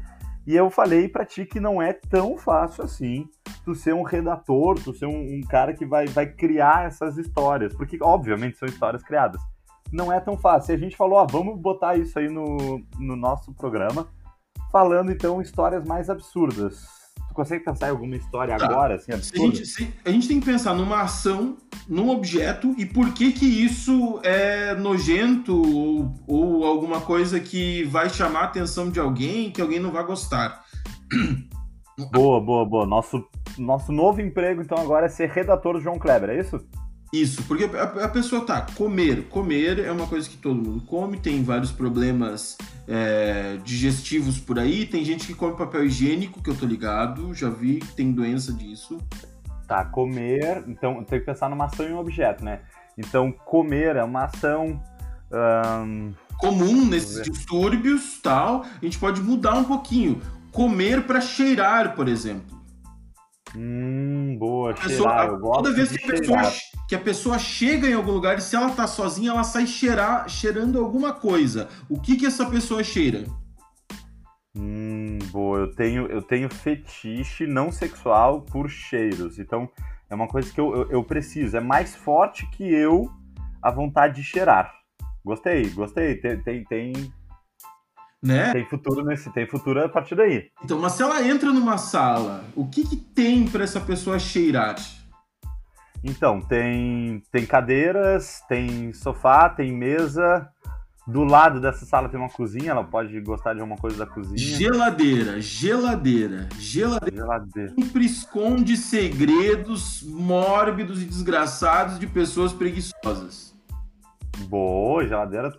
E 0.46 0.56
eu 0.56 0.70
falei 0.70 1.08
para 1.08 1.26
ti 1.26 1.44
que 1.44 1.60
não 1.60 1.80
é 1.80 1.92
tão 1.92 2.38
fácil 2.38 2.84
assim 2.84 3.28
tu 3.64 3.74
ser 3.74 3.94
um 3.94 4.02
redator, 4.02 4.76
tu 4.82 4.94
ser 4.94 5.06
um, 5.06 5.20
um, 5.20 5.40
cara 5.42 5.74
que 5.74 5.84
vai, 5.84 6.06
vai 6.06 6.26
criar 6.26 6.86
essas 6.86 7.18
histórias. 7.18 7.74
Porque, 7.74 7.98
obviamente, 8.00 8.56
são 8.56 8.66
histórias 8.66 9.02
criadas 9.02 9.40
não 9.92 10.12
é 10.12 10.20
tão 10.20 10.36
fácil. 10.36 10.72
E 10.72 10.76
a 10.76 10.78
gente 10.78 10.96
falou, 10.96 11.18
ó, 11.18 11.26
vamos 11.26 11.58
botar 11.58 11.96
isso 11.96 12.18
aí 12.18 12.28
no, 12.28 12.82
no 12.98 13.16
nosso 13.16 13.52
programa, 13.54 14.08
falando 14.70 15.10
então 15.10 15.40
histórias 15.40 15.84
mais 15.84 16.10
absurdas. 16.10 16.86
Tu 17.28 17.34
consegue 17.34 17.64
pensar 17.64 17.88
em 17.88 17.90
alguma 17.90 18.16
história 18.16 18.56
tá. 18.56 18.64
agora, 18.64 18.96
assim, 18.96 19.12
absurda? 19.12 19.42
A 19.42 19.46
gente, 19.46 19.66
se, 19.66 19.94
a 20.04 20.10
gente 20.10 20.28
tem 20.28 20.40
que 20.40 20.46
pensar 20.46 20.74
numa 20.74 21.02
ação, 21.02 21.56
num 21.88 22.10
objeto, 22.10 22.74
e 22.78 22.86
por 22.86 23.12
que 23.12 23.32
que 23.32 23.46
isso 23.46 24.20
é 24.22 24.74
nojento 24.74 25.54
ou, 25.56 26.14
ou 26.26 26.64
alguma 26.64 27.00
coisa 27.00 27.40
que 27.40 27.84
vai 27.84 28.08
chamar 28.08 28.40
a 28.40 28.44
atenção 28.44 28.90
de 28.90 29.00
alguém, 29.00 29.50
que 29.50 29.60
alguém 29.60 29.80
não 29.80 29.90
vai 29.90 30.04
gostar. 30.04 30.64
Boa, 32.12 32.40
boa, 32.40 32.64
boa. 32.64 32.86
Nosso, 32.86 33.26
nosso 33.58 33.90
novo 33.90 34.20
emprego, 34.20 34.62
então, 34.62 34.78
agora 34.78 35.06
é 35.06 35.08
ser 35.08 35.28
redator 35.30 35.74
do 35.74 35.80
João 35.80 35.98
Kleber, 35.98 36.30
é 36.30 36.38
isso? 36.38 36.64
Isso, 37.12 37.42
porque 37.44 37.64
a, 37.64 38.04
a, 38.04 38.08
pessoa 38.08 38.44
tá, 38.44 38.66
comer. 38.76 39.28
Comer 39.28 39.78
é 39.78 39.90
uma 39.90 40.06
coisa 40.06 40.28
que 40.28 40.36
todo 40.36 40.56
mundo 40.56 40.84
come, 40.84 41.18
tem 41.18 41.42
vários 41.42 41.72
problemas 41.72 42.58
é, 42.86 43.58
digestivos 43.64 44.38
por 44.38 44.58
aí. 44.58 44.84
Tem 44.84 45.02
gente 45.04 45.26
que 45.26 45.34
come 45.34 45.56
papel 45.56 45.86
higiênico, 45.86 46.42
que 46.42 46.50
eu 46.50 46.54
tô 46.54 46.66
ligado, 46.66 47.32
já 47.32 47.48
vi 47.48 47.76
que 47.76 47.94
tem 47.94 48.12
doença 48.12 48.52
disso. 48.52 48.98
Tá, 49.66 49.84
comer, 49.84 50.64
então 50.66 51.02
tem 51.04 51.20
que 51.20 51.26
pensar 51.26 51.48
numa 51.48 51.66
ação 51.66 51.86
e 51.88 51.92
um 51.92 51.98
objeto, 51.98 52.44
né? 52.44 52.60
Então, 52.96 53.32
comer 53.32 53.96
é 53.96 54.04
uma 54.04 54.24
ação. 54.24 54.82
Um... 55.84 56.12
Comum 56.38 56.84
nesses 56.84 57.22
distúrbios 57.22 58.20
tal. 58.22 58.64
A 58.80 58.84
gente 58.84 58.98
pode 58.98 59.20
mudar 59.20 59.54
um 59.54 59.64
pouquinho. 59.64 60.20
Comer 60.52 61.04
para 61.06 61.20
cheirar, 61.20 61.94
por 61.94 62.08
exemplo. 62.08 62.57
Hum, 63.56 64.36
boa, 64.38 64.74
pessoa, 64.74 65.10
cheirar, 65.10 65.26
eu 65.28 65.38
gosto 65.38 65.62
Toda 65.62 65.74
vez 65.74 65.90
que 65.90 66.04
a, 66.04 66.08
pessoa, 66.08 66.52
que 66.88 66.94
a, 66.94 66.98
pessoa, 66.98 67.38
chega 67.38 67.88
em 67.88 67.94
algum 67.94 68.12
lugar 68.12 68.40
se 68.40 68.54
ela 68.54 68.70
tá 68.70 68.86
sozinha, 68.86 69.30
ela 69.30 69.44
sai 69.44 69.66
cheirar, 69.66 70.28
cheirando 70.28 70.78
alguma 70.78 71.12
coisa. 71.14 71.68
O 71.88 71.98
que 71.98 72.16
que 72.16 72.26
essa 72.26 72.44
pessoa 72.46 72.84
cheira? 72.84 73.24
Hum, 74.56 75.18
boa, 75.30 75.60
eu 75.60 75.74
tenho, 75.74 76.06
eu 76.06 76.20
tenho 76.20 76.52
fetiche 76.52 77.46
não 77.46 77.72
sexual 77.72 78.42
por 78.42 78.68
cheiros. 78.68 79.38
Então, 79.38 79.68
é 80.10 80.14
uma 80.14 80.28
coisa 80.28 80.52
que 80.52 80.60
eu, 80.60 80.74
eu, 80.74 80.90
eu 80.90 81.04
preciso. 81.04 81.56
É 81.56 81.60
mais 81.60 81.94
forte 81.94 82.46
que 82.50 82.64
eu 82.64 83.10
a 83.62 83.70
vontade 83.70 84.16
de 84.16 84.24
cheirar. 84.24 84.72
Gostei, 85.24 85.68
gostei. 85.70 86.16
Tem, 86.16 86.40
tem, 86.42 86.64
tem, 86.64 86.92
né? 88.22 88.52
Tem 88.52 88.64
futuro 88.64 89.04
nesse, 89.04 89.32
tem 89.32 89.46
futuro 89.46 89.84
a 89.84 89.88
partir 89.88 90.14
daí. 90.14 90.50
Então, 90.62 90.78
mas 90.78 90.92
se 90.92 91.02
ela 91.02 91.22
entra 91.22 91.52
numa 91.52 91.78
sala, 91.78 92.44
o 92.54 92.66
que, 92.66 92.86
que 92.86 92.96
tem 92.96 93.46
para 93.46 93.64
essa 93.64 93.80
pessoa 93.80 94.18
cheirar? 94.18 94.76
Então, 96.02 96.40
tem, 96.40 97.22
tem 97.30 97.44
cadeiras, 97.44 98.40
tem 98.48 98.92
sofá, 98.92 99.48
tem 99.48 99.72
mesa. 99.72 100.48
Do 101.06 101.24
lado 101.24 101.58
dessa 101.58 101.86
sala 101.86 102.08
tem 102.08 102.20
uma 102.20 102.28
cozinha, 102.28 102.70
ela 102.70 102.84
pode 102.84 103.18
gostar 103.22 103.54
de 103.54 103.60
alguma 103.60 103.78
coisa 103.78 103.96
da 103.96 104.06
cozinha. 104.06 104.36
Geladeira, 104.36 105.40
geladeira, 105.40 106.48
geladeira. 106.58 107.16
Geladeira. 107.16 107.74
Sempre 107.74 108.04
esconde 108.04 108.76
segredos 108.76 110.02
mórbidos 110.02 111.00
e 111.02 111.06
desgraçados 111.06 111.98
de 111.98 112.06
pessoas 112.06 112.52
preguiçosas. 112.52 113.54
Boa, 114.48 115.06
geladeira, 115.06 115.50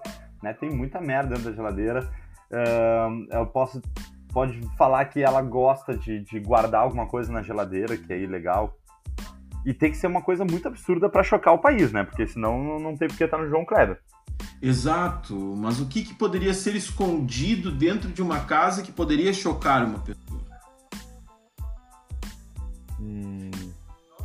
né? 0.44 0.54
Tem 0.54 0.70
muita 0.70 1.02
merda 1.02 1.34
dentro 1.34 1.50
da 1.50 1.56
geladeira. 1.56 2.08
Uh, 2.52 3.28
eu 3.32 3.46
posso 3.48 3.82
pode 4.32 4.60
falar 4.78 5.06
que 5.06 5.22
ela 5.22 5.42
gosta 5.42 5.98
de, 5.98 6.20
de 6.22 6.40
guardar 6.40 6.82
alguma 6.82 7.08
coisa 7.08 7.32
na 7.32 7.42
geladeira, 7.42 7.98
que 7.98 8.12
é 8.14 8.20
ilegal. 8.20 8.78
E 9.66 9.74
tem 9.74 9.92
que 9.92 9.98
ser 9.98 10.08
uma 10.08 10.22
coisa 10.22 10.46
muito 10.46 10.68
absurda 10.68 11.10
para 11.10 11.24
chocar 11.24 11.54
o 11.54 11.60
país, 11.60 11.92
né? 11.92 12.04
Porque 12.04 12.26
senão 12.26 12.80
não 12.80 12.96
tem 12.96 13.08
porque 13.08 13.24
estar 13.24 13.38
tá 13.38 13.44
no 13.44 13.50
João 13.50 13.66
Kleber. 13.66 14.00
Exato, 14.62 15.36
mas 15.58 15.80
o 15.80 15.88
que, 15.88 16.04
que 16.04 16.14
poderia 16.14 16.54
ser 16.54 16.76
escondido 16.76 17.72
dentro 17.72 18.10
de 18.10 18.22
uma 18.22 18.42
casa 18.42 18.82
que 18.82 18.92
poderia 18.92 19.34
chocar 19.34 19.86
uma 19.86 20.00
pessoa? 20.00 20.42
Hum... 23.00 23.50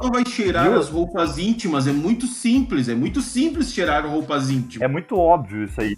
Não 0.00 0.10
vai 0.10 0.26
cheirar 0.26 0.68
Viu? 0.68 0.78
as 0.78 0.88
roupas 0.88 1.38
íntimas, 1.38 1.86
é 1.86 1.92
muito 1.92 2.26
simples, 2.26 2.88
é 2.88 2.94
muito 2.94 3.20
simples 3.20 3.72
cheirar 3.72 4.06
roupas 4.06 4.50
íntimas. 4.50 4.82
É 4.82 4.88
muito 4.88 5.16
óbvio 5.16 5.64
isso 5.64 5.80
aí. 5.80 5.96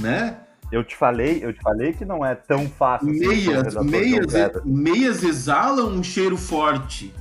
Né? 0.00 0.36
Eu 0.70 0.84
te 0.84 0.94
falei, 0.94 1.40
eu 1.42 1.52
te 1.52 1.60
falei 1.60 1.92
que 1.92 2.04
não 2.04 2.24
é 2.24 2.34
tão 2.34 2.68
fácil. 2.68 3.08
Meias, 3.08 3.76
assim, 3.76 3.90
meias, 3.90 4.32
meias 4.64 5.22
exalam 5.24 5.88
um 5.88 6.02
cheiro 6.02 6.36
forte. 6.36 7.12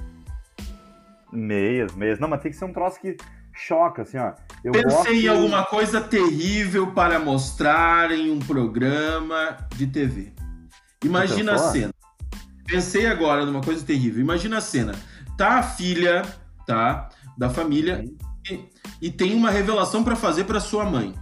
Meias, 1.33 1.95
meias. 1.95 2.19
Não, 2.19 2.27
mas 2.27 2.41
tem 2.41 2.51
que 2.51 2.57
ser 2.57 2.65
um 2.65 2.73
troço 2.73 2.99
que 2.99 3.17
choca, 3.51 4.03
assim, 4.03 4.19
ó. 4.19 4.33
Eu 4.63 4.71
Pensei 4.71 5.25
em 5.25 5.27
alguma 5.27 5.65
coisa 5.65 5.99
terrível 5.99 6.91
para 6.91 7.17
mostrar 7.17 8.11
em 8.11 8.29
um 8.29 8.37
programa 8.37 9.57
de 9.75 9.87
TV. 9.87 10.31
Imagina 11.03 11.53
a 11.53 11.57
cena. 11.57 11.93
Pensei 12.67 13.07
agora 13.07 13.45
numa 13.45 13.61
coisa 13.61 13.83
terrível. 13.83 14.21
Imagina 14.21 14.57
a 14.57 14.61
cena. 14.61 14.93
Tá 15.35 15.59
a 15.59 15.63
filha, 15.63 16.21
tá, 16.67 17.09
da 17.35 17.49
família 17.49 18.03
e, 18.47 18.69
e 19.01 19.09
tem 19.09 19.33
uma 19.33 19.49
revelação 19.49 20.03
para 20.03 20.15
fazer 20.15 20.43
para 20.43 20.59
sua 20.59 20.85
mãe 20.85 21.15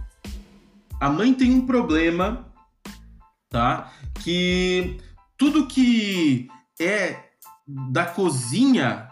a 1.00 1.08
mãe 1.08 1.32
tem 1.34 1.52
um 1.52 1.66
problema, 1.66 2.52
tá? 3.48 3.92
Que 4.22 4.98
tudo 5.36 5.66
que 5.66 6.48
é 6.80 7.28
da 7.66 8.06
cozinha 8.06 9.08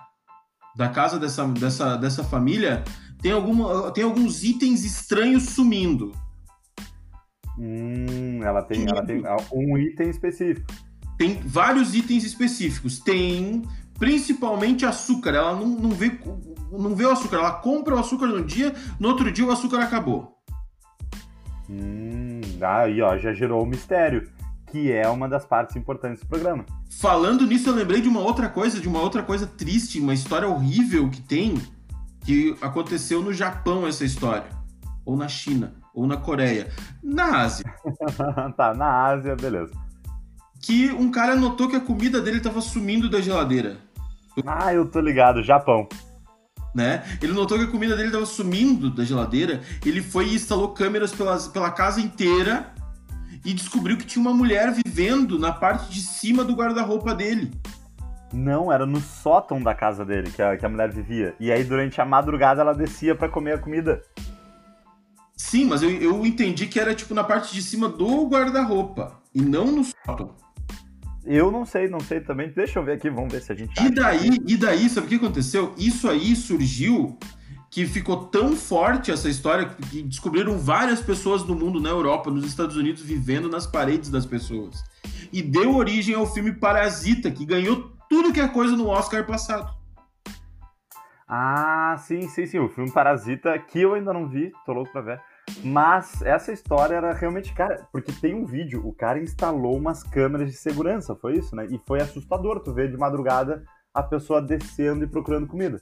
da 0.76 0.88
casa 0.88 1.18
dessa, 1.18 1.46
dessa, 1.48 1.96
dessa 1.96 2.24
família 2.24 2.84
tem, 3.22 3.32
alguma, 3.32 3.90
tem 3.92 4.04
alguns 4.04 4.44
itens 4.44 4.84
estranhos 4.84 5.44
sumindo. 5.44 6.12
Hum, 7.58 8.42
ela 8.42 8.62
tem, 8.62 8.86
ela 8.86 9.04
tem 9.04 9.22
um 9.52 9.78
item 9.78 10.10
específico. 10.10 10.66
Tem 11.16 11.40
vários 11.40 11.94
itens 11.94 12.24
específicos. 12.24 12.98
Tem 12.98 13.62
principalmente 13.98 14.84
açúcar. 14.84 15.30
Ela 15.30 15.54
não, 15.54 15.66
não, 15.66 15.90
vê, 15.90 16.12
não 16.70 16.94
vê 16.94 17.06
o 17.06 17.10
açúcar. 17.10 17.38
Ela 17.38 17.52
compra 17.52 17.94
o 17.94 17.98
açúcar 17.98 18.26
no 18.26 18.44
dia, 18.44 18.74
no 19.00 19.08
outro 19.08 19.32
dia 19.32 19.46
o 19.46 19.50
açúcar 19.50 19.80
acabou. 19.80 20.35
Hum, 21.68 22.40
aí 22.60 23.02
ó, 23.02 23.16
já 23.18 23.32
gerou 23.32 23.62
o 23.62 23.66
mistério, 23.66 24.28
que 24.66 24.92
é 24.92 25.08
uma 25.08 25.28
das 25.28 25.44
partes 25.44 25.76
importantes 25.76 26.20
do 26.20 26.28
programa. 26.28 26.64
Falando 26.90 27.46
nisso, 27.46 27.68
eu 27.68 27.74
lembrei 27.74 28.00
de 28.00 28.08
uma 28.08 28.20
outra 28.20 28.48
coisa, 28.48 28.80
de 28.80 28.88
uma 28.88 29.00
outra 29.00 29.22
coisa 29.22 29.46
triste, 29.46 30.00
uma 30.00 30.14
história 30.14 30.48
horrível 30.48 31.08
que 31.10 31.20
tem, 31.20 31.54
que 32.20 32.56
aconteceu 32.60 33.22
no 33.22 33.32
Japão 33.32 33.86
essa 33.86 34.04
história, 34.04 34.48
ou 35.04 35.16
na 35.16 35.28
China, 35.28 35.74
ou 35.94 36.06
na 36.06 36.16
Coreia, 36.16 36.68
na 37.02 37.42
Ásia. 37.42 37.64
tá, 38.56 38.74
na 38.74 39.06
Ásia, 39.06 39.36
beleza. 39.36 39.72
que 40.60 40.90
um 40.92 41.10
cara 41.10 41.36
notou 41.36 41.68
que 41.68 41.76
a 41.76 41.80
comida 41.80 42.20
dele 42.20 42.40
tava 42.40 42.60
sumindo 42.60 43.08
da 43.08 43.20
geladeira. 43.20 43.78
Ah, 44.44 44.74
eu 44.74 44.86
tô 44.86 45.00
ligado, 45.00 45.42
Japão. 45.42 45.88
Né? 46.76 47.02
Ele 47.22 47.32
notou 47.32 47.56
que 47.56 47.64
a 47.64 47.68
comida 47.68 47.96
dele 47.96 48.10
tava 48.10 48.26
sumindo 48.26 48.90
da 48.90 49.02
geladeira. 49.02 49.62
Ele 49.82 50.02
foi 50.02 50.26
e 50.26 50.34
instalou 50.34 50.74
câmeras 50.74 51.10
pela, 51.10 51.38
pela 51.48 51.70
casa 51.70 52.02
inteira 52.02 52.70
e 53.42 53.54
descobriu 53.54 53.96
que 53.96 54.04
tinha 54.04 54.20
uma 54.20 54.34
mulher 54.34 54.70
vivendo 54.72 55.38
na 55.38 55.50
parte 55.50 55.90
de 55.90 56.02
cima 56.02 56.44
do 56.44 56.54
guarda-roupa 56.54 57.14
dele. 57.14 57.50
Não, 58.30 58.70
era 58.70 58.84
no 58.84 59.00
sótão 59.00 59.62
da 59.62 59.74
casa 59.74 60.04
dele 60.04 60.30
que 60.30 60.42
a, 60.42 60.54
que 60.54 60.66
a 60.66 60.68
mulher 60.68 60.92
vivia. 60.92 61.34
E 61.40 61.50
aí, 61.50 61.64
durante 61.64 61.98
a 61.98 62.04
madrugada, 62.04 62.60
ela 62.60 62.74
descia 62.74 63.14
para 63.14 63.30
comer 63.30 63.54
a 63.54 63.58
comida. 63.58 64.02
Sim, 65.34 65.64
mas 65.64 65.82
eu, 65.82 65.90
eu 65.90 66.26
entendi 66.26 66.66
que 66.66 66.78
era 66.78 66.94
tipo 66.94 67.14
na 67.14 67.24
parte 67.24 67.54
de 67.54 67.62
cima 67.62 67.88
do 67.88 68.28
guarda-roupa 68.28 69.18
e 69.34 69.40
não 69.40 69.66
no 69.66 69.82
sótão. 69.82 70.34
Eu 71.26 71.50
não 71.50 71.66
sei, 71.66 71.88
não 71.88 71.98
sei 71.98 72.20
também. 72.20 72.50
Deixa 72.50 72.78
eu 72.78 72.84
ver 72.84 72.92
aqui, 72.92 73.10
vamos 73.10 73.32
ver 73.32 73.42
se 73.42 73.52
a 73.52 73.54
gente. 73.54 73.78
E 73.82 73.90
daí, 73.90 74.38
e 74.46 74.56
daí, 74.56 74.88
sabe 74.88 75.06
o 75.06 75.08
que 75.08 75.16
aconteceu? 75.16 75.74
Isso 75.76 76.08
aí 76.08 76.36
surgiu 76.36 77.18
que 77.68 77.84
ficou 77.84 78.26
tão 78.26 78.54
forte 78.54 79.10
essa 79.10 79.28
história 79.28 79.66
que 79.90 80.02
descobriram 80.02 80.56
várias 80.56 81.02
pessoas 81.02 81.44
no 81.44 81.54
mundo, 81.54 81.80
na 81.80 81.90
Europa, 81.90 82.30
nos 82.30 82.46
Estados 82.46 82.76
Unidos, 82.76 83.02
vivendo 83.02 83.48
nas 83.48 83.66
paredes 83.66 84.08
das 84.08 84.24
pessoas. 84.24 84.82
E 85.32 85.42
deu 85.42 85.74
origem 85.74 86.14
ao 86.14 86.26
filme 86.26 86.52
Parasita, 86.52 87.30
que 87.30 87.44
ganhou 87.44 87.90
tudo 88.08 88.32
que 88.32 88.40
é 88.40 88.46
coisa 88.46 88.76
no 88.76 88.86
Oscar 88.86 89.26
passado. 89.26 89.74
Ah, 91.28 91.96
sim, 91.98 92.28
sim, 92.28 92.46
sim. 92.46 92.58
O 92.60 92.68
filme 92.68 92.90
Parasita, 92.92 93.58
que 93.58 93.80
eu 93.80 93.94
ainda 93.94 94.12
não 94.12 94.28
vi, 94.28 94.52
tô 94.64 94.72
louco 94.72 94.92
pra 94.92 95.00
ver. 95.00 95.20
Mas 95.62 96.22
essa 96.22 96.52
história 96.52 96.94
era 96.94 97.12
realmente, 97.12 97.52
cara, 97.52 97.86
porque 97.92 98.12
tem 98.12 98.34
um 98.34 98.44
vídeo, 98.44 98.86
o 98.86 98.92
cara 98.92 99.22
instalou 99.22 99.76
umas 99.76 100.02
câmeras 100.02 100.50
de 100.50 100.56
segurança, 100.56 101.14
foi 101.14 101.38
isso, 101.38 101.54
né? 101.54 101.66
E 101.70 101.80
foi 101.86 102.00
assustador 102.00 102.60
tu 102.60 102.72
ver 102.72 102.90
de 102.90 102.96
madrugada 102.96 103.64
a 103.94 104.02
pessoa 104.02 104.42
descendo 104.42 105.04
e 105.04 105.08
procurando 105.08 105.46
comida. 105.46 105.80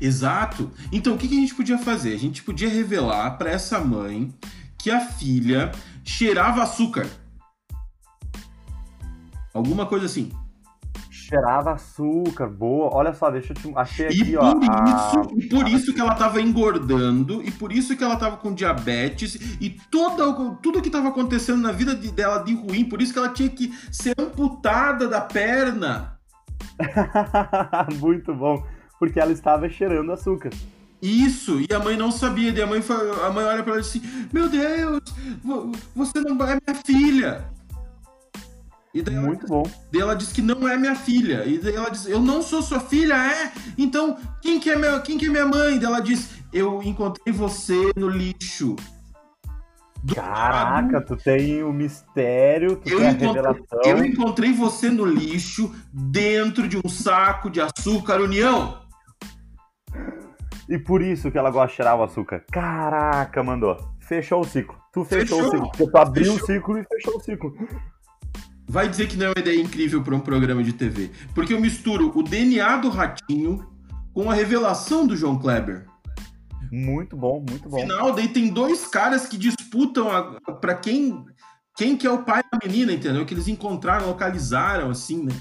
Exato. 0.00 0.70
Então 0.92 1.14
o 1.14 1.18
que, 1.18 1.28
que 1.28 1.36
a 1.36 1.40
gente 1.40 1.54
podia 1.54 1.78
fazer? 1.78 2.14
A 2.14 2.18
gente 2.18 2.42
podia 2.42 2.68
revelar 2.68 3.36
para 3.36 3.50
essa 3.50 3.78
mãe 3.78 4.32
que 4.78 4.90
a 4.90 5.00
filha 5.00 5.72
cheirava 6.04 6.62
açúcar. 6.62 7.06
Alguma 9.52 9.86
coisa 9.86 10.06
assim 10.06 10.30
cheirava 11.26 11.72
açúcar, 11.72 12.46
boa. 12.46 12.94
Olha 12.94 13.12
só, 13.12 13.30
deixa 13.30 13.52
eu 13.52 13.56
te. 13.56 13.72
Achei 13.74 14.06
aqui, 14.06 14.30
e 14.30 14.36
ó. 14.36 14.54
Por 14.54 14.62
isso, 14.62 14.70
a... 14.70 15.26
E 15.36 15.48
por 15.48 15.68
isso 15.68 15.92
que 15.92 16.00
ela 16.00 16.14
tava 16.14 16.40
engordando, 16.40 17.42
e 17.42 17.50
por 17.50 17.72
isso 17.72 17.96
que 17.96 18.04
ela 18.04 18.16
tava 18.16 18.36
com 18.36 18.54
diabetes, 18.54 19.34
e 19.60 19.70
toda, 19.90 20.32
tudo 20.62 20.80
que 20.80 20.90
tava 20.90 21.08
acontecendo 21.08 21.60
na 21.60 21.72
vida 21.72 21.94
de, 21.94 22.10
dela 22.12 22.38
de 22.38 22.54
ruim, 22.54 22.84
por 22.84 23.02
isso 23.02 23.12
que 23.12 23.18
ela 23.18 23.28
tinha 23.28 23.48
que 23.48 23.72
ser 23.90 24.14
amputada 24.18 25.08
da 25.08 25.20
perna. 25.20 26.18
Muito 27.98 28.34
bom. 28.34 28.64
Porque 28.98 29.20
ela 29.20 29.32
estava 29.32 29.68
cheirando 29.68 30.12
açúcar. 30.12 30.50
Isso, 31.02 31.60
e 31.60 31.74
a 31.74 31.78
mãe 31.78 31.96
não 31.96 32.10
sabia, 32.10 32.50
e 32.50 32.62
a 32.62 32.66
mãe, 32.66 32.82
a 33.24 33.30
mãe 33.30 33.44
olha 33.44 33.62
para 33.62 33.72
ela 33.72 33.80
assim: 33.80 34.00
Meu 34.32 34.48
Deus, 34.48 35.02
você 35.94 36.20
não 36.20 36.32
é 36.46 36.58
minha 36.66 36.82
filha. 36.84 37.55
E 38.96 39.02
daí 39.02 39.14
Muito 39.14 39.44
ela, 39.44 39.48
bom. 39.48 39.70
Daí 39.92 40.00
ela 40.00 40.16
diz 40.16 40.32
que 40.32 40.40
não 40.40 40.66
é 40.66 40.74
minha 40.74 40.96
filha. 40.96 41.44
E 41.44 41.58
daí 41.58 41.74
ela 41.74 41.90
diz, 41.90 42.06
eu 42.06 42.18
não 42.18 42.40
sou 42.40 42.62
sua 42.62 42.80
filha, 42.80 43.14
é? 43.14 43.52
Então, 43.76 44.16
quem 44.40 44.58
que 44.58 44.70
é, 44.70 44.76
meu, 44.76 45.02
quem 45.02 45.18
que 45.18 45.26
é 45.26 45.28
minha 45.28 45.44
mãe? 45.44 45.78
Daí 45.78 45.84
ela 45.84 46.00
diz, 46.00 46.30
eu 46.50 46.82
encontrei 46.82 47.30
você 47.30 47.92
no 47.94 48.08
lixo. 48.08 48.74
Caraca, 50.14 51.02
tu 51.02 51.14
tem 51.14 51.62
o 51.62 51.74
mistério, 51.74 52.76
tu 52.76 52.88
eu 52.88 52.98
tem 52.98 53.08
a 53.08 53.10
revelação. 53.10 53.80
Eu 53.84 54.02
encontrei 54.02 54.54
você 54.54 54.88
no 54.88 55.04
lixo, 55.04 55.74
dentro 55.92 56.66
de 56.66 56.78
um 56.82 56.88
saco 56.88 57.50
de 57.50 57.60
açúcar 57.60 58.22
União. 58.22 58.80
E 60.70 60.78
por 60.78 61.02
isso 61.02 61.30
que 61.30 61.36
ela 61.36 61.50
gosta 61.50 61.68
de 61.68 61.74
tirar 61.76 61.96
o 61.96 62.02
açúcar. 62.02 62.42
Caraca, 62.50 63.42
mandou. 63.42 63.76
Fechou 64.00 64.40
o 64.40 64.44
ciclo. 64.44 64.74
Tu 64.90 65.04
fechou, 65.04 65.38
fechou. 65.38 65.48
o 65.48 65.50
ciclo. 65.50 65.90
Tu 65.90 65.98
abriu 65.98 66.32
fechou. 66.32 66.42
o 66.42 66.46
ciclo 66.46 66.78
e 66.78 66.84
fechou 66.84 67.16
o 67.16 67.20
ciclo 67.20 67.54
vai 68.68 68.88
dizer 68.88 69.08
que 69.08 69.16
não 69.16 69.26
é 69.26 69.28
uma 69.30 69.40
ideia 69.40 69.60
incrível 69.60 70.02
para 70.02 70.14
um 70.14 70.20
programa 70.20 70.62
de 70.62 70.72
TV. 70.72 71.10
Porque 71.34 71.54
eu 71.54 71.60
misturo 71.60 72.12
o 72.14 72.22
DNA 72.22 72.76
do 72.78 72.88
Ratinho 72.88 73.66
com 74.12 74.30
a 74.30 74.34
revelação 74.34 75.06
do 75.06 75.16
João 75.16 75.38
Kleber. 75.38 75.86
Muito 76.70 77.16
bom, 77.16 77.44
muito 77.48 77.68
bom. 77.68 77.78
Final, 77.78 78.12
daí 78.12 78.28
tem 78.28 78.48
dois 78.48 78.86
caras 78.86 79.26
que 79.26 79.36
disputam 79.38 80.08
para 80.60 80.74
quem 80.74 81.24
quem 81.76 81.96
que 81.96 82.06
é 82.06 82.10
o 82.10 82.24
pai 82.24 82.42
da 82.50 82.58
menina, 82.66 82.92
entendeu? 82.92 83.24
Que 83.26 83.34
eles 83.34 83.48
encontraram, 83.48 84.06
localizaram, 84.06 84.90
assim, 84.90 85.24
né? 85.24 85.32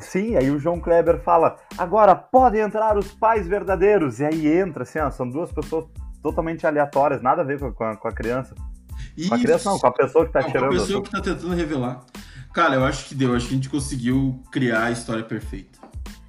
Sim, 0.00 0.36
aí 0.36 0.50
o 0.50 0.58
João 0.58 0.78
Kleber 0.78 1.22
fala: 1.22 1.56
agora 1.78 2.14
podem 2.14 2.60
entrar 2.60 2.96
os 2.98 3.10
pais 3.12 3.48
verdadeiros. 3.48 4.20
E 4.20 4.24
aí 4.24 4.46
entra, 4.46 4.82
assim, 4.82 4.98
ó, 4.98 5.10
são 5.10 5.28
duas 5.28 5.50
pessoas 5.50 5.86
totalmente 6.22 6.66
aleatórias, 6.66 7.22
nada 7.22 7.42
a 7.42 7.44
ver 7.44 7.58
com 7.58 7.84
a, 7.84 7.96
com 7.96 8.08
a 8.08 8.12
criança. 8.12 8.54
Isso. 9.16 9.30
Com 9.30 9.34
a 9.34 9.38
criança 9.38 9.70
não, 9.70 9.78
com 9.78 9.86
a 9.86 9.92
pessoa 9.92 10.26
que 10.26 10.32
tá 10.32 10.40
não, 10.42 10.46
tirando. 10.48 10.68
Com 10.68 10.74
a 10.74 10.78
pessoa 10.78 11.02
que 11.02 11.10
tá 11.10 11.20
tentando 11.20 11.54
revelar. 11.54 12.04
Cara, 12.56 12.74
eu 12.74 12.86
acho 12.86 13.06
que 13.06 13.14
deu. 13.14 13.36
Acho 13.36 13.48
que 13.48 13.52
a 13.52 13.56
gente 13.56 13.68
conseguiu 13.68 14.42
criar 14.50 14.84
a 14.84 14.90
história 14.90 15.22
perfeita. 15.22 15.78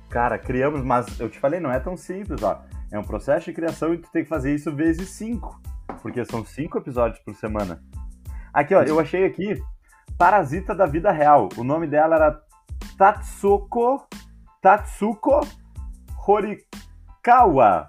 Cara, 0.09 0.37
criamos, 0.37 0.83
mas 0.83 1.17
eu 1.21 1.29
te 1.29 1.39
falei, 1.39 1.61
não 1.61 1.71
é 1.71 1.79
tão 1.79 1.95
simples, 1.95 2.43
ó. 2.43 2.65
É 2.91 2.99
um 2.99 3.03
processo 3.03 3.45
de 3.45 3.53
criação 3.53 3.93
e 3.93 3.97
tu 3.97 4.09
tem 4.11 4.23
que 4.23 4.29
fazer 4.29 4.53
isso 4.53 4.69
vezes 4.75 5.07
cinco. 5.07 5.57
Porque 6.01 6.25
são 6.25 6.43
cinco 6.43 6.79
episódios 6.79 7.17
por 7.23 7.33
semana. 7.33 7.81
Aqui, 8.53 8.75
ó, 8.75 8.83
eu 8.83 8.99
achei 8.99 9.23
aqui 9.23 9.57
Parasita 10.17 10.75
da 10.75 10.85
Vida 10.85 11.13
Real. 11.13 11.47
O 11.55 11.63
nome 11.63 11.87
dela 11.87 12.17
era 12.17 12.41
Tatsuko 12.97 14.05
Tatsuko 14.61 15.39
Horikawa. 16.27 17.87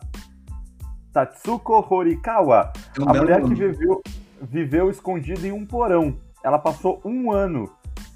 Tatsuko 1.12 1.84
Horikawa. 1.92 2.72
É 2.96 3.02
um 3.02 3.08
a 3.08 3.14
mulher 3.14 3.40
nome. 3.40 3.56
que 3.56 3.66
viveu, 3.66 4.02
viveu 4.42 4.90
escondida 4.90 5.44
em 5.44 5.50
um 5.50 5.66
porão. 5.66 6.16
Ela 6.44 6.60
passou 6.60 7.02
um 7.04 7.32
ano 7.32 7.68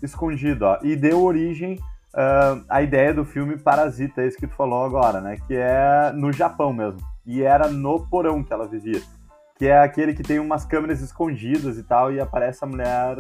escondido, 0.03 0.65
ó, 0.65 0.79
e 0.83 0.97
deu 0.97 1.23
origem 1.23 1.79
uh, 2.15 2.65
à 2.69 2.83
ideia 2.83 3.15
do 3.15 3.25
filme 3.25 3.57
Parasita, 3.57 4.23
esse 4.23 4.37
que 4.37 4.47
tu 4.47 4.55
falou 4.55 4.85
agora, 4.85 5.21
né? 5.21 5.39
Que 5.47 5.55
é 5.55 6.13
no 6.13 6.33
Japão 6.33 6.73
mesmo. 6.73 7.01
E 7.25 7.43
era 7.43 7.69
no 7.69 8.07
porão 8.07 8.43
que 8.43 8.53
ela 8.53 8.67
vivia. 8.67 9.01
Que 9.57 9.69
é 9.69 9.79
aquele 9.79 10.13
que 10.13 10.23
tem 10.23 10.39
umas 10.39 10.65
câmeras 10.65 11.01
escondidas 11.01 11.79
e 11.79 11.83
tal, 11.83 12.13
e 12.13 12.21
aparece 12.21 12.65
a 12.65 12.67
mulher 12.67 13.19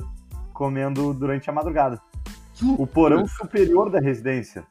comendo 0.52 1.14
durante 1.14 1.48
a 1.48 1.52
madrugada. 1.52 2.00
O 2.78 2.86
porão 2.86 3.26
superior 3.26 3.90
da 3.90 3.98
residência. 3.98 4.64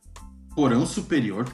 Porão 0.56 0.86
superior? 0.86 1.46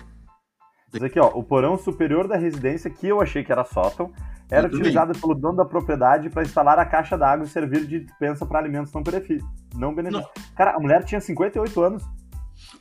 Diz 0.92 1.04
aqui, 1.04 1.20
ó, 1.20 1.32
o 1.34 1.44
porão 1.44 1.78
superior 1.78 2.28
da 2.28 2.38
residência, 2.38 2.90
que 2.90 3.08
eu 3.08 3.22
achei 3.22 3.44
que 3.44 3.52
era 3.52 3.64
sótão, 3.64 4.12
era 4.50 4.68
utilizada 4.68 5.14
pelo 5.14 5.36
dono 5.36 5.58
da 5.58 5.66
propriedade 5.66 6.30
para 6.30 6.44
instalar 6.44 6.80
a 6.80 6.86
caixa 6.86 7.18
d'água 7.18 7.46
e 7.46 7.50
servir 7.50 7.86
de 7.86 8.00
dispensa 8.02 8.46
para 8.46 8.60
alimentos 8.60 8.94
não, 8.94 9.04
não 9.76 9.94
beneficiosos. 9.94 10.32
Cara, 10.56 10.76
a 10.76 10.80
mulher 10.80 11.04
tinha 11.04 11.20
58 11.20 11.82
anos. 11.82 12.04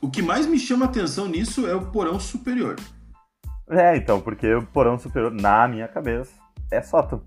O 0.01 0.09
que 0.09 0.21
mais 0.21 0.45
me 0.45 0.57
chama 0.57 0.85
atenção 0.85 1.27
nisso 1.27 1.67
é 1.67 1.75
o 1.75 1.91
porão 1.91 2.17
superior. 2.19 2.77
É, 3.69 3.97
então, 3.97 4.21
porque 4.21 4.53
o 4.53 4.65
porão 4.65 4.97
superior, 4.97 5.31
na 5.31 5.67
minha 5.67 5.87
cabeça, 5.87 6.33
é 6.71 6.81
sótão. 6.81 7.21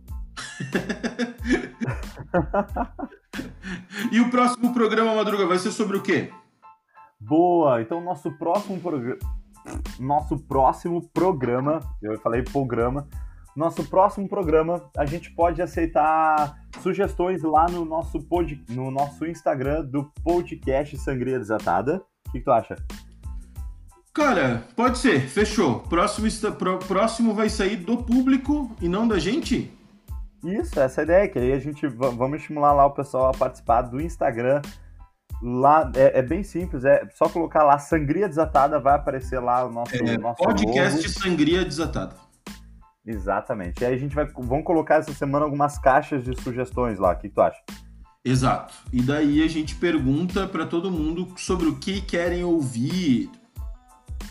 e 4.11 4.21
o 4.21 4.31
próximo 4.31 4.73
programa, 4.73 5.15
Madruga, 5.15 5.47
vai 5.47 5.59
ser 5.59 5.71
sobre 5.71 5.99
o 5.99 6.03
quê? 6.03 6.33
Boa! 7.21 7.83
Então, 7.83 8.01
nosso 8.01 8.33
próximo 8.39 8.81
programa. 8.81 9.19
Nosso 9.99 10.39
próximo 10.39 11.07
programa, 11.13 11.81
eu 12.01 12.19
falei 12.21 12.43
programa, 12.43 13.07
nosso 13.57 13.85
próximo 13.85 14.29
programa, 14.29 14.91
a 14.97 15.05
gente 15.05 15.31
pode 15.33 15.61
aceitar 15.61 16.59
sugestões 16.81 17.43
lá 17.43 17.67
no 17.69 17.85
nosso, 17.85 18.21
pod, 18.21 18.63
no 18.69 18.91
nosso 18.91 19.27
Instagram 19.27 19.85
do 19.85 20.05
podcast 20.23 20.97
Sangria 20.99 21.39
Desatada. 21.39 22.03
O 22.29 22.33
que, 22.33 22.41
tu 22.41 22.51
acha? 22.51 22.77
Cara, 24.15 24.65
pode 24.77 24.99
ser, 24.99 25.21
fechou. 25.29 25.81
Próximo, 25.81 26.29
próximo 26.87 27.35
vai 27.35 27.49
sair 27.49 27.77
do 27.77 27.97
público 27.97 28.71
e 28.81 28.89
não 28.89 29.07
da 29.07 29.19
gente? 29.19 29.77
Isso, 30.45 30.81
essa 30.81 31.01
é 31.01 31.03
a 31.03 31.05
ideia, 31.05 31.29
que 31.29 31.39
aí 31.39 31.53
a 31.53 31.59
gente 31.59 31.87
vamos 31.87 32.41
estimular 32.41 32.73
lá 32.73 32.87
o 32.87 32.93
pessoal 32.93 33.29
a 33.29 33.37
participar 33.37 33.83
do 33.83 34.01
Instagram. 34.01 34.63
Lá 35.43 35.91
é, 35.95 36.19
é 36.19 36.23
bem 36.23 36.43
simples, 36.43 36.85
é 36.85 37.07
só 37.15 37.29
colocar 37.29 37.63
lá 37.63 37.79
Sangria 37.79 38.29
Desatada, 38.29 38.79
vai 38.79 38.95
aparecer 38.95 39.39
lá 39.39 39.65
o 39.65 39.73
nosso, 39.73 39.95
é, 39.95 40.19
nosso 40.19 40.43
podcast 40.43 40.99
logo. 40.99 41.21
Sangria 41.21 41.65
Desatada. 41.65 42.30
Exatamente. 43.07 43.83
E 43.83 43.87
aí 43.87 43.95
a 43.95 43.99
gente 43.99 44.15
vai 44.15 44.27
vamos 44.27 44.65
colocar 44.65 44.97
essa 44.97 45.13
semana 45.13 45.45
algumas 45.45 45.79
caixas 45.79 46.23
de 46.23 46.41
sugestões 46.41 46.99
lá. 46.99 47.13
O 47.13 47.17
que 47.17 47.29
tu 47.29 47.41
acha? 47.41 47.61
Exato. 48.25 48.75
E 48.93 49.01
daí 49.01 49.43
a 49.43 49.49
gente 49.49 49.75
pergunta 49.75 50.47
para 50.47 50.67
todo 50.67 50.91
mundo 50.91 51.27
sobre 51.37 51.67
o 51.67 51.77
que 51.77 52.01
querem 52.01 52.45
ouvir. 52.45 53.31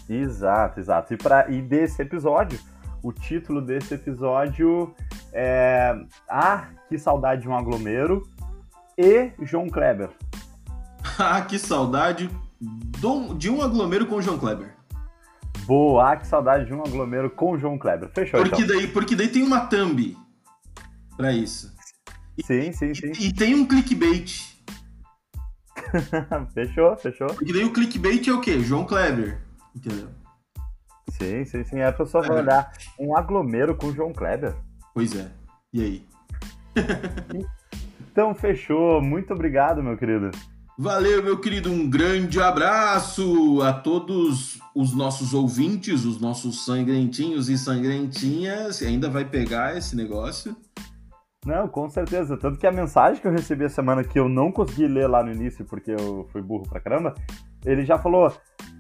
Exato, 0.07 0.79
exato. 0.79 1.13
E 1.13 1.17
para 1.17 1.49
e 1.49 1.61
desse 1.61 2.01
episódio, 2.01 2.59
o 3.01 3.11
título 3.11 3.61
desse 3.61 3.95
episódio 3.95 4.93
é 5.33 5.95
Ah, 6.29 6.69
que 6.87 6.97
saudade 6.97 7.43
de 7.43 7.49
um 7.49 7.55
aglomero 7.55 8.27
e 8.97 9.31
João 9.41 9.67
Kleber. 9.67 10.09
Ah, 11.17 11.41
que 11.41 11.57
saudade 11.59 12.29
de 13.37 13.49
um 13.49 13.61
aglomero 13.61 14.05
com 14.05 14.21
João 14.21 14.37
Kleber. 14.37 14.78
Boa, 15.69 16.13
ah, 16.13 16.17
que 16.17 16.25
saudade 16.25 16.65
de 16.65 16.73
um 16.73 16.81
aglomero 16.81 17.29
com 17.29 17.51
o 17.51 17.57
João 17.59 17.77
Kleber. 17.77 18.09
Fechou, 18.09 18.41
porque 18.41 18.63
então. 18.63 18.75
Daí, 18.75 18.87
porque 18.87 19.15
daí 19.15 19.27
tem 19.27 19.43
uma 19.43 19.67
thumb 19.67 20.17
pra 21.15 21.31
isso. 21.31 21.71
Sim, 22.43 22.71
sim, 22.71 22.95
sim. 22.95 23.11
E, 23.19 23.27
e 23.27 23.33
tem 23.33 23.53
um 23.53 23.67
clickbait. 23.67 24.57
fechou, 26.55 26.97
fechou. 26.97 27.27
Porque 27.27 27.53
daí 27.53 27.65
o 27.65 27.71
clickbait 27.71 28.27
é 28.27 28.33
o 28.33 28.41
quê? 28.41 28.59
João 28.61 28.83
Kleber. 28.83 29.41
Entendeu? 29.75 30.07
Sim, 31.11 31.45
sim, 31.45 31.63
sim. 31.63 31.77
É 31.77 31.85
a 31.85 31.93
pessoa 31.93 32.23
vai 32.23 32.39
olhar 32.39 32.71
um 32.99 33.15
aglomero 33.15 33.75
com 33.75 33.89
o 33.89 33.93
João 33.93 34.11
Kleber. 34.11 34.55
Pois 34.95 35.15
é. 35.15 35.29
E 35.71 35.83
aí? 35.83 36.07
então, 38.11 38.33
fechou. 38.33 39.03
Muito 39.03 39.35
obrigado, 39.35 39.83
meu 39.83 39.95
querido. 39.95 40.31
Valeu, 40.75 41.21
meu 41.21 41.39
querido. 41.39 41.71
Um 41.71 41.87
grande 41.87 42.41
abraço 42.41 43.61
a 43.61 43.71
todos 43.71 44.58
os 44.75 44.93
nossos 44.95 45.33
ouvintes, 45.33 46.05
os 46.05 46.19
nossos 46.19 46.65
sangrentinhos 46.65 47.49
e 47.49 47.57
sangrentinhas. 47.57 48.81
Ainda 48.81 49.09
vai 49.09 49.25
pegar 49.25 49.77
esse 49.77 49.95
negócio. 49.95 50.55
Não, 51.45 51.67
com 51.67 51.89
certeza. 51.89 52.37
Tanto 52.37 52.59
que 52.59 52.67
a 52.67 52.71
mensagem 52.71 53.21
que 53.21 53.27
eu 53.27 53.31
recebi 53.31 53.65
a 53.65 53.69
semana 53.69 54.03
que 54.03 54.19
eu 54.19 54.27
não 54.27 54.51
consegui 54.51 54.87
ler 54.87 55.07
lá 55.07 55.23
no 55.23 55.31
início 55.31 55.65
porque 55.65 55.91
eu 55.91 56.27
fui 56.31 56.41
burro 56.41 56.67
pra 56.67 56.81
caramba, 56.81 57.15
ele 57.65 57.85
já 57.85 57.97
falou 57.97 58.31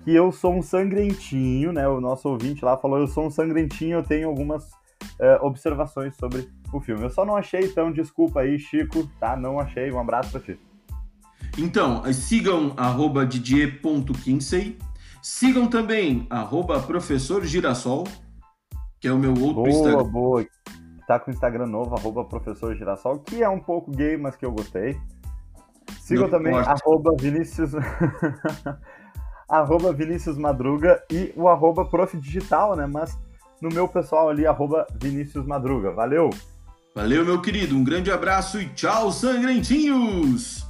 que 0.03 0.13
eu 0.13 0.31
sou 0.31 0.53
um 0.53 0.61
sangrentinho, 0.61 1.71
né? 1.71 1.87
O 1.87 2.01
nosso 2.01 2.27
ouvinte 2.27 2.63
lá 2.63 2.77
falou: 2.77 2.99
eu 2.99 3.07
sou 3.07 3.25
um 3.25 3.31
sangrentinho, 3.31 3.97
eu 3.97 4.03
tenho 4.03 4.27
algumas 4.27 4.65
uh, 4.65 5.41
observações 5.41 6.15
sobre 6.17 6.49
o 6.73 6.81
filme. 6.81 7.03
Eu 7.03 7.09
só 7.09 7.25
não 7.25 7.35
achei, 7.35 7.61
então 7.61 7.91
desculpa 7.91 8.41
aí, 8.41 8.59
Chico, 8.59 9.09
tá? 9.19 9.35
Não 9.37 9.59
achei. 9.59 9.91
Um 9.91 9.99
abraço 9.99 10.31
pra 10.31 10.41
ti. 10.41 10.59
Então, 11.57 12.03
sigam 12.13 12.73
arroba 12.77 13.25
didier.kinsey. 13.25 14.77
Sigam 15.29 15.67
também 15.67 16.25
arroba 16.27 16.81
professor 16.81 17.45
Girassol, 17.45 18.03
que 18.99 19.07
é 19.07 19.13
o 19.13 19.17
meu 19.19 19.29
outro 19.29 19.61
boa, 19.61 19.69
Instagram. 19.69 20.03
Boa. 20.05 20.45
Tá 21.07 21.19
com 21.19 21.29
o 21.29 21.33
Instagram 21.33 21.67
novo, 21.67 21.95
arroba 21.95 22.25
professor 22.25 22.75
Girassol, 22.75 23.19
que 23.19 23.43
é 23.43 23.47
um 23.47 23.59
pouco 23.59 23.91
gay, 23.91 24.17
mas 24.17 24.35
que 24.35 24.43
eu 24.43 24.51
gostei. 24.51 24.99
Sigam 26.01 26.23
Não 26.23 26.31
também 26.31 26.51
importa. 26.51 26.71
arroba 26.71 27.15
Vinícius... 27.17 27.73
arroba 29.47 29.93
Vinícius 29.93 30.35
Madruga 30.35 31.01
e 31.11 31.31
o 31.35 31.47
arroba 31.47 31.85
Prof 31.85 32.17
Digital, 32.17 32.75
né? 32.75 32.87
Mas 32.87 33.15
no 33.61 33.69
meu 33.69 33.87
pessoal 33.87 34.29
ali, 34.29 34.47
arroba 34.47 34.87
Vinícius 34.99 35.45
Madruga. 35.45 35.91
Valeu! 35.91 36.31
Valeu, 36.95 37.23
meu 37.23 37.39
querido. 37.39 37.77
Um 37.77 37.83
grande 37.83 38.11
abraço 38.11 38.59
e 38.59 38.67
tchau, 38.69 39.11
sangrentinhos! 39.11 40.68